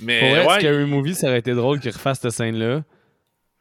[0.00, 2.82] Mais, Pour vrai, ouais, Scary Movie, ça aurait été drôle qu'il refasse cette scène-là.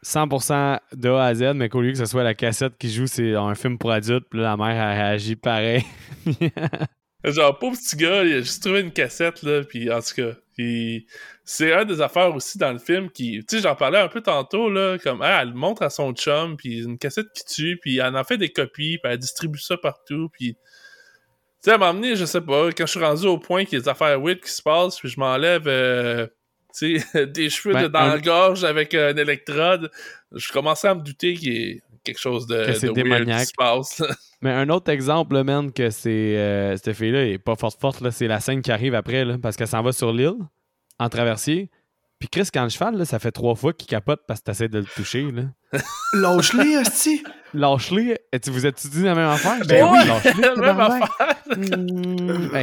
[0.05, 3.07] 100% de A à Z, mais qu'au lieu que ce soit la cassette qui joue,
[3.07, 5.83] c'est un film pour adultes, puis là, la mère a réagi pareil.
[7.23, 10.31] Genre, pauvre petit gars, il a juste trouvé une cassette, là, puis en tout cas,
[11.43, 14.21] c'est un des affaires aussi dans le film qui, tu sais, j'en parlais un peu
[14.21, 17.99] tantôt, là, comme, ah, elle montre à son chum, puis une cassette qui tue, puis
[17.99, 20.55] elle en fait des copies, puis elle distribue ça partout, puis...
[21.63, 23.81] Tu sais, à m'emmener, je sais pas, quand je suis rendu au point qu'il y
[23.81, 25.67] a des affaires weird qui se passent, puis je m'enlève...
[25.67, 26.25] Euh,
[26.81, 29.91] des cheveux ben, dans la gorge avec un électrode.
[30.33, 33.45] Je commençais à me douter qu'il y ait quelque chose de, que de weird qui
[33.45, 34.03] se passe.
[34.41, 38.27] Mais un autre exemple, man, que c'est euh, cette fille-là est pas forte forte, c'est
[38.27, 40.33] la scène qui arrive après, là, parce qu'elle s'en va sur l'île,
[40.99, 41.69] en traversier.
[42.19, 44.67] Puis Chris, quand le cheval, là, ça fait trois fois qu'il capote parce que t'essaies
[44.67, 45.27] de le toucher.
[46.13, 47.23] Lâche-les, hostie!
[47.53, 48.17] Lâche-les?
[48.47, 49.59] Vous êtes dit la même affaire?
[49.67, 50.61] Ben oui, lâche-les.
[50.61, 51.09] Même affaire.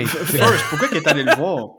[0.06, 1.70] First, pourquoi qu'il est allé le voir?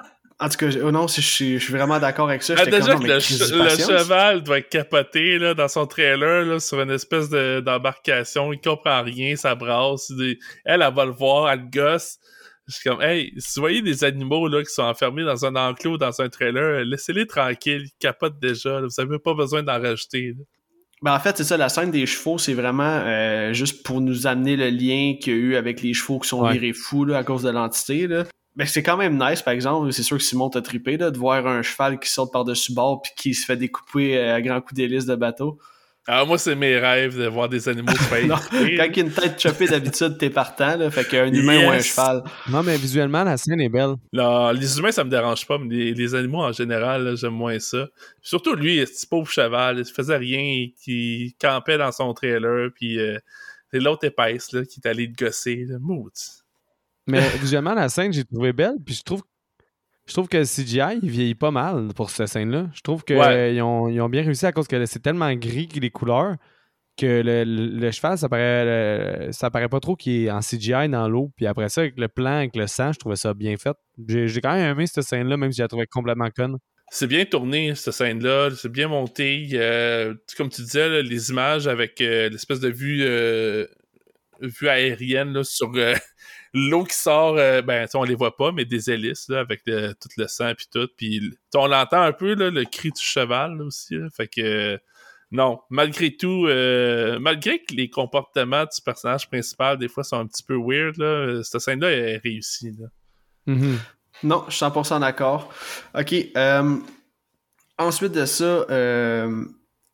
[0.41, 2.55] En tout cas, oh non, je, suis vraiment d'accord avec ça.
[2.57, 7.29] Ah, déjà que le, cheval doit capoter là, dans son trailer là, sur une espèce
[7.29, 8.53] d'embarcation.
[8.53, 10.09] il comprend rien, ça brasse.
[10.17, 12.19] Elle, elle, va le voir, elle gosse.
[12.67, 15.55] Je suis comme, hey, si vous voyez des animaux là, qui sont enfermés dans un
[15.55, 18.79] enclos, dans un trailer, laissez-les tranquilles, ils capotent déjà.
[18.79, 20.35] vous avez pas besoin d'en rajouter.
[21.01, 24.27] Ben en fait, c'est ça, la scène des chevaux, c'est vraiment euh, juste pour nous
[24.27, 27.17] amener le lien qu'il y a eu avec les chevaux qui sont virés fous là,
[27.17, 28.07] à cause de l'entité.
[28.59, 29.93] Ben, c'est quand même nice, par exemple.
[29.93, 33.01] C'est sûr que Simon t'a trippé, là, de voir un cheval qui saute par-dessus bord
[33.01, 35.57] puis qui se fait découper euh, à grands coups d'hélice de bateau.
[36.05, 38.85] Alors, moi, c'est mes rêves de voir des animaux se non, Quand il y a
[38.85, 40.91] une tête chopée, d'habitude, t'es partant, là.
[40.91, 42.21] Fait qu'un humain ou un cheval.
[42.49, 43.95] Non, mais visuellement, la scène est belle.
[44.11, 47.87] Là, les humains, ça me dérange pas, mais les, animaux, en général, j'aime moins ça.
[48.21, 53.19] Surtout lui, ce pauvre cheval, il faisait rien, qui campait dans son trailer, puis euh,
[53.71, 55.77] l'autre épaisse, là, qui est allé te gosser, là.
[57.09, 58.75] Mais visuellement, la scène, j'ai trouvé belle.
[58.85, 59.23] Puis je trouve,
[60.05, 62.67] je trouve que le CGI, il vieillit pas mal pour cette scène-là.
[62.73, 65.79] Je trouve qu'ils ont, ils ont bien réussi à cause que c'est tellement gris que
[65.79, 66.35] les couleurs
[66.99, 71.31] que le, cheval, ça paraît, ça paraît pas trop qu'il est en CGI dans l'eau.
[71.35, 73.75] Puis après ça, avec le plan, avec le sang, je trouvais ça bien fait.
[74.07, 76.57] J'ai quand même aimé cette scène-là, même si je la trouvais complètement conne.
[76.91, 78.49] C'est bien tourné, cette scène-là.
[78.55, 79.47] C'est bien monté.
[80.35, 83.65] comme tu disais, les images avec euh, l'espèce de vue, euh,
[84.41, 85.93] vue aérienne sur euh,
[86.53, 87.35] l'eau qui sort.
[87.35, 90.87] ben, on les voit pas, mais des hélices avec tout le sang puis tout.
[90.97, 91.21] Puis
[91.55, 93.95] on l'entend un peu, le cri du cheval aussi.
[94.15, 94.79] fait que
[95.31, 96.47] non, malgré tout,
[97.19, 101.43] malgré que les comportements du personnage principal, des fois, sont un petit peu weird, là,
[101.43, 102.71] cette scène-là est réussie.
[102.79, 102.87] Là.
[103.47, 103.77] Mm-hmm.
[104.23, 105.49] Non, je suis 100% d'accord.
[105.97, 106.13] OK.
[106.35, 106.77] Euh,
[107.77, 109.45] ensuite de ça, euh,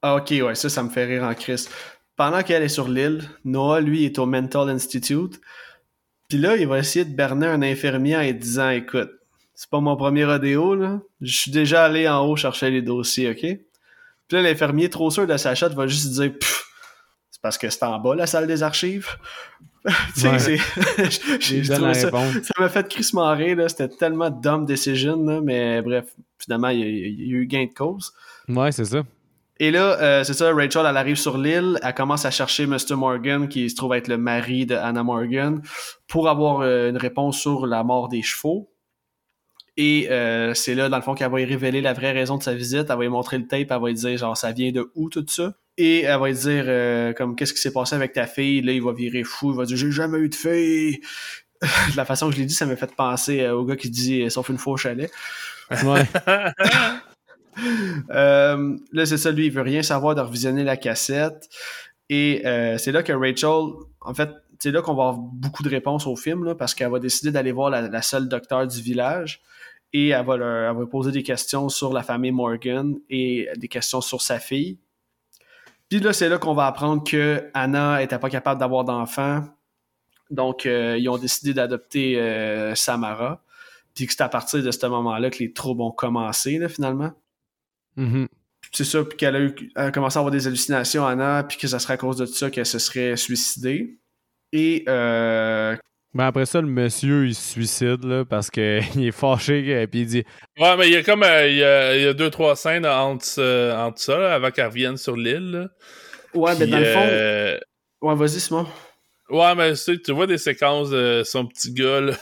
[0.01, 1.69] ah, OK, ouais, ça, ça me fait rire en crise.
[2.15, 5.39] Pendant qu'elle est sur l'île, Noah, lui, est au Mental Institute.
[6.29, 9.11] Puis là, il va essayer de berner un infirmier en disant Écoute,
[9.53, 10.99] c'est pas mon premier rodéo, là.
[11.21, 13.39] Je suis déjà allé en haut chercher les dossiers, OK?
[13.39, 16.33] Puis là, l'infirmier, trop sûr de sa chatte, va juste dire
[17.31, 19.07] C'est parce que c'est en bas, la salle des archives.
[20.15, 20.57] tu sais,
[21.63, 26.05] ça, m'a fait crissement rire, c'était tellement dumb decision, là, mais bref,
[26.39, 28.13] finalement, il y, a, eu gain de cause.
[28.47, 29.03] Ouais, c'est ça.
[29.59, 32.95] Et là, euh, c'est ça, Rachel, elle arrive sur l'île, elle commence à chercher Mr.
[32.95, 35.61] Morgan, qui se trouve être le mari de Anna Morgan,
[36.07, 38.69] pour avoir euh, une réponse sur la mort des chevaux.
[39.77, 42.43] Et euh, c'est là, dans le fond, qu'elle va y révéler la vraie raison de
[42.43, 42.87] sa visite.
[42.89, 45.09] Elle va lui montrer le tape, elle va lui dire, genre, ça vient de où
[45.09, 45.53] tout ça?
[45.77, 48.61] Et elle va lui dire, euh, comme, qu'est-ce qui s'est passé avec ta fille?
[48.61, 51.01] Là, il va virer fou, il va dire, j'ai jamais eu de fille.
[51.61, 53.89] de la façon que je l'ai dit, ça m'a fait penser euh, au gars qui
[53.89, 55.11] dit, sauf une fois au chalet.
[55.83, 56.03] Ouais.
[58.09, 61.49] là, c'est ça, lui, il veut rien savoir de revisionner la cassette.
[62.09, 62.41] Et
[62.77, 64.29] c'est là que Rachel, en fait,
[64.59, 67.31] c'est là qu'on va avoir beaucoup de réponses au film, là, parce qu'elle va décider
[67.31, 69.41] d'aller voir la, seule docteur du village
[69.93, 74.21] et elle va, leur, poser des questions sur la famille Morgan et des questions sur
[74.21, 74.79] sa fille.
[75.89, 79.43] Puis là, c'est là qu'on va apprendre que Anna était pas capable d'avoir d'enfants.
[80.31, 83.43] Donc, euh, ils ont décidé d'adopter euh, Samara.
[83.93, 87.13] Puis que c'est à partir de ce moment-là que les troubles ont commencé, finalement.
[87.97, 88.27] Mm-hmm.
[88.71, 91.67] C'est ça, puis qu'elle a, eu, a commencé à avoir des hallucinations, Anna, puis que
[91.67, 93.99] ça serait à cause de ça qu'elle se serait suicidée.
[94.51, 95.75] Et euh,
[96.15, 98.63] ben après ça, le monsieur, il se suicide là, parce qu'il
[99.05, 100.23] est fâché et puis il dit
[100.57, 102.55] Ouais, mais il y a comme euh, il, y a, il, y a, deux, trois
[102.55, 105.69] scènes entre, euh, entre ça là, avant qu'elle revienne sur l'île.
[106.33, 107.03] Ouais, mais dans le fond.
[107.03, 107.59] Euh,
[108.01, 108.65] ouais, vas-y, Simon.
[109.29, 112.13] Ouais, mais tu vois des séquences de son petit gars là.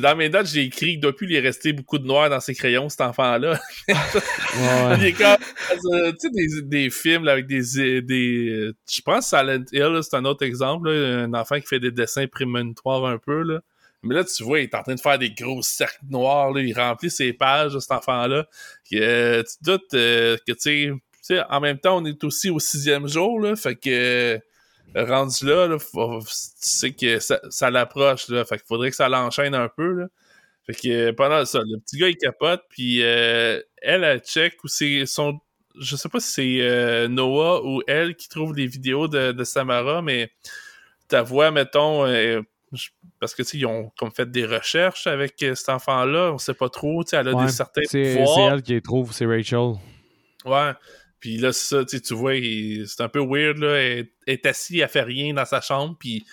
[0.00, 2.54] Dans mes dates, j'ai écrit qu'il doit plus lui rester beaucoup de noir dans ses
[2.54, 3.60] crayons, cet enfant-là.
[3.88, 5.36] Il est comme,
[5.92, 10.24] euh, tu sais, des, des, films avec des, des, je pense Silent Hill, c'est un
[10.24, 13.60] autre exemple, un enfant qui fait des dessins prémonitoires un peu, là.
[14.02, 16.60] Mais là, tu vois, il est en train de faire des gros cercles noirs, là,
[16.60, 18.46] il remplit ses pages, cet enfant-là.
[18.92, 23.08] Euh, tu doutes euh, que, tu sais, en même temps, on est aussi au sixième
[23.08, 24.40] jour, là, fait que
[24.94, 28.44] rendu là, tu sais que ça, l'approche, là.
[28.44, 30.06] Fait qu'il faudrait que ça l'enchaîne un peu, là.
[30.64, 34.68] Fait que pendant ça, le petit gars, il capote, puis euh, elle, elle check ou
[34.68, 35.40] c'est son...
[35.80, 40.02] Je sais pas si c'est euh, Noah ou elle qui trouve les vidéos de, Samara,
[40.02, 40.30] mais
[41.08, 42.04] ta voix, mettons...
[42.06, 42.42] Euh,
[43.18, 46.52] parce que, tu sais, ils ont comme fait des recherches avec cet enfant-là, on sait
[46.52, 48.34] pas trop, tu sais, elle a des certains pouvoirs.
[48.34, 49.72] C'est elle qui les trouve, c'est Rachel.
[50.44, 50.72] Ouais.
[51.20, 53.76] Puis là, ça, tu vois, c'est un peu weird, là.
[53.76, 56.24] Elle est assise, elle fait rien dans sa chambre, puis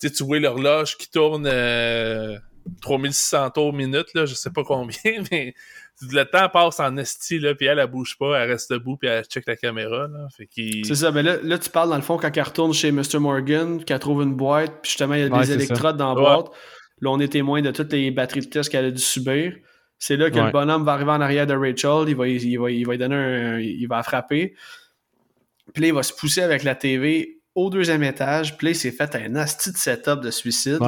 [0.00, 2.36] tu vois l'horloge qui tourne euh,
[2.82, 4.98] 3600 tours minute, là, je sais pas combien,
[5.30, 5.54] mais
[6.02, 9.08] le temps passe en esti, là, puis elle, elle bouge pas, elle reste debout, puis
[9.08, 10.26] elle check la caméra, là.
[10.84, 13.18] C'est ça, mais là, là, tu parles, dans le fond, quand elle retourne chez Mr.
[13.20, 16.46] Morgan, qu'elle trouve une boîte, puis justement, il y a des électrodes dans la boîte.
[17.00, 19.54] Là, on est témoin de toutes les batteries de test qu'elle a dû subir.
[19.98, 22.70] C'est là que le bonhomme va arriver en arrière de Rachel, il va, il va,
[22.70, 24.54] il va donner un, il va frapper.
[25.72, 28.56] Puis là, il va se pousser avec la TV au deuxième étage.
[28.56, 30.80] Puis là, il s'est fait un asti de setup de suicide.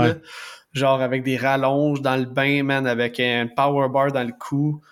[0.73, 4.83] Genre avec des rallonges dans le bain, man, avec un power bar dans le cou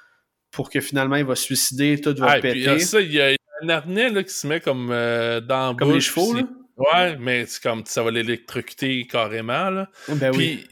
[0.50, 2.76] pour que finalement il va se suicider, tout va ah, péter.
[2.76, 5.92] Puis, ça, il y a un harnais là, qui se met comme euh, dans Comme
[5.92, 6.42] les chevaux, là?
[6.76, 9.70] Ouais, mais c'est comme ça va l'électrocuter carrément.
[9.70, 9.90] Là.
[10.08, 10.66] Ben puis, oui.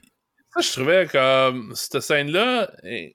[0.55, 3.13] Ça, je trouvais comme cette scène-là, tu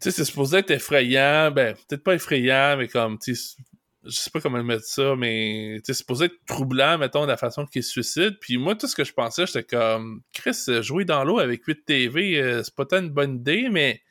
[0.00, 3.56] sais, c'est supposé être effrayant, ben, peut-être pas effrayant, mais comme, tu sais,
[4.04, 7.66] je sais pas comment mettre ça, mais c'est supposé être troublant, mettons, de la façon
[7.66, 8.38] qu'il se suicide.
[8.40, 11.84] Puis moi, tout ce que je pensais, j'étais comme, Chris, jouer dans l'eau avec 8
[11.84, 14.02] TV, euh, c'est pas tant une bonne idée, mais,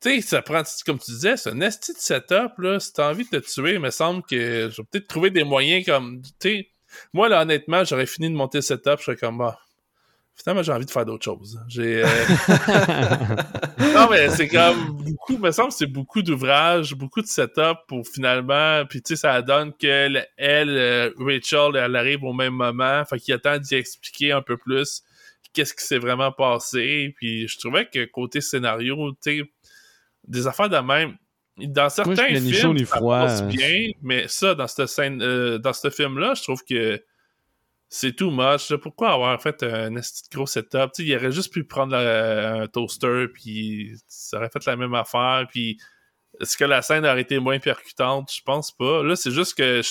[0.00, 2.80] tu sais, ça prend, comme tu disais, c'est un esti de setup, là.
[2.80, 5.44] Si t'as envie de te tuer, il me semble que je vais peut-être trouver des
[5.44, 6.68] moyens comme, tu sais,
[7.12, 9.58] moi, là, honnêtement, j'aurais fini de monter le setup, je serais comme, bah,
[10.34, 11.60] finalement, j'ai envie de faire d'autres choses.
[11.68, 12.02] J'ai.
[12.04, 12.06] Euh,
[13.94, 18.84] non, mais c'est comme beaucoup, me semble, c'est beaucoup d'ouvrages, beaucoup de setup pour finalement,
[18.88, 23.18] puis tu sais, ça donne que elle, euh, Rachel, elle arrive au même moment, fait
[23.18, 25.02] qu'il y a temps d'y expliquer un peu plus
[25.52, 29.42] qu'est-ce qui s'est vraiment passé, puis je trouvais que côté scénario, tu sais,
[30.26, 31.16] des affaires de même,
[31.58, 36.34] dans certains films, ça passe bien, mais ça, dans cette scène, euh, dans ce film-là,
[36.34, 37.02] je trouve que
[37.94, 38.74] c'est too much.
[38.76, 39.90] Pourquoi avoir fait un
[40.32, 40.92] gros setup?
[40.98, 45.78] il aurait juste pu prendre un toaster, puis ça aurait fait la même affaire, puis
[46.40, 48.32] est-ce que la scène aurait été moins percutante?
[48.34, 49.02] Je pense pas.
[49.02, 49.82] Là, c'est juste que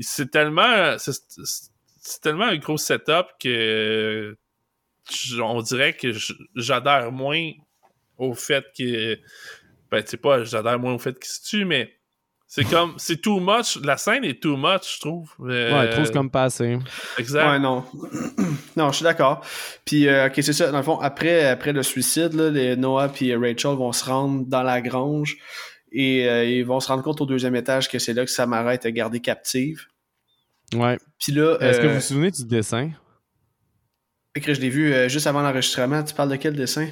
[0.00, 4.36] c'est tellement c'est tellement un gros setup que
[5.40, 6.12] on dirait que
[6.56, 7.52] j'adhère moins
[8.18, 9.20] au fait que
[9.88, 11.99] ben tu sais pas j'adhère moins au fait qu'il se tue mais
[12.52, 13.78] c'est comme, c'est too much.
[13.84, 15.30] La scène est too much, je trouve.
[15.38, 16.80] Euh, ouais, trop comme passé.
[17.16, 17.48] Exact.
[17.48, 17.84] Ouais, non.
[18.76, 19.46] non, je suis d'accord.
[19.84, 20.72] Puis, euh, ok, c'est ça.
[20.72, 24.44] Dans le fond, après, après le suicide, là, les Noah et Rachel vont se rendre
[24.48, 25.36] dans la grange
[25.92, 28.74] et euh, ils vont se rendre compte au deuxième étage que c'est là que Samara
[28.74, 29.86] était gardée captive.
[30.74, 30.98] Ouais.
[31.20, 31.56] Puis là.
[31.60, 32.90] Est-ce que vous vous souvenez du dessin?
[34.34, 36.02] Je l'ai vu juste avant l'enregistrement.
[36.02, 36.88] Tu parles de quel dessin?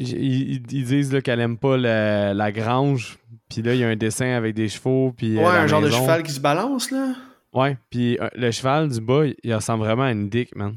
[0.00, 3.18] Ils, disent qu'elle aime pas la grange
[3.48, 5.12] puis là, il y a un dessin avec des chevaux.
[5.16, 7.14] Puis, euh, ouais, un genre de cheval qui se balance, là.
[7.52, 10.74] Ouais, puis euh, le cheval du bas, il ressemble vraiment à une dick, man.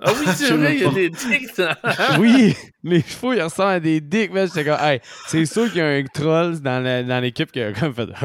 [0.00, 1.60] Ah oui, c'est vrai, il y a des dicks.
[2.20, 2.54] oui,
[2.84, 4.46] les chevaux, ils ressemblent à des dicks, man.
[4.46, 7.92] J'étais comme, hey, c'est sûr qu'il y a un troll dans l'équipe qui a comme
[7.92, 8.02] fait,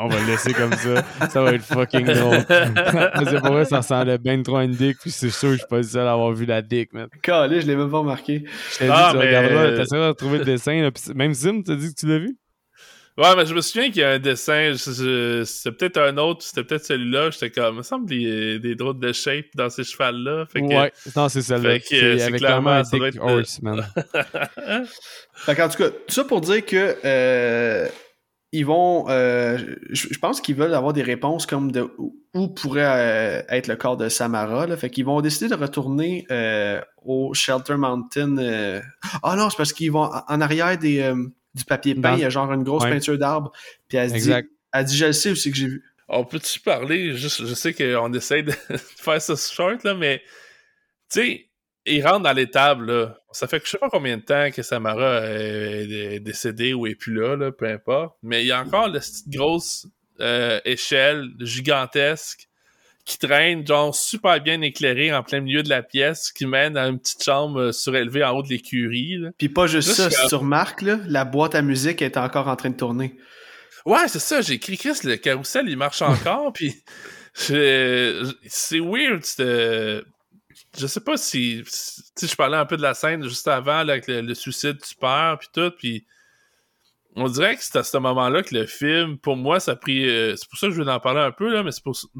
[0.00, 2.44] on va le laisser comme ça, ça va être fucking drôle.
[2.48, 5.58] c'est pour vrai, ça ressemble bien trop à une dick, puis c'est sûr que je
[5.58, 7.08] suis pas le seul à avoir vu la dick, man.
[7.20, 8.44] Calé, je l'ai même pas remarqué.
[8.72, 9.26] Je t'ai dit, ah, tu mais...
[9.26, 12.36] regarderas, t'essaieras de trouver le dessin, là, même Sim, t'as dit que tu l'as vu?
[13.18, 16.62] Ouais, mais je me souviens qu'il y a un dessin, c'est peut-être un autre, c'était
[16.62, 17.30] peut-être celui-là.
[17.30, 20.46] J'étais comme, il me semble des, des drôles de shape dans ces chevals-là.
[20.54, 21.78] Ouais, non, c'est celle-là.
[21.84, 23.84] C'est avec clairement un dick horse, man.
[25.34, 27.88] fait en tout cas, tout ça pour dire que euh,
[28.52, 29.58] ils vont, euh,
[29.90, 31.88] je, pense qu'ils veulent avoir des réponses comme de
[32.34, 34.68] où pourrait euh, être le corps de Samara.
[34.68, 34.76] Là.
[34.76, 36.24] Fait qu'ils vont décider de retourner
[37.04, 38.80] au Shelter Mountain.
[39.24, 41.12] Ah non, c'est parce qu'ils vont en arrière des
[41.58, 43.52] du papier peint, il y a genre une grosse peinture d'arbre,
[43.88, 44.32] puis elle se dit,
[44.72, 45.84] elle dit, je le sais aussi que j'ai vu.
[46.08, 50.22] On peut-tu parler, juste, je sais qu'on essaie de faire ça short, là, mais,
[51.10, 51.48] tu sais,
[51.86, 53.18] il rentre dans l'étable, là.
[53.32, 56.94] Ça fait que je sais pas combien de temps que Samara est décédée ou est
[56.94, 58.16] plus là, là, peu importe.
[58.22, 59.86] Mais il y a encore cette grosse
[60.20, 62.47] euh, échelle gigantesque
[63.08, 66.88] qui traîne, genre super bien éclairé en plein milieu de la pièce, qui mène à
[66.88, 69.16] une petite chambre euh, surélevée en haut de l'écurie.
[69.38, 72.56] Puis pas juste ça, si tu remarques, là, la boîte à musique est encore en
[72.56, 73.16] train de tourner.
[73.86, 76.84] Ouais, c'est ça, j'ai écrit Chris, le carrousel, il marche encore, puis
[77.32, 78.12] c'est
[78.78, 79.24] weird,
[80.78, 84.06] je sais pas si, si je parlais un peu de la scène juste avant, avec
[84.06, 86.04] le, suicide du père, puis tout, puis
[87.18, 90.08] on dirait que c'est à ce moment-là que le film, pour moi, ça a pris.
[90.08, 91.70] Euh, c'est pour ça que je vais en parler un peu, là, mais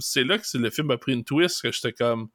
[0.00, 2.28] c'est là que le film a pris une twist, que j'étais comme.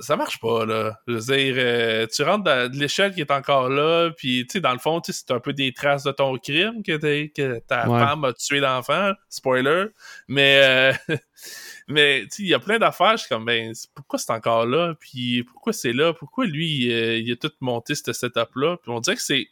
[0.00, 0.98] Ça marche pas, là.
[1.06, 4.60] Je veux dire, euh, tu rentres dans l'échelle qui est encore là, puis, tu sais,
[4.60, 8.24] dans le fond, c'est un peu des traces de ton crime que, que ta femme
[8.24, 9.12] a tué l'enfant.
[9.30, 9.86] Spoiler.
[10.28, 10.60] Mais.
[11.08, 11.16] Euh,
[11.88, 14.94] mais tu il y a plein d'affaires, je suis comme, ben, pourquoi c'est encore là?
[15.00, 16.12] Puis pourquoi c'est là?
[16.12, 18.76] Pourquoi lui, il a tout monté ce setup-là?
[18.82, 19.48] Puis on dirait que c'est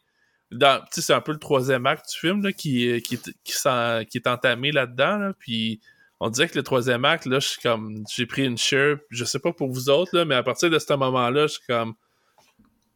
[0.90, 5.32] c'est un peu le troisième acte du film qui, qui, qui, est entamé là-dedans.
[5.38, 5.80] puis
[6.20, 8.02] on dirait que le troisième acte, là, je suis comme.
[8.10, 10.78] J'ai pris une share, je sais pas pour vous autres, là, mais à partir de
[10.78, 11.94] ce moment-là, je suis comme.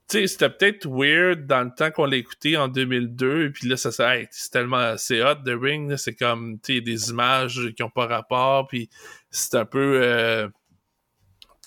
[0.09, 3.69] Tu sais, c'était peut-être weird dans le temps qu'on l'a écouté en 2002, et puis
[3.69, 4.97] là, ça c'est tellement.
[4.97, 8.89] C'est hot, The Ring, c'est comme, tu sais, des images qui ont pas rapport, puis
[9.31, 10.01] c'est un peu.
[10.03, 10.49] Euh,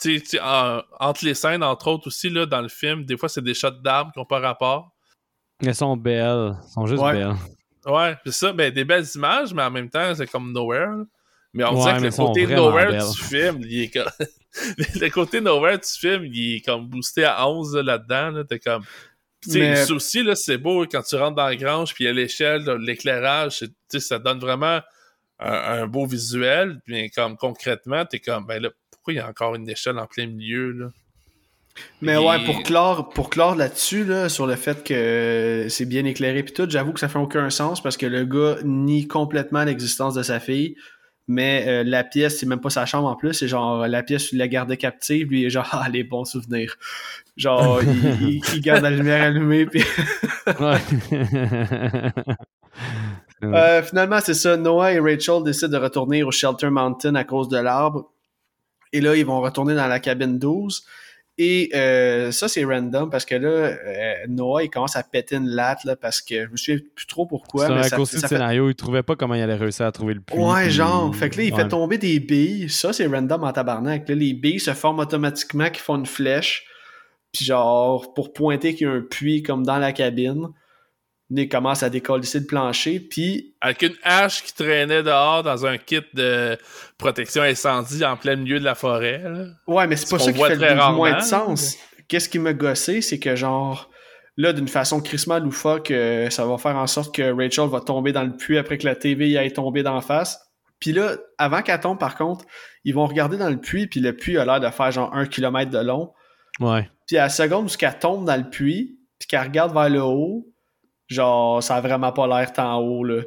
[0.02, 3.44] tu sais, entre les scènes, entre autres aussi, là, dans le film, des fois, c'est
[3.44, 4.91] des shots d'arbres qui ont pas rapport.
[5.62, 6.56] Elles sont belles.
[6.58, 7.36] Elles sont juste belles.
[7.86, 8.54] Ouais, c'est ça.
[8.54, 11.04] Ben, des belles images, mais en même temps, c'est comme Nowhere.
[11.54, 14.12] Mais on dirait que le côté Nowhere du film, il est comme...
[14.78, 18.44] le côté Nowhere du film, il est comme boosté à 11 là-dedans.
[18.46, 18.84] T'es comme...
[19.42, 22.64] Tu sais, aussi, là, c'est beau quand tu rentres dans la grange, puis à l'échelle,
[22.80, 24.82] l'éclairage, ça donne vraiment
[25.40, 26.80] un, beau visuel.
[26.88, 30.06] Mais comme concrètement, t'es comme, ben là, pourquoi il y a encore une échelle en
[30.06, 30.88] plein milieu, là?
[32.02, 36.44] Mais ouais, pour clore, pour clore là-dessus, là, sur le fait que c'est bien éclairé
[36.44, 40.16] puis tout, j'avoue que ça fait aucun sens parce que le gars nie complètement l'existence
[40.16, 40.76] de sa fille.
[41.28, 44.32] Mais euh, la pièce, c'est même pas sa chambre en plus, c'est genre la pièce
[44.32, 46.76] où il la gardait captive, lui il est genre ah les bons souvenirs.
[47.38, 47.80] Genre
[48.22, 49.84] il, garde la lumière allumée puis.
[53.44, 54.58] euh, finalement, c'est ça.
[54.58, 58.12] Noah et Rachel décident de retourner au Shelter Mountain à cause de l'arbre.
[58.92, 60.84] Et là, ils vont retourner dans la cabine 12.
[61.38, 65.48] Et euh, ça, c'est random parce que là, euh, Noah, il commence à péter une
[65.48, 67.66] latte là, parce que je me souviens plus trop pourquoi.
[67.68, 70.14] C'est un raccourci de fait- scénario, il trouvait pas comment il allait réussir à trouver
[70.14, 70.38] le puits.
[70.38, 71.16] Ouais, puis- genre.
[71.16, 72.70] Fait que là, il fait tomber des billes.
[72.70, 74.08] Ça, c'est random en tabarnak.
[74.10, 76.66] Là, les billes se forment automatiquement qui font une flèche.
[77.34, 80.48] Puis genre, pour pointer qu'il y a un puits comme dans la cabine.
[81.34, 83.00] Il commence à décoller le plancher.
[83.00, 86.58] Puis Avec une hache qui traînait dehors dans un kit de
[86.98, 89.22] protection incendie en plein milieu de la forêt.
[89.24, 89.46] là.
[89.66, 91.78] Ouais, mais c'est pas Ce ça qui fait le moins de sens.
[92.08, 93.90] Qu'est-ce qui m'a gossé, c'est que genre,
[94.36, 98.12] là, d'une façon crissement loufoque, euh, ça va faire en sorte que Rachel va tomber
[98.12, 100.38] dans le puits après que la TV y aille tomber d'en face.
[100.82, 102.44] Puis là, avant qu'elle tombe, par contre,
[102.84, 105.26] ils vont regarder dans le puits, puis le puits a l'air de faire genre un
[105.26, 106.12] kilomètre de long.
[106.60, 106.90] Ouais.
[107.08, 110.02] Puis à la seconde où qu'elle tombe dans le puits, puis qu'elle regarde vers le
[110.02, 110.51] haut,
[111.14, 113.22] genre, ça a vraiment pas l'air tant haut, là.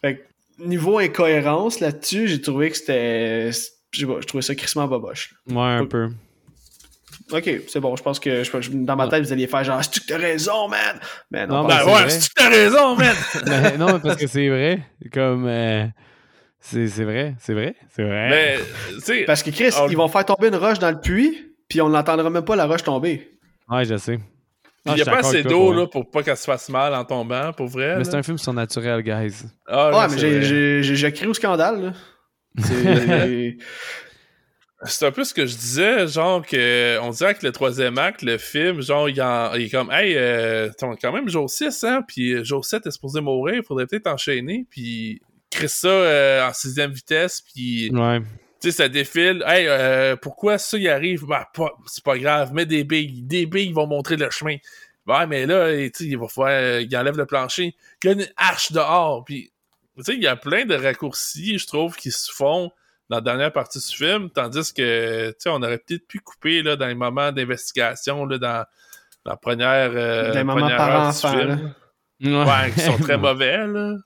[0.00, 0.22] Fait que,
[0.64, 3.50] niveau incohérence là-dessus, j'ai trouvé que c'était...
[3.92, 5.34] Je sais pas, je trouvais ça crissement boboche.
[5.48, 6.08] Ouais, un peu.
[7.30, 10.00] Ok, c'est bon, je pense que je- dans ma tête, vous alliez faire genre, c'est-tu
[10.00, 10.98] que t'as raison, man?
[11.30, 12.10] Mais non, Non, Ben c'est ouais, vrai.
[12.10, 13.14] c'est que t'as raison, man!
[13.46, 14.82] Mais non, mais parce que c'est vrai.
[15.12, 15.46] Comme.
[15.46, 15.86] euh,
[16.60, 18.28] c'est c'est vrai, c'est vrai, c'est vrai.
[19.08, 21.80] Mais, Parce que Chris, On- ils vont faire tomber une roche dans le puits, puis
[21.80, 23.30] on n'entendra même pas la roche tomber.
[23.68, 24.18] Ouais, je sais.
[24.86, 26.68] Ah, il y je a pas assez d'eau pour là, pour pas qu'elle se fasse
[26.68, 27.96] mal en tombant, pour vrai.
[27.98, 29.44] Mais c'est un film surnaturel, guys.
[29.68, 31.92] Ah, Ouais, mais j'ai- crié au scandale, là.
[32.58, 33.56] C'est-
[34.84, 38.22] C'est un peu ce que je disais, genre que on dirait que le troisième acte,
[38.22, 41.84] le film, genre il, en- il est comme Hey, euh, t'as quand même jour 6,
[41.84, 46.48] hein, puis jour 7 est supposé mourir, il faudrait peut-être enchaîner, puis créer ça euh,
[46.48, 48.22] en sixième vitesse, puis Ouais.
[48.62, 49.42] Tu sais, ça défile.
[49.46, 51.26] Hey, euh, pourquoi ça y arrive?
[51.26, 53.22] Ben, pas- c'est pas grave, mets des billes.
[53.22, 54.56] Des billes vont montrer le chemin.
[55.06, 57.74] Ouais, mais là, tu sais, il va falloir, euh, il enlève le plancher.
[58.02, 59.52] Il y a une hache dehors, puis
[59.96, 62.70] tu sais, il y a plein de raccourcis, je trouve, qui se font
[63.10, 66.62] dans la dernière partie du film, tandis que, tu sais, on aurait peut-être pu couper,
[66.62, 68.64] là, dans les moments d'investigation, là, dans,
[69.24, 71.74] dans la première, euh, première heure enfant, du film.
[72.22, 73.96] Ouais, Ouais, qui sont très mauvais, là.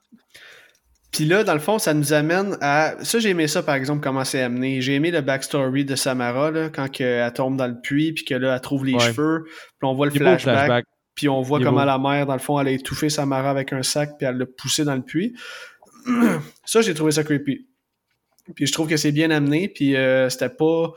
[1.17, 2.93] Puis là, dans le fond, ça nous amène à.
[3.03, 4.81] Ça, j'ai aimé ça, par exemple, comment c'est amené.
[4.81, 8.35] J'ai aimé le backstory de Samara, là, quand elle tombe dans le puits, puis que
[8.35, 8.99] là, elle trouve les Ouais.
[8.99, 10.85] cheveux, puis on voit le flashback,
[11.15, 11.85] puis on voit comment beau.
[11.87, 14.45] la mère, dans le fond, elle a étouffé Samara avec un sac, puis elle l'a
[14.45, 15.33] poussé dans le puits.
[16.65, 17.67] ça, j'ai trouvé ça creepy.
[18.53, 20.93] Puis je trouve que c'est bien amené, puis euh, c'était pas.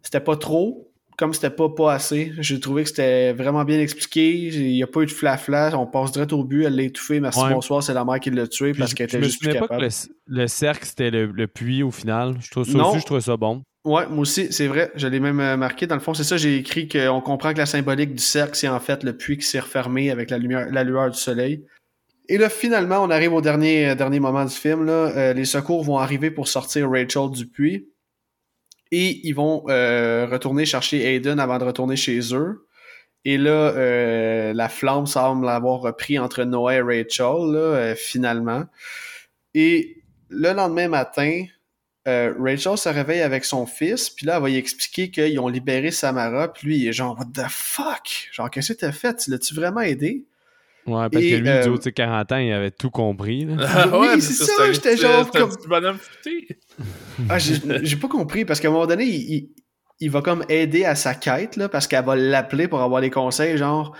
[0.00, 2.32] C'était pas trop, comme c'était pas pas assez.
[2.38, 4.32] J'ai trouvé que c'était vraiment bien expliqué.
[4.32, 5.70] Il y a pas eu de flafla.
[5.78, 6.64] On passe direct au but.
[6.64, 7.20] Elle l'a étouffé.
[7.20, 7.52] Merci, Ouais.
[7.52, 7.82] bonsoir.
[7.82, 9.88] C'est la mère qui l'a tué parce qu'elle était juste plus souvenais pas capable.
[9.88, 9.94] que
[10.28, 12.34] le, le cercle, c'était le, le puits au final.
[12.40, 12.90] Je trouve ça Non.
[12.90, 13.62] aussi, je trouve ça bon.
[13.84, 14.90] Ouais, moi aussi, c'est vrai.
[14.94, 15.86] Je l'ai même euh, marqué.
[15.86, 16.36] Dans le fond, c'est ça.
[16.38, 19.44] J'ai écrit qu'on comprend que la symbolique du cercle, c'est en fait le puits qui
[19.46, 21.64] s'est refermé avec la lumière, la lueur du soleil.
[22.30, 24.86] Et là, finalement, on arrive au dernier, euh, dernier moment du film.
[24.86, 24.92] Là.
[25.14, 27.86] Euh, les secours vont arriver pour sortir Rachel du puits.
[28.90, 32.66] Et ils vont euh, retourner chercher Aiden avant de retourner chez eux.
[33.24, 38.64] Et là, euh, la flamme semble avoir repris entre Noah et Rachel, euh, finalement.
[39.54, 41.44] Et le lendemain matin,
[42.06, 45.90] Rachel se réveille avec son fils, puis là, elle va y expliquer qu'ils ont libéré
[45.90, 48.28] Samara, puis lui, il est genre, What the fuck?
[48.30, 49.26] Genre, qu'est-ce que t'as fait?
[49.26, 50.26] L'as-tu vraiment aidé?
[50.86, 52.90] Ouais, parce Et, que lui, euh, du haut de ses 40 ans, il avait tout
[52.90, 53.44] compris.
[53.46, 53.86] là.
[53.98, 56.48] Oui, mais c'est ça, j'étais genre c'est un comme- petit.
[57.28, 59.48] Ah, j'ai pas compris, parce qu'à un moment donné, il, il,
[60.00, 63.10] il va comme aider à sa quête, là, parce qu'elle va l'appeler pour avoir des
[63.10, 63.96] conseils, genre,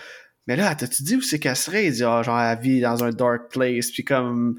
[0.47, 1.87] mais là, t'as-tu dit où c'est qu'elle serait?
[1.87, 4.57] Il dit, ah, genre, elle vit dans un dark place, puis comme,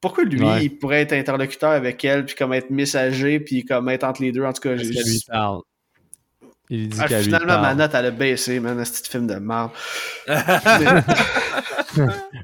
[0.00, 0.64] pourquoi lui, Ouais.
[0.64, 4.32] il pourrait être interlocuteur avec elle, puis comme être messager, puis comme être entre les
[4.32, 5.60] deux, en tout cas, Parce lui parle.
[6.74, 9.70] Il dit Ah, finalement, ma note, elle a baissé, man, un petit film de merde.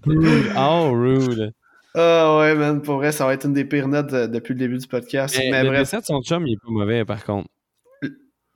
[0.06, 0.52] Rude.
[0.56, 1.52] Oh, rude.
[1.94, 4.60] Ah ouais, man, pour vrai, ça va être une des pires notes de- depuis le
[4.60, 5.34] début du podcast.
[5.38, 7.48] Mais, Mais, le bref, de son chum, il est pas mauvais, par contre.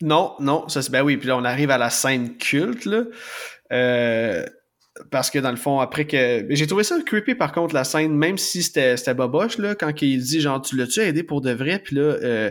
[0.00, 3.02] non, non, ça c'est ben oui, puis là on arrive à la scène culte là.
[3.72, 4.44] Euh,
[5.10, 6.46] parce que dans le fond, après que.
[6.50, 9.90] J'ai trouvé ça creepy par contre, la scène, même si c'était c'était boboche, là, quand
[10.00, 12.50] il dit genre tu l'as-tu aidé pour de vrai, puis là, euh,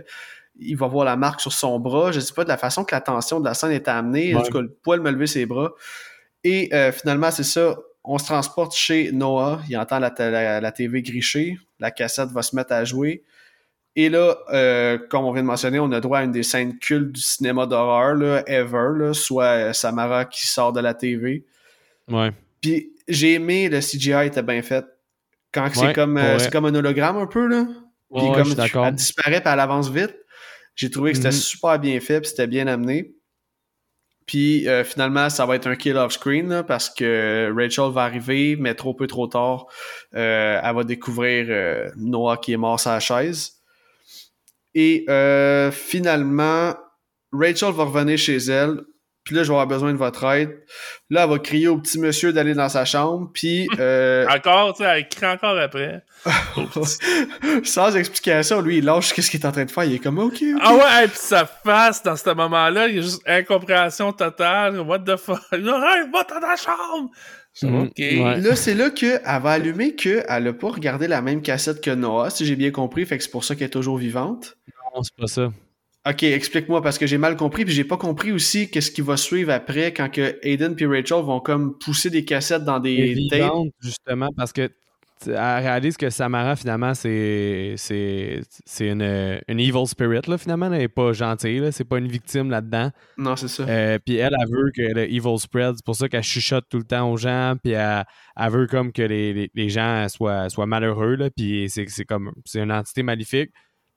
[0.59, 2.11] il va voir la marque sur son bras.
[2.11, 4.35] Je sais pas de la façon que la tension de la scène est amenée.
[4.35, 5.71] En tout cas, le poil me lever ses bras.
[6.43, 7.75] Et euh, finalement, c'est ça.
[8.03, 9.61] On se transporte chez Noah.
[9.69, 11.57] Il entend la, la, la TV gricher.
[11.79, 13.23] La cassette va se mettre à jouer.
[13.95, 16.79] Et là, euh, comme on vient de mentionner, on a droit à une des scènes
[16.79, 21.45] cultes du cinéma d'horreur, là, ever, là, soit euh, Samara qui sort de la TV.
[22.09, 22.31] Ouais.
[22.61, 24.85] Puis j'ai aimé le CGI était bien fait.
[25.51, 27.65] Quand c'est comme euh, comme un hologramme un peu là.
[28.11, 30.15] Puis Ouais, comme elle disparaît puis elle avance vite.
[30.75, 31.33] J'ai trouvé que c'était Mhm.
[31.33, 33.13] super bien fait, puis c'était bien amené.
[34.25, 38.03] Puis euh, finalement, ça va être un kill off screen là, parce que Rachel va
[38.03, 39.67] arriver, mais trop peu trop tard,
[40.15, 43.51] euh, elle va découvrir euh, Noah qui est mort sur la chaise.
[44.73, 46.73] Et euh, finalement,
[47.33, 48.79] Rachel va revenir chez elle,
[49.23, 50.63] puis là, je vais avoir besoin de votre aide.
[51.09, 53.67] Là, elle va crier au petit monsieur d'aller dans sa chambre, puis...
[53.79, 54.27] Euh...
[54.29, 56.03] encore, tu sais, elle crie encore après.
[57.63, 59.85] Sans explication, lui, il lâche qu'est-ce qu'il est en train de faire?
[59.85, 60.61] Il est comme, OK, OK.
[60.61, 64.79] Ah ouais, et puis sa face, dans ce moment-là, il y a juste incompréhension totale.
[64.81, 65.41] What the fuck?
[65.51, 67.09] Arrête, va dans ta chambre!
[67.61, 67.93] OK.
[67.97, 68.41] ouais.
[68.41, 72.29] Là, c'est là qu'elle va allumer qu'elle a pas regardé la même cassette que Noah,
[72.29, 74.57] si j'ai bien compris, fait que c'est pour ça qu'elle est toujours vivante.
[74.95, 75.51] Non, c'est pas ça.
[76.05, 79.15] Ok, explique-moi, parce que j'ai mal compris, puis j'ai pas compris aussi qu'est-ce qui va
[79.15, 83.27] suivre après quand que Aiden puis Rachel vont comme pousser des cassettes dans est des
[83.29, 83.51] tapes.
[83.81, 84.69] justement, parce que
[85.25, 87.75] elle réalise que Samara, finalement, c'est
[88.81, 90.65] une, une evil spirit, là, finalement.
[90.65, 91.65] Elle n'est pas gentille.
[91.71, 92.91] C'est pas une victime là-dedans.
[93.17, 93.63] Non, c'est ça.
[93.63, 95.75] Euh, puis elle, elle veut que le evil spread.
[95.77, 97.55] C'est pour ça qu'elle chuchote tout le temps aux gens.
[97.63, 98.03] Puis elle,
[98.37, 101.15] elle veut comme que les, les- les gens soient, soient malheureux.
[101.15, 103.51] Là, puis c'est c'est comme c'est une entité maléfique.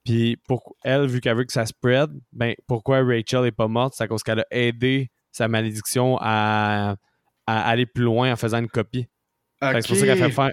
[0.07, 3.93] Puis pour elle, vu qu'elle veut que ça spread, ben pourquoi Rachel est pas morte?
[3.97, 6.97] C'est à cause qu'elle a aidé sa malédiction à,
[7.47, 9.07] à aller plus loin en faisant une copie.
[9.61, 10.53] C'est pour ça qu'elle fait faire.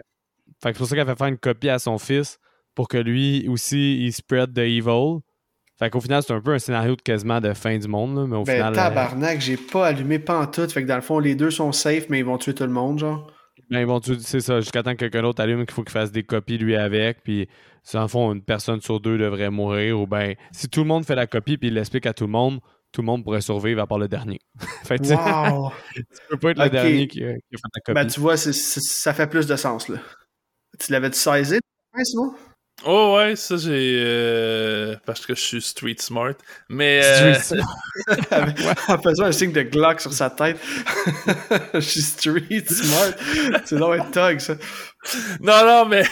[0.61, 2.37] Fait que c'est pour ça qu'elle fait faire une copie à son fils
[2.75, 5.19] pour que lui aussi il spread the evil.
[5.79, 8.25] Fait qu'au final, c'est un peu un scénario de quasiment de fin du monde, là,
[8.27, 8.73] mais au Ben, final.
[8.73, 12.09] euh, tabarnak, j'ai pas allumé pantoute, fait que dans le fond, les deux sont safe,
[12.09, 13.27] mais ils vont tuer tout le monde, genre.
[13.73, 15.91] Ben, ils vont tuer- c'est ça, jusqu'à temps que quelqu'un d'autre allume qu'il faut qu'il
[15.91, 17.47] fasse des copies lui avec, puis
[17.95, 21.15] en fond une personne sur deux devrait mourir, ou ben si tout le monde fait
[21.15, 22.59] la copie puis il l'explique à tout le monde,
[22.91, 24.39] tout le monde pourrait survivre à part le dernier.
[24.85, 25.71] fait Wow!
[25.95, 27.93] tu peux pas être le dernier qui, a- qui a fait la copie.
[27.95, 29.97] ben, tu vois, ça fait plus de sens, là.
[30.79, 31.59] Tu l'avais-tu saisi,
[32.03, 32.33] Simon?
[32.85, 33.95] Oh ouais, ça j'ai...
[34.05, 36.33] euh, Parce que je suis street smart.
[36.69, 37.01] Mais...
[37.03, 37.61] euh, Street-
[38.89, 40.57] en faisant un signe de Glock sur sa tête.
[41.73, 43.13] Je suis street smart.
[43.65, 44.55] C'est donc un thug, ça.
[45.39, 46.03] Non, non, mais...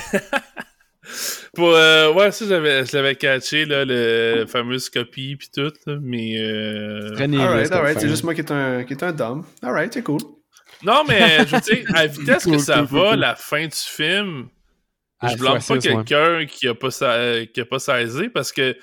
[1.56, 5.98] Pour, euh, ouais, ça, j'avais, je l'avais catché, là, le fameuse copie pis tout, là,
[6.02, 6.38] mais...
[6.40, 7.10] Euh...
[7.20, 8.00] Alright.
[8.00, 9.44] C'est juste moi qui est un, qui est un dumb.
[9.62, 10.22] Alright, c'est cool.
[10.84, 14.48] Non, mais, je veux dire, à la vitesse que ça va, la fin du film,
[15.30, 15.80] je blâme pas ouais.
[16.06, 18.76] quelqu'un qui a pas, sa- euh, qui a pas saisi parce que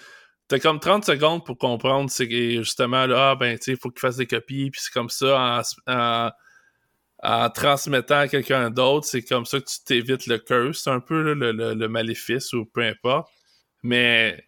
[0.49, 4.17] t'as comme 30 secondes pour comprendre c'est justement là, ah, ben tu faut qu'il fasse
[4.17, 6.31] des copies, puis c'est comme ça en, en,
[7.23, 11.21] en transmettant à quelqu'un d'autre, c'est comme ça que tu t'évites le curse, un peu
[11.23, 13.29] là, le, le, le maléfice ou peu importe.
[13.83, 14.43] Mais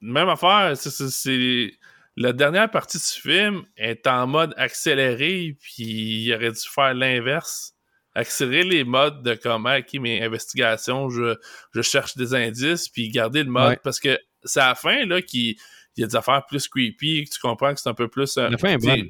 [0.00, 1.72] même affaire, c'est-
[2.16, 7.74] la dernière partie du film est en mode accéléré, puis il aurait dû faire l'inverse
[8.14, 11.36] accélérer les modes de comment, ok, mes investigations, je,
[11.72, 13.78] je cherche des indices, puis garder le mode, Ouais.
[13.82, 15.54] parce que c'est à la fin, là, qu'il
[15.96, 18.36] il y a des affaires plus creepy, que tu comprends que c'est un peu plus...
[18.38, 19.08] euh, La fin est bonne.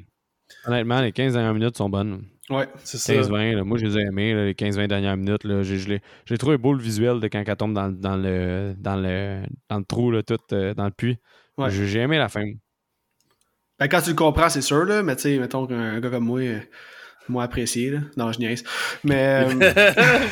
[0.65, 2.25] Honnêtement, les 15 dernières minutes sont bonnes.
[2.49, 2.67] Ouais.
[2.83, 3.13] C'est ça.
[3.13, 5.43] 15-20, là, moi je les ai aimés, là, les 15-20 dernières minutes.
[5.45, 5.77] Là, j'ai,
[6.25, 9.77] j'ai trouvé beau le visuel de quand elle tombe dans, dans le, dans, le, dans
[9.77, 11.17] le trou, là, tout, euh, dans le puits.
[11.57, 11.69] Ouais.
[11.69, 12.43] J'ai, j'ai aimé la fin.
[13.79, 15.01] Ben, quand tu le comprends, c'est sûr, là.
[15.03, 16.41] Mais tu sais, mettons qu'un gars comme moi,
[17.21, 17.99] euh, moi apprécié, là.
[18.17, 18.63] Non, je niaise.
[19.03, 19.45] Mais.
[19.47, 19.71] euh,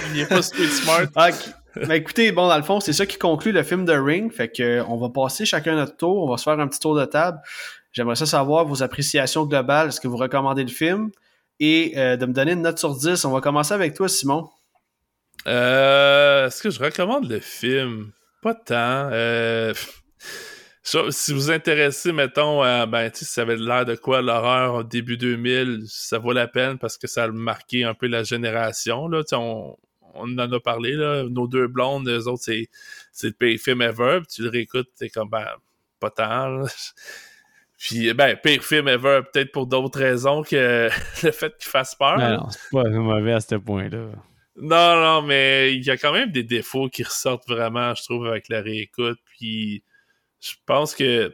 [0.13, 1.05] il est pas street smart.
[1.15, 1.29] Ah,
[1.75, 4.31] ben, écoutez, bon, dans le fond, c'est ça qui conclut le film de Ring.
[4.31, 6.23] Fait que, euh, on va passer chacun notre tour.
[6.23, 7.39] On va se faire un petit tour de table.
[7.91, 9.89] J'aimerais ça savoir vos appréciations globales.
[9.89, 11.09] Est-ce que vous recommandez le film?
[11.59, 13.23] Et euh, de me donner une note sur 10.
[13.25, 14.49] On va commencer avec toi, Simon.
[15.47, 18.11] Euh, Est-ce que je recommande le film?
[18.41, 19.09] Pas tant.
[19.11, 19.73] Euh,
[21.11, 24.21] si vous vous intéressez, mettons, à, ben, tu sais, si ça avait l'air de quoi
[24.21, 28.07] l'horreur au début 2000, ça vaut la peine parce que ça a marqué un peu
[28.07, 29.07] la génération.
[29.07, 29.21] Là.
[29.33, 29.77] On,
[30.13, 31.23] on en a parlé, là.
[31.29, 32.67] nos deux blondes, eux autres, c'est,
[33.11, 34.19] c'est le pire film ever.
[34.21, 35.45] Puis tu le réécoutes, t'es comme, ben,
[35.99, 36.47] pas tant.
[36.47, 36.65] là.
[37.77, 40.89] Puis, ben, pire film ever, peut-être pour d'autres raisons que
[41.23, 42.17] le fait qu'il fasse peur.
[42.17, 42.37] Là.
[42.37, 44.07] non, c'est pas mauvais à ce point-là.
[44.57, 48.27] Non, non, mais il y a quand même des défauts qui ressortent vraiment, je trouve,
[48.27, 49.19] avec la réécoute.
[49.37, 49.83] Puis
[50.41, 51.29] je pense que,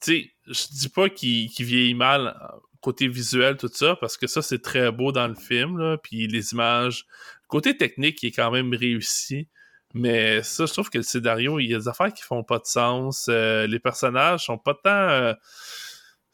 [0.00, 4.26] tu sais, je dis pas qu'il vieillit mal euh, côté visuel, tout ça, parce que
[4.26, 5.98] ça, c'est très beau dans le film, là.
[5.98, 7.06] Puis les images,
[7.48, 9.48] côté technique, il est quand même réussi.
[9.94, 12.58] Mais ça, je trouve que le scénario, il y a des affaires qui font pas
[12.58, 13.28] de sens.
[13.30, 14.90] Euh, les personnages sont pas tant.
[14.90, 15.32] euh,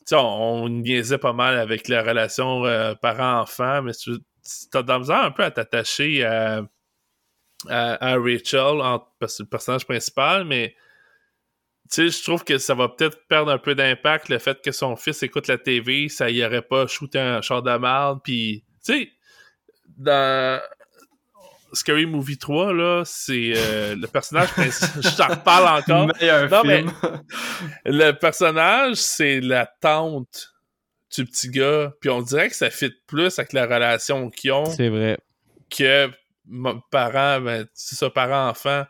[0.06, 0.18] tu on,
[0.64, 2.62] on niaisait pas mal avec la relation
[3.00, 4.12] parent-enfant, mais tu
[4.74, 6.62] as misère un peu à t'attacher à,
[7.68, 10.74] à, Rachel, en- parce que le personnage principal, mais
[11.92, 14.72] tu sais, je trouve que ça va peut-être perdre un peu d'impact le fait que
[14.72, 18.64] son fils écoute la TV, ça y aurait pas shooté un char de merde, puis
[18.84, 19.12] tu sais,
[19.98, 20.60] dans
[21.74, 26.62] Scary Movie 3, là, c'est euh, le personnage principal, je t'en reparle encore, Meilleur Non,
[26.62, 26.92] film.
[27.84, 30.54] le personnage, c'est la tante
[31.14, 31.92] du petit gars.
[32.00, 35.18] Puis on dirait que ça fit plus avec la relation qu'ils ont C'est vrai.
[35.70, 36.10] que
[36.46, 38.84] mon parent, ben, c'est ça, parent-enfant.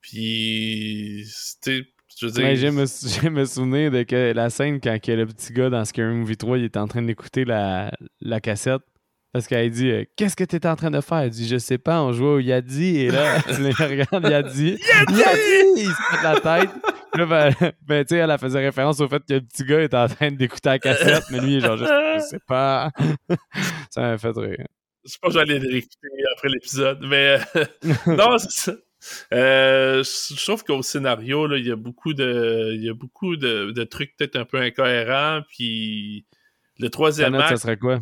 [0.00, 1.24] Puis,
[1.62, 1.91] tu sais,
[2.22, 2.44] Je veux dire...
[2.44, 2.70] Ouais,
[3.30, 6.58] me, souvenir de que la scène quand que le petit gars dans Scary Movie 3
[6.58, 7.90] il est en train d'écouter la,
[8.20, 8.82] la cassette.
[9.32, 11.18] Parce qu'elle dit euh, Qu'est-ce que t'es en train de faire?
[11.18, 14.78] Elle dit Je sais pas, on jouait au Yadi et là, il regarde Yadi.
[14.78, 15.52] Yadi!
[15.78, 16.70] Il se pète la tête.
[17.14, 19.94] Là, ben, ben, tu sais, elle faisait référence au fait que le petit gars est
[19.94, 22.90] en train d'écouter la cassette, mais lui, genre, je, je sais pas.
[23.90, 24.66] ça m'a fait rire.
[25.04, 27.64] Je sais pas j'allais l'écouter après l'épisode, mais euh,
[28.06, 28.72] non, c'est ça.
[29.32, 33.36] Euh, je trouve qu'au scénario, là, il y a beaucoup de, il y a beaucoup
[33.36, 36.24] de, de trucs peut-être un peu incohérents, puis
[36.78, 38.00] le troisième Ta note, acte, ça serait quoi?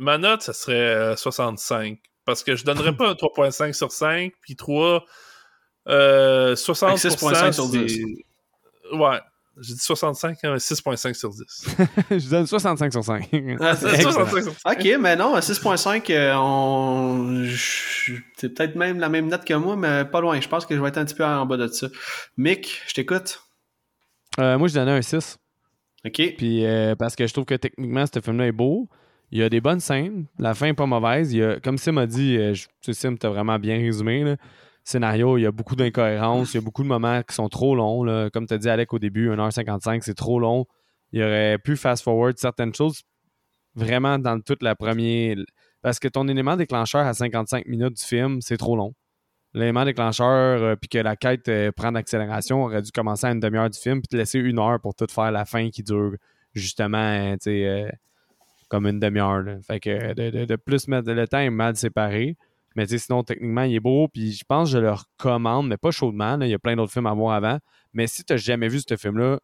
[0.00, 1.98] ma note, ça serait euh, 65.
[2.24, 5.04] Parce que je donnerais pas un 3.5 sur 5, puis 3,
[5.88, 6.86] euh, 60%.
[6.86, 8.04] Avec 6.5 sur c'est- 10.
[8.92, 9.18] Ouais.
[9.60, 11.40] J'ai dit 65, hein, 6.5 sur 10.
[12.10, 13.28] je donne 65 sur 5.
[13.60, 14.12] Ah, c'est Excellent.
[14.12, 14.72] 65 sur 5.
[14.78, 17.44] Ok, mais non, à 6.5, euh, on...
[18.36, 20.40] c'est peut-être même la même note que moi, mais pas loin.
[20.40, 21.86] Je pense que je vais être un petit peu en bas de ça.
[22.36, 23.40] Mick, je t'écoute.
[24.40, 25.38] Euh, moi, je donnais un 6.
[26.04, 26.34] Ok.
[26.36, 28.88] Puis euh, parce que je trouve que techniquement, ce film-là est beau.
[29.30, 30.26] Il y a des bonnes scènes.
[30.38, 31.32] La fin est pas mauvaise.
[31.32, 33.76] Il y a, comme Sim a dit, euh, je- tu sais, Sim, t'as vraiment bien
[33.78, 34.22] résumé.
[34.22, 34.36] Là.
[34.84, 36.52] Scénario, il y a beaucoup d'incohérences.
[36.52, 38.28] Il y a beaucoup de moments qui sont trop longs.
[38.32, 40.66] Comme tu as dit, Alec, au début, 1h55, c'est trop long.
[41.12, 43.02] Il aurait pu fast-forward certaines choses
[43.74, 45.36] vraiment dans toute la première.
[45.82, 48.94] Parce que ton élément déclencheur à 55 minutes du film, c'est trop long.
[49.54, 53.38] L'élément déclencheur, euh, puis que la quête euh, prend d'accélération, aurait dû commencer à une
[53.40, 56.12] demi-heure du film, puis te laisser une heure pour tout faire la fin qui dure
[56.54, 57.88] justement, euh, tu sais, euh,
[58.68, 59.44] comme une demi-heure.
[59.64, 62.36] Fait que de, de- de plus mettre le temps est mal séparé.
[62.74, 64.08] Mais sinon, techniquement, il est beau.
[64.08, 66.36] Puis je pense que je le recommande, mais pas chaudement.
[66.36, 66.46] là.
[66.46, 67.58] Il y a plein d'autres films à voir avant.
[67.92, 69.38] Mais si tu n'as jamais vu ce film-là,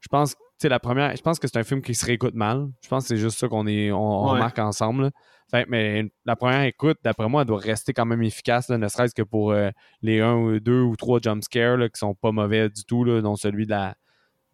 [0.00, 1.14] je pense que la première.
[1.16, 2.68] Je pense que c'est un film qui se réécoute mal.
[2.82, 4.30] Je pense que c'est juste ça qu'on est on, on Ouais.
[4.32, 5.10] remarque ensemble.
[5.50, 8.88] Fait, mais la première écoute, d'après moi, elle doit rester quand même efficace, là, ne
[8.88, 9.70] serait-ce que pour euh,
[10.00, 13.36] les un ou deux ou trois jumpscares qui sont pas mauvais du tout, là, dont
[13.36, 13.94] celui de la,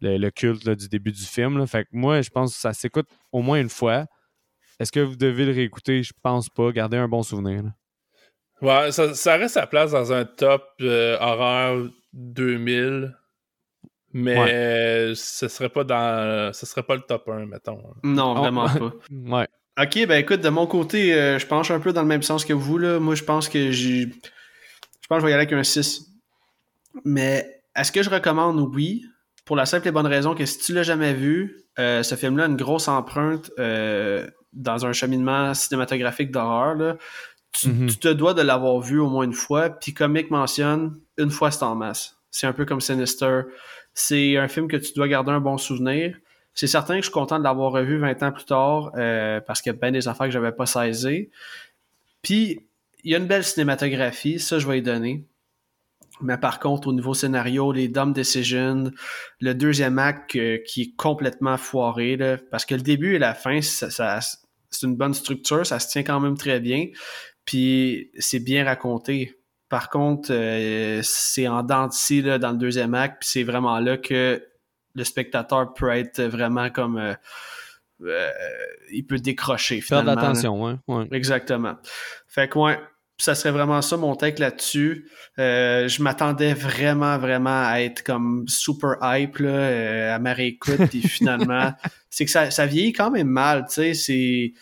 [0.01, 1.65] le, le culte là, du début du film.
[1.67, 4.05] Fait que moi, je pense que ça s'écoute au moins une fois.
[4.79, 6.01] Est-ce que vous devez le réécouter?
[6.03, 6.71] Je pense pas.
[6.71, 7.63] Gardez un bon souvenir.
[8.61, 8.83] Là.
[8.85, 13.15] Ouais, ça, ça reste sa place dans un top euh, horreur 2000.
[14.13, 14.53] Mais Ouais.
[14.53, 17.81] euh, ce serait pas dans ce serait pas le top 1 mettons.
[18.03, 18.39] Non, Oh.
[18.39, 18.91] vraiment pas.
[19.11, 19.47] Ouais.
[19.81, 22.43] Ok, ben écoute, de mon côté, euh, je penche un peu dans le même sens
[22.43, 22.77] que vous.
[22.77, 22.99] Là.
[22.99, 24.01] Moi, je pense que j'ai.
[24.01, 26.07] Je pense que je vais y aller avec un 6.
[27.05, 28.59] Mais est-ce que je recommande?
[28.75, 29.05] Oui.
[29.45, 32.43] Pour la simple et bonne raison que si tu l'as jamais vu, euh, ce film-là
[32.43, 36.75] a une grosse empreinte euh, dans un cheminement cinématographique d'horreur.
[36.75, 36.97] là.
[37.53, 37.87] Tu, Mhm.
[37.87, 39.69] tu te dois de l'avoir vu au moins une fois.
[39.69, 42.17] Puis comme Mick mentionne, une fois c'est en masse.
[42.31, 43.41] C'est un peu comme Sinister.
[43.93, 46.17] C'est un film que tu dois garder un bon souvenir.
[46.53, 49.61] C'est certain que je suis content de l'avoir revu 20 ans plus tard euh, parce
[49.61, 51.29] qu'il y a bien des affaires que j'avais pas saisies.
[52.21, 52.67] Puis,
[53.03, 55.25] il y a une belle cinématographie, ça je vais y donner.
[56.21, 58.91] Mais par contre, au niveau scénario, les dumb decisions,
[59.39, 63.33] le deuxième acte euh, qui est complètement foiré, là, parce que le début et la
[63.33, 64.19] fin, ça, ça-
[64.69, 66.87] c'est une bonne structure, ça se tient quand même très bien,
[67.45, 69.37] puis c'est bien raconté.
[69.69, 73.43] Par contre, euh, c'est en dents de scie, là, dans le deuxième acte, puis c'est
[73.43, 74.43] vraiment là que
[74.93, 76.97] le spectateur peut être vraiment comme...
[76.97, 77.13] euh,
[78.03, 78.29] euh,
[78.91, 80.21] il peut décrocher, Faire de finalement.
[80.21, 80.79] l'attention, hein.
[80.87, 81.07] ouais.
[81.11, 81.75] Exactement.
[82.27, 82.79] Fait que ouais,
[83.17, 85.07] ça serait vraiment ça mon take là-dessus.
[85.37, 90.87] Euh, je m'attendais vraiment, vraiment à être comme super hype là, euh, à ma réécoute,
[90.89, 91.71] puis finalement,
[92.09, 94.53] c'est que ça, ça vieillit quand même mal, tu sais, c'est...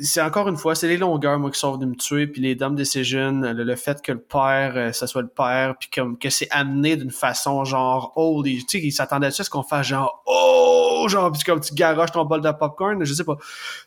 [0.00, 2.54] C'est encore une fois, c'est les longueurs, moi, qui sont venues me tuer, puis les
[2.54, 6.18] dames decisions, le, le fait que le père, euh, ça soit le père, puis comme
[6.18, 9.88] que c'est amené d'une façon genre, oh, tu sais, ils s'attendaient à ce qu'on fasse
[9.88, 13.36] genre, oh, genre, puis comme tu garoches ton bol de popcorn, je sais pas.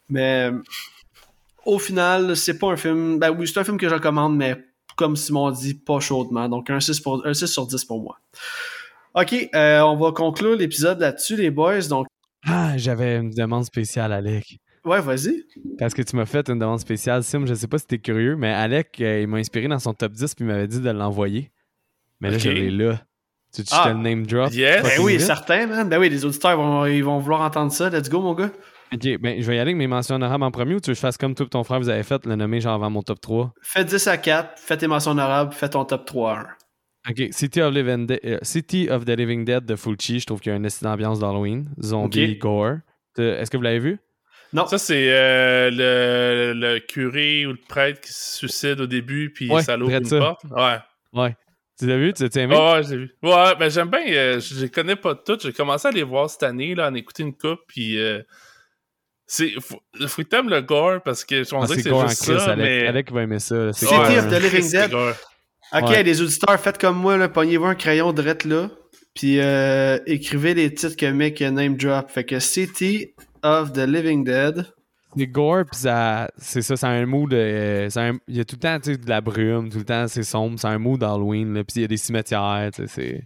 [0.10, 0.52] Mais
[1.66, 3.20] au final, c'est pas un film.
[3.20, 4.56] Ben oui, c'est un film que je recommande, mais
[4.96, 6.50] comme Simon dit, pas chaudement.
[6.50, 8.20] Donc un 6, pour, un 6 sur 10 pour moi.
[9.14, 11.88] Ok, euh, on va conclure l'épisode là-dessus, les boys.
[11.90, 12.08] Donc,
[12.46, 14.60] Ah, j'avais une demande spéciale, Alec.
[14.86, 15.44] Ouais, vas-y.
[15.78, 17.46] Parce que tu m'as fait une demande spéciale, Sim.
[17.46, 20.12] Je sais pas si t'es curieux, mais Alec, euh, il m'a inspiré dans son top
[20.14, 21.52] 10 puis il m'avait dit de l'envoyer.
[22.20, 22.42] Mais là, Ok.
[22.44, 23.02] je l'ai là.
[23.54, 23.84] Tu que je Ah.
[23.86, 24.52] te le name drop?
[24.54, 24.82] Yes.
[24.84, 25.90] Ben oui, certain, man.
[25.90, 27.90] Ben oui, les auditeurs vont, ils vont vouloir entendre ça.
[27.90, 28.52] Let's go, mon gars.
[28.94, 30.94] Ok, ben je vais y aller avec mes mentions honorables en premier ou tu veux
[30.94, 32.90] que je fasse comme toi et ton frère vous avez fait, le nommer genre avant
[32.90, 33.54] mon top 3?
[33.62, 36.48] Fais 10 à 4, fais tes mentions honorables, fais ton top 3 à 1.
[37.10, 40.52] Ok, City of, Living euh, City of the Living Dead de Fulci, je trouve qu'il
[40.52, 41.70] y a une estime d'ambiance d'Halloween.
[41.82, 42.76] Zombie, gore.
[43.18, 43.98] Est-ce que vous l'avez vu?
[44.54, 49.32] Non, Ça, c'est euh, le, le curé ou le prêtre qui se suicide au début,
[49.34, 50.18] puis Ouais, ça l'ouvre une ça.
[50.20, 50.42] porte.
[50.52, 50.78] Ouais.
[51.14, 51.36] Ouais.
[51.80, 52.14] Tu l'as vu?
[52.14, 52.56] Tu l'as aimé?
[52.56, 53.12] Ouais, ouais, j'ai vu.
[53.24, 54.02] Ouais, ben j'aime bien.
[54.08, 55.42] euh, je les connais pas toutes.
[55.44, 58.22] J'ai commencé à les voir cette année, là, en écouter une coupe, puis euh,
[59.26, 59.52] c'est.
[59.60, 62.40] Faut, faut que t'aimes le gore parce que je Ah, pensais que c'est juste Chris,
[62.40, 62.58] ça, Alec.
[62.66, 62.88] mais.
[62.88, 63.72] Alec va aimer ça.
[63.74, 64.28] C'est City gore, of hein.
[64.30, 64.94] the Living Dead.
[64.94, 66.04] Ok, Ouais.
[66.04, 68.70] les auditeurs, faites comme moi, là, pognez-vous un crayon direct là,
[69.16, 72.10] puis euh, écrivez les titres que mec name drop.
[72.12, 74.66] Fait que City of the Living Dead.
[75.18, 77.34] C'est gore, pis ça, c'est ça, c'est un mood.
[77.34, 80.08] euh, c'est un- il y a tout le temps de la brume, tout le temps
[80.08, 82.88] c'est sombre, c'est un mood d'Halloween, là, pis il y a des cimetières, tu sais,
[82.88, 83.24] c'est.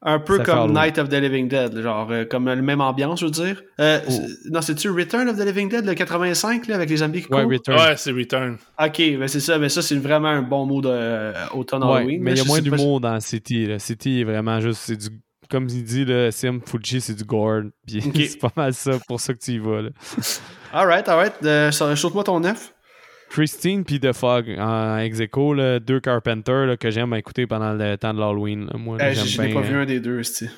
[0.00, 0.72] Un peu Ça comme.
[0.74, 3.60] Night of the Living Dead, genre euh, comme le même ambiance, je veux dire.
[3.80, 4.10] Euh, Oh.
[4.12, 7.32] c'est- Non, c'est-tu Return of the Living Dead, le 85, là, avec les zombies qui
[7.34, 7.50] Ouais, courent?
[7.50, 7.76] Return.
[7.80, 8.58] Ouais, c'est Return.
[8.80, 12.22] Ok, ben c'est ça, mais ça, c'est vraiment un bon mood euh, automne Ouais, Halloween.
[12.22, 13.66] mais il y a moins pas si- d'humour dans City.
[13.66, 13.80] Là.
[13.80, 15.08] City est vraiment juste, c'est du,
[15.50, 17.62] comme il dit, là, Sim Fuji, c'est du gore.
[17.86, 19.82] Puis c'est pas mal ça pour ça que tu y vas.
[19.82, 19.90] Là.
[20.72, 21.34] Alright, alright.
[21.44, 22.72] Euh, Saute-moi ton neuf.
[23.30, 27.74] Christine puis The Fog en ex aequo, là, deux Carpenter là, que j'aime écouter pendant
[27.74, 28.70] le temps de l'Halloween.
[28.74, 30.48] Moi, Euh, je n'ai pas vu euh, un des deux, c'ti.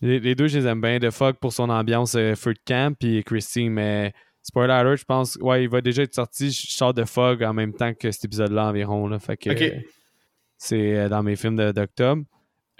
[0.00, 0.98] les, les deux, je les aime bien.
[0.98, 5.04] The Fog pour son ambiance euh, feu de camp, puis Christine, mais spoiler alert, je
[5.04, 6.50] pense, ouais, il va déjà être sorti.
[6.50, 9.08] Je sors The Fog en même temps que cet épisode-là environ.
[9.08, 9.50] Là, fait que
[10.56, 12.22] c'est euh, dans mes films d'octobre.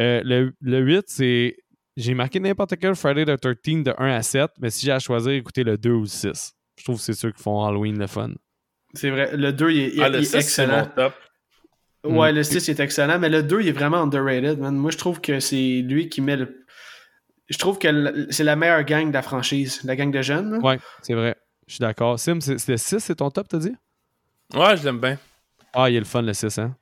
[0.01, 1.57] Euh, le, le 8, c'est.
[1.97, 4.99] J'ai marqué n'importe quel Friday the 13 de 1 à 7, mais si j'ai à
[4.99, 6.53] choisir, écoutez le 2 ou le 6.
[6.79, 8.33] Je trouve que c'est ceux qui font Halloween le fun.
[8.93, 10.87] C'est vrai, le 2 il est, il- Ah, il le est 6, c'est mon excellent.
[10.95, 11.15] top.
[12.05, 12.37] Ouais, Mm.
[12.37, 14.77] le 6 il est excellent, mais le 2 il est vraiment underrated, man.
[14.77, 16.65] Moi, je trouve que c'est lui qui met le.
[17.49, 20.51] Je trouve que c'est la meilleure gang de la franchise, la gang de jeunes.
[20.53, 20.59] là.
[20.59, 21.35] Ouais, c'est vrai.
[21.67, 22.19] Je suis d'accord.
[22.21, 23.75] Sim, le 6, c'est ton top, t'as dit?
[24.55, 25.19] Ouais, je l'aime bien.
[25.73, 26.77] Ah, il est le fun, le 6, hein?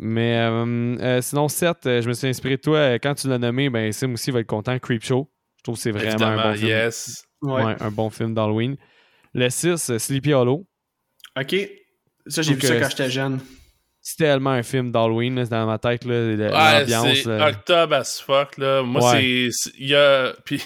[0.00, 2.94] Mais euh, euh, sinon, 7, euh, je me suis inspiré de toi.
[3.00, 4.78] quand tu l'as nommé, ben Sim aussi va être content.
[4.78, 5.28] Creepshow.
[5.56, 6.68] Je trouve que c'est vraiment un bon film.
[6.68, 7.24] yes.
[7.42, 7.64] Ouais.
[7.64, 8.76] Ouais, un bon film d'Halloween.
[9.34, 10.66] Le 6, euh, Sleepy Hollow.
[11.38, 11.54] Ok.
[12.26, 13.40] Ça, j'ai vu ça quand j'étais jeune.
[14.00, 17.18] C'est tellement un film d'Halloween, dans ma tête, là, le- Ouais, l'ambiance.
[17.24, 18.82] c'est octobre as fuck, là.
[18.82, 19.48] Moi, Ouais.
[19.50, 19.70] c'est-.
[19.78, 20.32] Il y a.
[20.44, 20.62] Puis,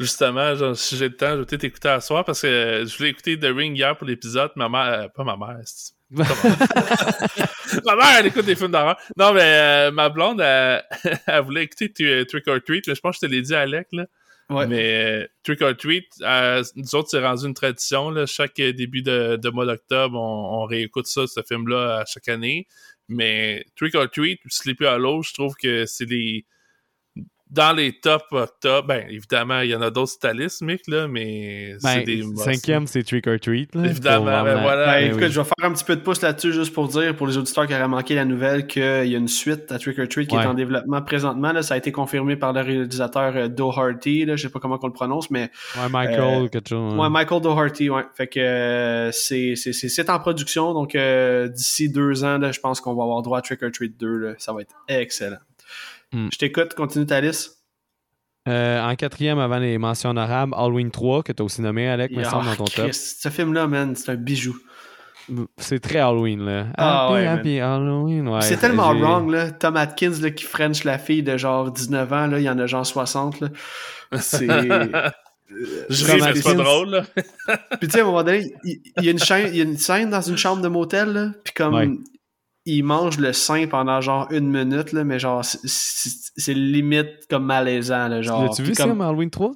[0.00, 2.96] justement, genre, si j'ai le temps, je vais peut-être écouter à soir parce que je
[2.96, 4.50] voulais écouter The Ring hier pour l'épisode.
[4.56, 5.10] Ma mère.
[5.12, 8.96] pas ma mère, c'est- ma mère, elle écoute des films d'horreur.
[9.16, 10.82] Non, mais euh, ma blonde, elle,
[11.26, 12.86] elle voulait écouter tu- Trick or Treat.
[12.86, 12.94] là.
[12.94, 14.06] Je pense que je te l'ai dit, Alec, là.
[14.48, 14.66] Ouais.
[14.66, 18.10] Mais euh, Trick or Treat, euh, nous autres, c'est rendu une tradition.
[18.10, 18.26] Là.
[18.26, 22.28] Chaque euh, début de, de mois d'octobre, on, on réécoute ça, ce film-là, à chaque
[22.28, 22.66] année.
[23.08, 26.44] Mais Trick or Treat, Sleepy Hollow, je trouve que c'est les.
[27.50, 31.74] Dans les top octobre, ben évidemment, il y en a d'autres stylistes, Mick, là, mais
[31.80, 32.22] c'est Ben, des.
[32.36, 33.74] cinquième, c'est Trick or Treat.
[33.74, 33.86] là.
[33.86, 34.86] Évidemment, ben vraiment- voilà.
[34.86, 35.30] Ben, Ben écoute, oui.
[35.30, 37.66] je vais faire un petit peu de pouce là-dessus juste pour dire, pour les auditeurs
[37.66, 40.36] qui auraient manqué la nouvelle, qu'il y a une suite à Trick or Treat qui
[40.36, 40.42] Ouais.
[40.44, 41.50] est en développement présentement.
[41.52, 44.24] Là, ça a été confirmé par le réalisateur euh, Doherty.
[44.26, 46.94] Là, je sais pas comment on le prononce, mais Ouais, Michael, Euh, quelque chose.
[46.94, 48.04] Ouais, Michael Doherty, ouais.
[48.14, 52.52] Fait que euh, c'est, c'est, c'est, c'est en production, donc euh, d'ici deux ans, là,
[52.52, 54.16] je pense qu'on va avoir droit à Trick or Treat 2.
[54.18, 54.34] Là.
[54.38, 55.38] Ça va être excellent.
[56.12, 56.28] Hmm.
[56.32, 57.58] Je t'écoute, continue ta liste.
[58.48, 62.10] Euh, en quatrième, avant les mentions honorables, Halloween 3, que tu as aussi nommé, Alec,
[62.12, 62.92] me Ah, semble, dans ton top.
[62.92, 64.56] Ce film-là, man, c'est un bijou.
[65.58, 66.66] C'est très Halloween, là.
[66.76, 68.40] Ah happy, ouais, happy Halloween, ouais.
[68.40, 69.50] c'est tellement wrong, là.
[69.52, 72.58] Tom Atkins, là, qui French la fille de genre 19 ans, là, il y en
[72.58, 73.48] a genre 60, là.
[74.18, 74.48] C'est...
[75.90, 77.02] Je ris, mais c'est pas drôle, là.
[77.80, 79.60] Puis tu sais, à un moment donné, il, il y a une chaîne, il y
[79.60, 81.90] a une scène dans une chambre de motel, là, puis comme Ouais.
[82.76, 88.08] Il mange le sein pendant genre une minute, là, mais genre c'est- limite comme malaisant,
[88.08, 88.44] là, genre.
[88.44, 89.52] L'as-tu vu, comme- Sim, Halloween 3?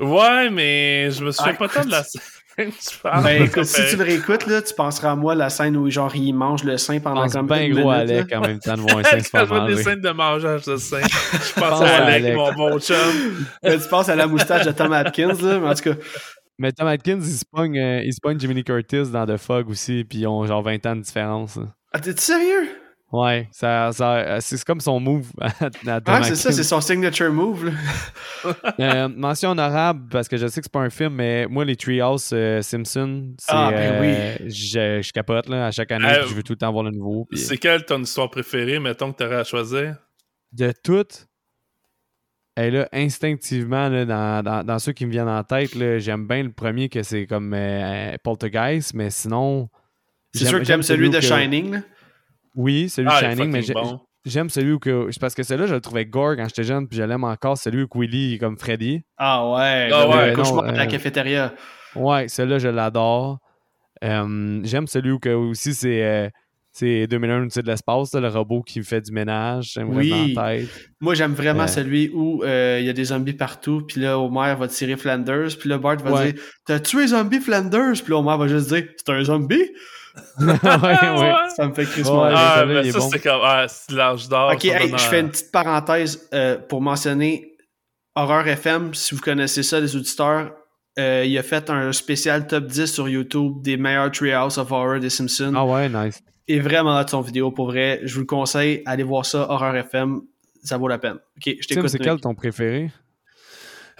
[0.00, 2.20] Ouais, mais je me souviens Ah, pas tant de la scène.
[2.56, 5.90] Ben écoute, si Ça tu le réécoutes, là, tu penseras à moi la scène où
[5.90, 8.10] genre il mange le sein pendant comme bien une gros minute.
[8.10, 8.38] Alec là.
[8.38, 10.10] en même temps de voir un sein se Quand faire je vois des scènes de
[10.10, 12.36] mangeage de sein, je pense pense à à Alec, Alec.
[12.36, 12.96] mon bon chum.
[13.62, 15.96] Ben, tu penses à la moustache de Tom Atkins, là, mais en tout cas.
[16.58, 19.68] Mais Tom Atkins, il se pogne, euh, il se pogne Jiminy Curtis dans The Fog
[19.68, 21.56] aussi, puis ils ont genre 20 ans de différence.
[21.56, 21.74] là.
[21.92, 22.68] Ah, t'es sérieux?
[23.12, 26.56] Ouais, ça, ça, euh, c'est comme son move à, à Tom Ah, c'est ça, Atkins.
[26.56, 27.72] c'est son signature move, là.
[28.80, 31.76] Euh, mention honorable, parce que je sais que c'est pas un film, mais moi, les
[31.76, 36.20] Treehouse euh, Simpson, c'est, Ah, ben euh, je, je capote là, à chaque année, Euh,
[36.22, 37.24] puis je veux tout le temps voir le nouveau.
[37.30, 39.96] puis- C'est quelle ton histoire préférée, mettons, que t'aurais à choisir?
[40.52, 41.26] de toutes,
[42.56, 46.42] et là, instinctivement, là, dans, dans, dans ceux qui me viennent en tête, j'aime bien
[46.44, 49.68] le premier que c'est comme euh, Poltergeist, mais sinon.
[50.32, 51.78] C'est j'aime- sûr que j'aime t'aimes celui de que- Shining, là?
[52.56, 54.00] Oui, celui Ah, de est Shining, mais bon.
[54.24, 55.08] j'aime celui où que.
[55.10, 57.58] c'est Parce que celui-là, je le trouvais gore quand j'étais jeune, puis je l'aime encore,
[57.58, 59.02] celui où Willy est comme Freddy.
[59.18, 61.52] Ah ouais, Ah ouais, cauchemar de la euh, cafétéria.
[61.96, 63.38] Ouais, celui-là, je l'adore.
[64.04, 66.30] Euh, j'aime celui où que aussi c'est.
[66.76, 70.34] C'est 2001 au-dessus de l'espace, le robot qui fait du ménage, Oui.
[70.34, 70.68] tête.
[71.00, 71.66] Moi, j'aime vraiment Euh.
[71.68, 75.50] celui où euh, il y a des zombies partout, puis là, Homer va tirer Flanders,
[75.58, 76.32] puis là, Bart va Ouais.
[76.32, 79.70] dire «T'as tué zombie Flanders?» Puis là, Homer va juste dire «C'est un zombie?
[80.40, 81.32] ouais, ouais.
[81.56, 82.32] Ça me fait crissement Ouais.
[82.34, 83.08] Ah, mais ça, bon.
[83.10, 83.40] c'est comme.
[83.42, 84.52] Ah, c'est l'âge d'or.
[84.52, 87.52] Ok, hey, je fais une petite parenthèse euh, pour mentionner
[88.16, 90.52] Horreur FM, si vous connaissez ça, les auditeurs.
[91.00, 95.00] euh, il a fait un spécial top 10 sur YouTube des meilleurs Treehouse of Horror
[95.00, 95.52] des Simpsons.
[95.56, 96.20] Ah ouais, nice.
[96.48, 98.00] Est vraiment hâte son vidéo, pour vrai.
[98.04, 100.20] Je vous le conseille, allez voir ça, Horror FM,
[100.62, 101.18] ça vaut la peine.
[101.36, 101.88] Ok, je t'écoute.
[101.88, 102.90] c'est quel ton préféré?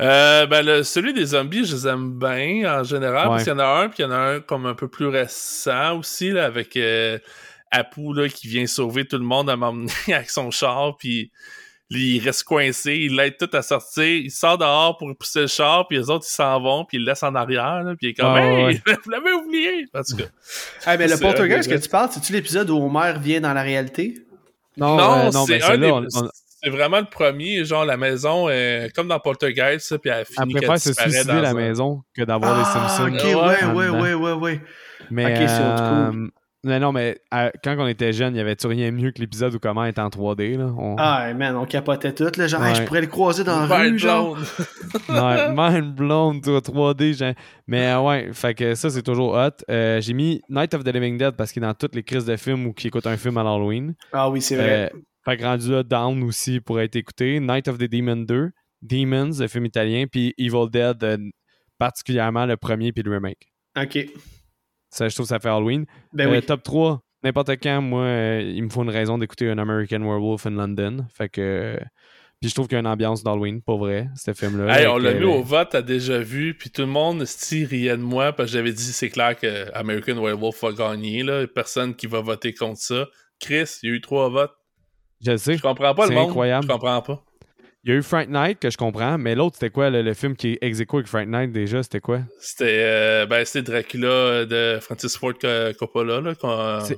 [0.01, 3.61] Euh, ben, celui des zombies, je les aime bien en général, parce qu'il y en
[3.61, 6.47] a un, puis il y en a un comme un peu plus récent aussi, là,
[6.47, 7.19] avec euh,
[7.71, 11.31] Apu là, qui vient sauver tout le monde à m'emmener avec son char, puis
[11.91, 15.87] il reste coincé, il l'aide tout à sortir, il sort dehors pour pousser le char,
[15.87, 18.11] puis les autres ils s'en vont, puis il le laisse en arrière, là, puis il
[18.11, 19.87] est comme Hey, vous l'avez oublié!
[19.95, 20.25] En tout cas.
[20.87, 24.27] Ah, mais le poltergeist que tu parles, c'est-tu l'épisode où Homer vient dans la réalité?
[24.77, 26.31] Non, non, non c'est ben, un
[26.65, 30.63] c'est vraiment le premier, genre la maison, euh, comme dans Poltergeist, puis elle finit Elle
[30.63, 33.15] préfère se suicider la maison que d'avoir les ah, Simpsons.
[33.15, 34.61] Ok, ouais, ouais, ouais, ouais, ouais.
[35.11, 36.31] Mais, ok, c'est cool.
[36.65, 37.21] Mais non, mais
[37.63, 40.09] quand on était jeune, il y avait-tu rien mieux que l'épisode où comment être en
[40.09, 40.73] 3D, là?
[40.99, 42.47] Ah, man, on capotait tout, là.
[42.47, 44.39] Genre, je pourrais le croiser dans la rue, genre.
[45.09, 47.35] ouais, mind blown, toi, 3D, genre.
[47.67, 49.65] Mais euh, ouais, fait que ça, c'est toujours hot.
[49.71, 52.25] Euh, j'ai mis Night of the Living Dead parce qu'il est dans toutes les crises
[52.25, 53.95] de films ou qui écoutent un film à l'Halloween.
[54.13, 54.91] Ah oui, c'est vrai.
[54.93, 57.41] Euh, fait que rendu là, Down aussi pour être écouté.
[57.41, 58.51] Night of the Demon 2,
[58.83, 61.19] Demons, le film italien, puis Evil Dead, euh,
[61.79, 63.51] particulièrement le premier puis le remake.
[63.77, 64.07] OK.
[64.95, 65.87] Ça, je trouve que ça fait Halloween.
[66.13, 66.37] Ben oui.
[66.37, 69.99] Euh, top 3, n'importe quand, moi, euh, il me faut une raison d'écouter un American
[70.03, 71.05] Werewolf in London.
[71.13, 71.77] Fait que.
[72.41, 74.79] Puis je trouve qu'il y a une ambiance d'Halloween, pour vrai, ce film-là.
[74.79, 77.97] Hey, on l'a mis au vote, t'as déjà vu, puis tout le monde se riait
[77.97, 81.45] de moi, parce que j'avais dit, c'est clair que American Werewolf va gagner, là.
[81.49, 83.09] Personne qui va voter contre ça.
[83.41, 84.55] Chris, il y a eu trois votes.
[85.27, 85.57] Je sais.
[85.57, 86.29] Je comprends pas le monde.
[86.29, 86.67] incroyable.
[86.69, 87.25] Je comprends pas.
[87.87, 90.37] Il y a eu Frank Knight que je comprends, mais l'autre, c'était quoi le, film
[90.37, 92.21] qui est ex avec Frank Knight déjà C'était quoi?
[92.41, 95.35] C'était euh, ben, Dracula de Francis Ford
[95.79, 96.23] Coppola.
[96.23, 96.33] Là,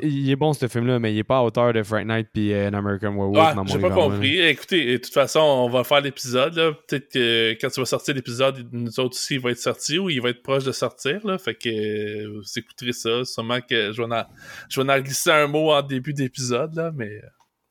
[0.00, 2.52] il est bon ce film-là, mais il est pas à hauteur de Frank Knight puis
[2.52, 3.56] euh, American Werewolf.
[3.56, 4.40] Ouais, j'ai pas compris.
[4.40, 6.54] Écoutez, de toute façon, on va faire l'épisode.
[6.86, 10.08] Peut-être que quand tu vas sortir l'épisode, nous autres aussi, il va être sorti ou
[10.08, 11.18] il va être proche de sortir.
[11.26, 13.24] Là, fait que euh, vous écouterez ça.
[13.24, 14.24] Sûrement que je vais en,
[14.68, 17.20] je vais en glisser un mot en début d'épisode, mais.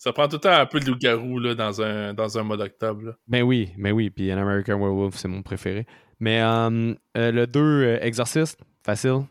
[0.06, 2.58] Euh, ça prend tout le temps un peu de loup-garou dans un, dans un mois
[2.58, 3.16] d'octobre.
[3.28, 4.10] Mais oui, mais oui.
[4.10, 5.86] Puis An American Werewolf, c'est mon préféré.
[6.20, 9.22] Mais euh, euh, le 2, euh, Exorcist, facile.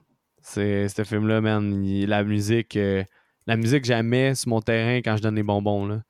[0.43, 1.83] C'est ce film-là, man.
[2.07, 2.79] la musique,
[3.47, 5.87] la musique, jamais sur mon terrain quand je donne des bonbons.
[5.87, 6.03] Là.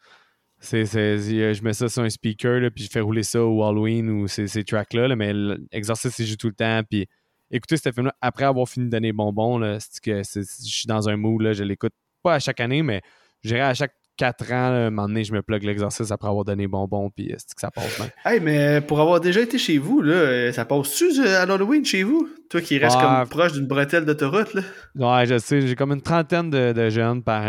[0.58, 4.10] C'est, je mets ça sur un speaker, là, puis je fais rouler ça au Halloween
[4.10, 5.14] ou ces, tracks-là.
[5.14, 5.32] mais
[5.72, 6.80] l'exorciste, il joue tout le temps.
[6.90, 7.06] Puis
[7.52, 9.58] écoutez ce film-là après avoir fini de donner des bonbons.
[9.58, 13.02] Là, que je suis dans un mood, là, je l'écoute pas à chaque année, mais
[13.44, 16.44] j'irai à chaque 4 ans, à un moment donné, je me plug l'exercice après avoir
[16.44, 18.08] donné bonbon, puis euh, c'est que ça passe bien.
[18.24, 21.84] Hey, mais pour avoir déjà été chez vous, là, euh, ça passe-tu euh, à Halloween
[21.84, 22.28] chez vous?
[22.48, 24.62] Toi qui restes comme proche d'une bretelle d'autoroute, là?
[24.94, 27.44] Ouais, je sais, j'ai comme une trentaine de, jeunes par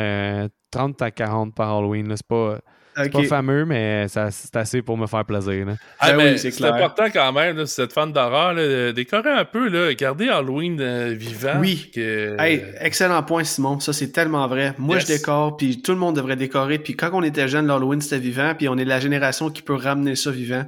[0.72, 2.16] 30 à 40 par Halloween, là.
[2.18, 2.60] C'est pas.
[2.95, 5.67] C'est pas fameux, mais c'est assez pour me faire plaisir.
[5.99, 8.55] Ah, ben, c'est important quand même, là, si vous êtes fan d'horreur,
[8.93, 11.59] décorer un peu, là, garder Halloween euh, vivant.
[11.59, 11.91] Oui.
[12.80, 13.80] excellent point, Simon.
[13.80, 14.73] Ça, c'est tellement vrai.
[14.77, 16.80] Moi, je décore, puis tout le monde devrait décorer.
[16.80, 19.76] Puis quand on était jeune, l'Halloween, c'était vivant, puis on est la génération qui peut
[19.76, 20.65] ramener ça vivant.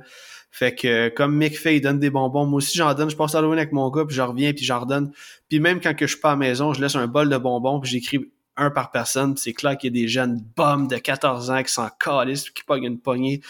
[0.52, 2.46] Fait que comme Mick fait, il donne des bonbons.
[2.46, 3.10] Moi aussi, j'en donne.
[3.10, 5.12] Je passe Halloween avec mon gars, puis je reviens, puis j'en redonne.
[5.50, 7.38] Puis même quand que je suis pas à la maison, je laisse un bol de
[7.38, 9.38] bonbons, puis j'écris un par personne.
[9.38, 12.64] C'est clair qu'il y a des jeunes bums de 14 ans qui s'en calissent qui
[12.64, 13.42] pognent une poignée.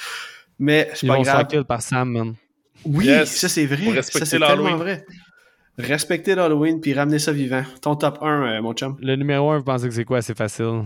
[0.59, 1.63] Mais c'est pas grave.
[1.65, 2.35] par Sam, man.
[2.85, 4.01] Oui, ça c'est vrai.
[4.01, 5.05] Ça c'est tellement vrai.
[5.77, 7.63] Respecter l'Halloween puis ramener ça vivant.
[7.81, 8.97] Ton top 1, euh, mon chum?
[8.99, 10.23] Le numéro 1, vous pensez que c'est quoi?
[10.23, 10.85] C'est facile.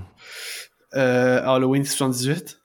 [0.96, 2.60] Euh, Halloween 78?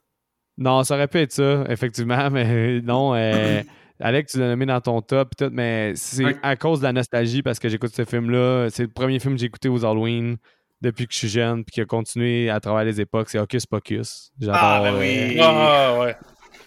[0.58, 3.14] Non, ça aurait pu être ça, effectivement, mais non.
[3.14, 3.62] Euh,
[4.00, 7.58] Alex, tu l'as nommé dans ton top, mais c'est à cause de la nostalgie parce
[7.58, 8.68] que j'écoute ce film-là.
[8.70, 10.36] C'est le premier film que j'ai écouté aux Halloween
[10.80, 13.66] depuis que je suis jeune puis qui a continué à travers les époques, c'est Hocus
[13.66, 14.32] Pocus.
[14.48, 15.38] ah, ben oui!
[15.38, 16.16] Euh, ah, ouais.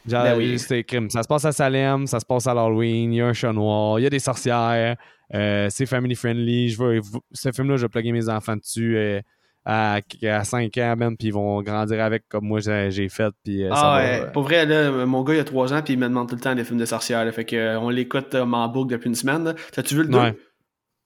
[0.05, 0.57] ben oui.
[0.57, 3.53] Ça se passe à Salem, ça se passe à l'Halloween, il y a un chat
[3.53, 4.95] noir, il y a des sorcières,
[5.33, 6.69] euh, c'est family friendly.
[6.69, 9.21] Je veux, ce film-là, je vais plugger mes enfants dessus euh,
[9.63, 13.31] à, à, 5 ans même, puis ils vont grandir avec comme moi j'ai fait.
[13.43, 16.07] Puis, ah ouais, pour vrai, là, mon gars il a 3 ans, puis il me
[16.07, 17.31] demande tout le temps des films de sorcières.
[17.31, 19.53] fait que, on l'écoute en boucle depuis une semaine.
[19.71, 20.19] T'as-tu vu le 2?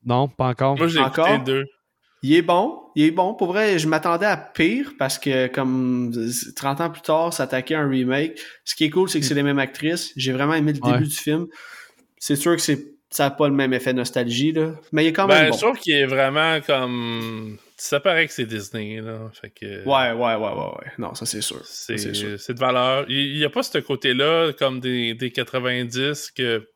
[0.06, 0.78] Non, pas encore.
[0.78, 1.66] Moi j'ai écouté le 2.
[2.24, 3.34] Il est bon, il est bon.
[3.34, 6.12] Pour vrai, je m'attendais à pire parce que comme
[6.56, 8.40] 30 ans plus tard, s'attaquer à un remake.
[8.64, 10.14] Ce qui est cool, c'est que c'est les mêmes actrices.
[10.16, 11.48] J'ai vraiment aimé le début du film.
[12.18, 14.74] C'est sûr que c'est ça n'a pas le même effet nostalgie, là.
[14.92, 15.44] Mais il est quand même.
[15.44, 15.56] Ben, bon.
[15.56, 17.58] je trouve qu'il est vraiment comme.
[17.78, 19.30] Ça paraît que c'est Disney, là.
[19.40, 19.84] Fait que...
[19.86, 20.92] Ouais, ouais, ouais, ouais, ouais.
[20.98, 21.62] Non, ça c'est sûr.
[21.66, 23.06] C'est de valeur.
[23.10, 26.68] Il n'y a pas ce côté-là comme des, des 90 que.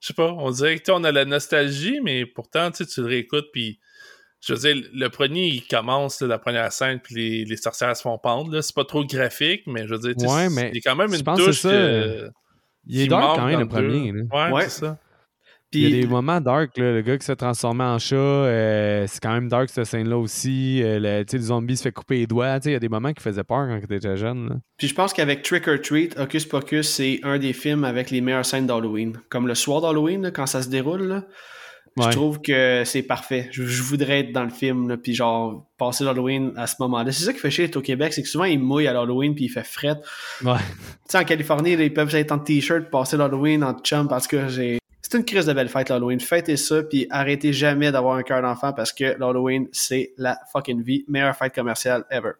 [0.00, 3.46] Je sais pas, on dirait que on a la nostalgie, mais pourtant, tu le réécoutes,
[3.52, 3.78] puis
[4.46, 8.02] je veux dire, le premier, il commence la première scène, puis les, les sorcières se
[8.02, 8.60] font pendre.
[8.60, 11.14] C'est pas trop graphique, mais je veux dire, ouais, mais il y a quand même
[11.14, 12.28] une touche que,
[12.86, 14.12] Il est dark quand même, le premier.
[14.12, 14.98] Ouais, c'est ça.
[15.72, 19.06] il y a des moments dark, là, le gars qui s'est transformé en chat, euh,
[19.08, 20.82] c'est quand même dark cette scène-là aussi.
[20.82, 22.58] Euh, le, le, zombie se fait couper les doigts.
[22.66, 24.60] Il y a des moments qui faisaient peur quand tu étais jeune.
[24.76, 28.20] Puis je pense qu'avec Trick or Treat, Hocus Pocus, c'est un des films avec les
[28.20, 29.18] meilleures scènes d'Halloween.
[29.30, 31.24] Comme le soir d'Halloween, quand ça se déroule.
[31.96, 33.48] Je trouve que c'est parfait.
[33.52, 37.12] Je, voudrais être dans le film, puis genre passer l'Halloween à ce moment-là.
[37.12, 39.44] C'est ça qui fait chier au Québec, c'est que souvent ils mouillent à l'Halloween puis
[39.44, 40.00] il fait fret.
[40.44, 40.58] Ouais.
[40.58, 44.48] Tu sais, en Californie, ils peuvent être en t-shirt, passer l'Halloween en chum parce que
[44.48, 44.78] j'ai.
[45.02, 46.18] C'est une crise de belle fête l'Halloween.
[46.18, 50.82] Fêtez ça puis arrêtez jamais d'avoir un cœur d'enfant parce que l'Halloween c'est la fucking
[50.82, 51.04] vie.
[51.06, 52.32] Meilleure fête commerciale ever.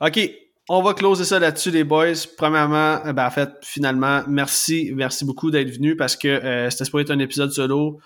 [0.00, 0.20] Ok,
[0.68, 2.12] on va closer ça là-dessus, les boys.
[2.36, 7.04] Premièrement, ben, en fait, finalement, merci, merci beaucoup d'être venu parce que euh, c'était supposé
[7.04, 8.00] être un épisode solo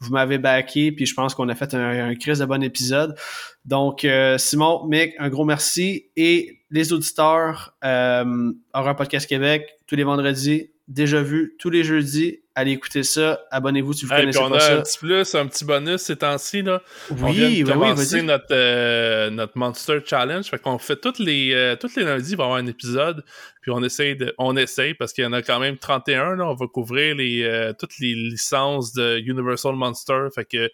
[0.00, 3.16] vous m'avez backé, puis je pense qu'on a fait un, un crise de bon épisode.
[3.64, 6.06] Donc, euh, Simon, Mick, un gros merci.
[6.16, 12.40] Et les auditeurs, euh, un Podcast Québec, tous les vendredis, déjà vu tous les jeudis.
[12.54, 13.40] Allez écouter ça.
[13.52, 14.78] Abonnez-vous si vous hey, connaissez on pas a ça.
[14.78, 16.62] un petit plus, un petit bonus ces temps-ci.
[16.62, 16.82] Là.
[17.10, 20.44] Oui, on vient de commencer oui, notre, euh, notre Monster Challenge.
[20.44, 23.22] Fait qu'on fait tous les, euh, tous les lundis, il va y avoir un épisode.
[23.60, 26.34] Puis on essaye, de, on essaye parce qu'il y en a quand même 31.
[26.34, 26.48] Là.
[26.48, 30.26] On va couvrir les, euh, toutes les licences de Universal Monster.
[30.34, 30.70] Fait que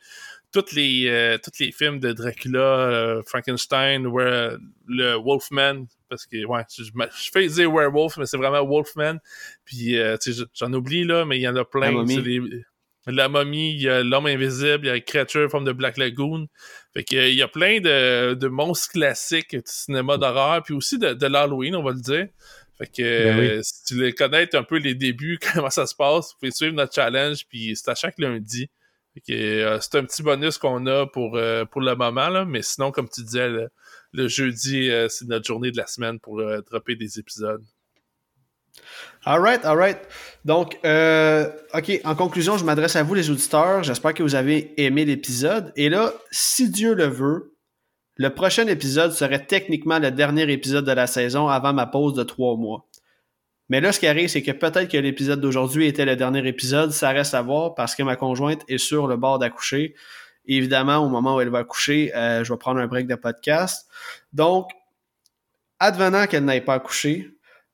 [0.55, 4.57] toutes les, euh, tous les films de Dracula, euh, Frankenstein, where,
[4.87, 9.17] le Wolfman, parce que, ouais, je, je fais dire Werewolf, mais c'est vraiment Wolfman.
[9.65, 11.87] Puis, euh, tu sais, j'en oublie, là, mais il y en a plein.
[11.87, 12.63] La momie.
[13.07, 16.47] La momie, il y a l'homme invisible, il y a Creature forme de Black Lagoon.
[16.95, 20.99] Fait que, il y a plein de, de monstres classiques du cinéma d'horreur, puis aussi
[20.99, 22.29] de, de l'Halloween, on va le dire.
[22.79, 23.47] Fait que Ben oui.
[23.49, 26.53] euh, si tu les connais un peu les débuts, comment ça se passe, vous pouvez
[26.53, 28.71] suivre notre challenge, puis c'est à chaque lundi.
[29.31, 32.91] Euh, c'est un petit bonus qu'on a pour, euh, pour le moment, là, mais sinon,
[32.91, 33.49] comme tu disais,
[34.13, 37.63] le, jeudi, euh, c'est notre journée de la semaine pour dropper des épisodes.
[39.25, 39.99] Alright, alright.
[40.45, 43.85] Donc, OK, en conclusion, je m'adresse à vous, les auditeurs.
[43.85, 45.73] J'espère que vous avez aimé l'épisode.
[45.77, 47.55] Et là, si Dieu le veut,
[48.17, 52.25] le prochain épisode serait techniquement le dernier épisode de la saison avant ma pause de
[52.25, 52.87] trois mois.
[53.69, 56.93] Mais là, ce qui arrive, c'est que peut-être que l'épisode d'aujourd'hui était le dernier épisode.
[56.93, 59.95] Ça reste à voir parce que ma conjointe est sur le bord d'accoucher.
[60.47, 63.89] Évidemment, au moment où elle va accoucher, euh, je vais prendre un break de podcast.
[64.33, 64.71] Donc,
[65.81, 67.31] advenant qu'elle n'aille pas accoucher,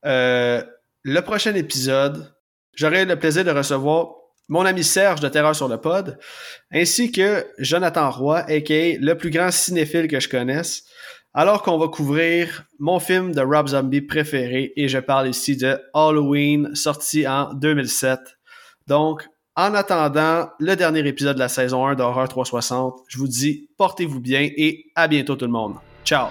[0.07, 0.63] euh,
[1.03, 2.33] le prochain épisode,
[2.75, 4.15] j'aurai le plaisir de recevoir
[4.49, 6.19] mon ami Serge de Terreur sur le Pod,
[6.73, 8.99] ainsi que Jonathan Roy, a.k.a.
[8.99, 10.85] le plus grand cinéphile que je connaisse,
[11.35, 15.79] alors qu'on va couvrir mon film de Rob Zombie préféré, et je parle ici de
[15.95, 18.19] Halloween, sorti en 2007.
[18.87, 23.69] Donc, en attendant le dernier épisode de la saison 1 d'Horreur 360, je vous dis
[23.77, 25.75] portez-vous bien et à bientôt tout le monde.
[26.05, 26.29] Ciao!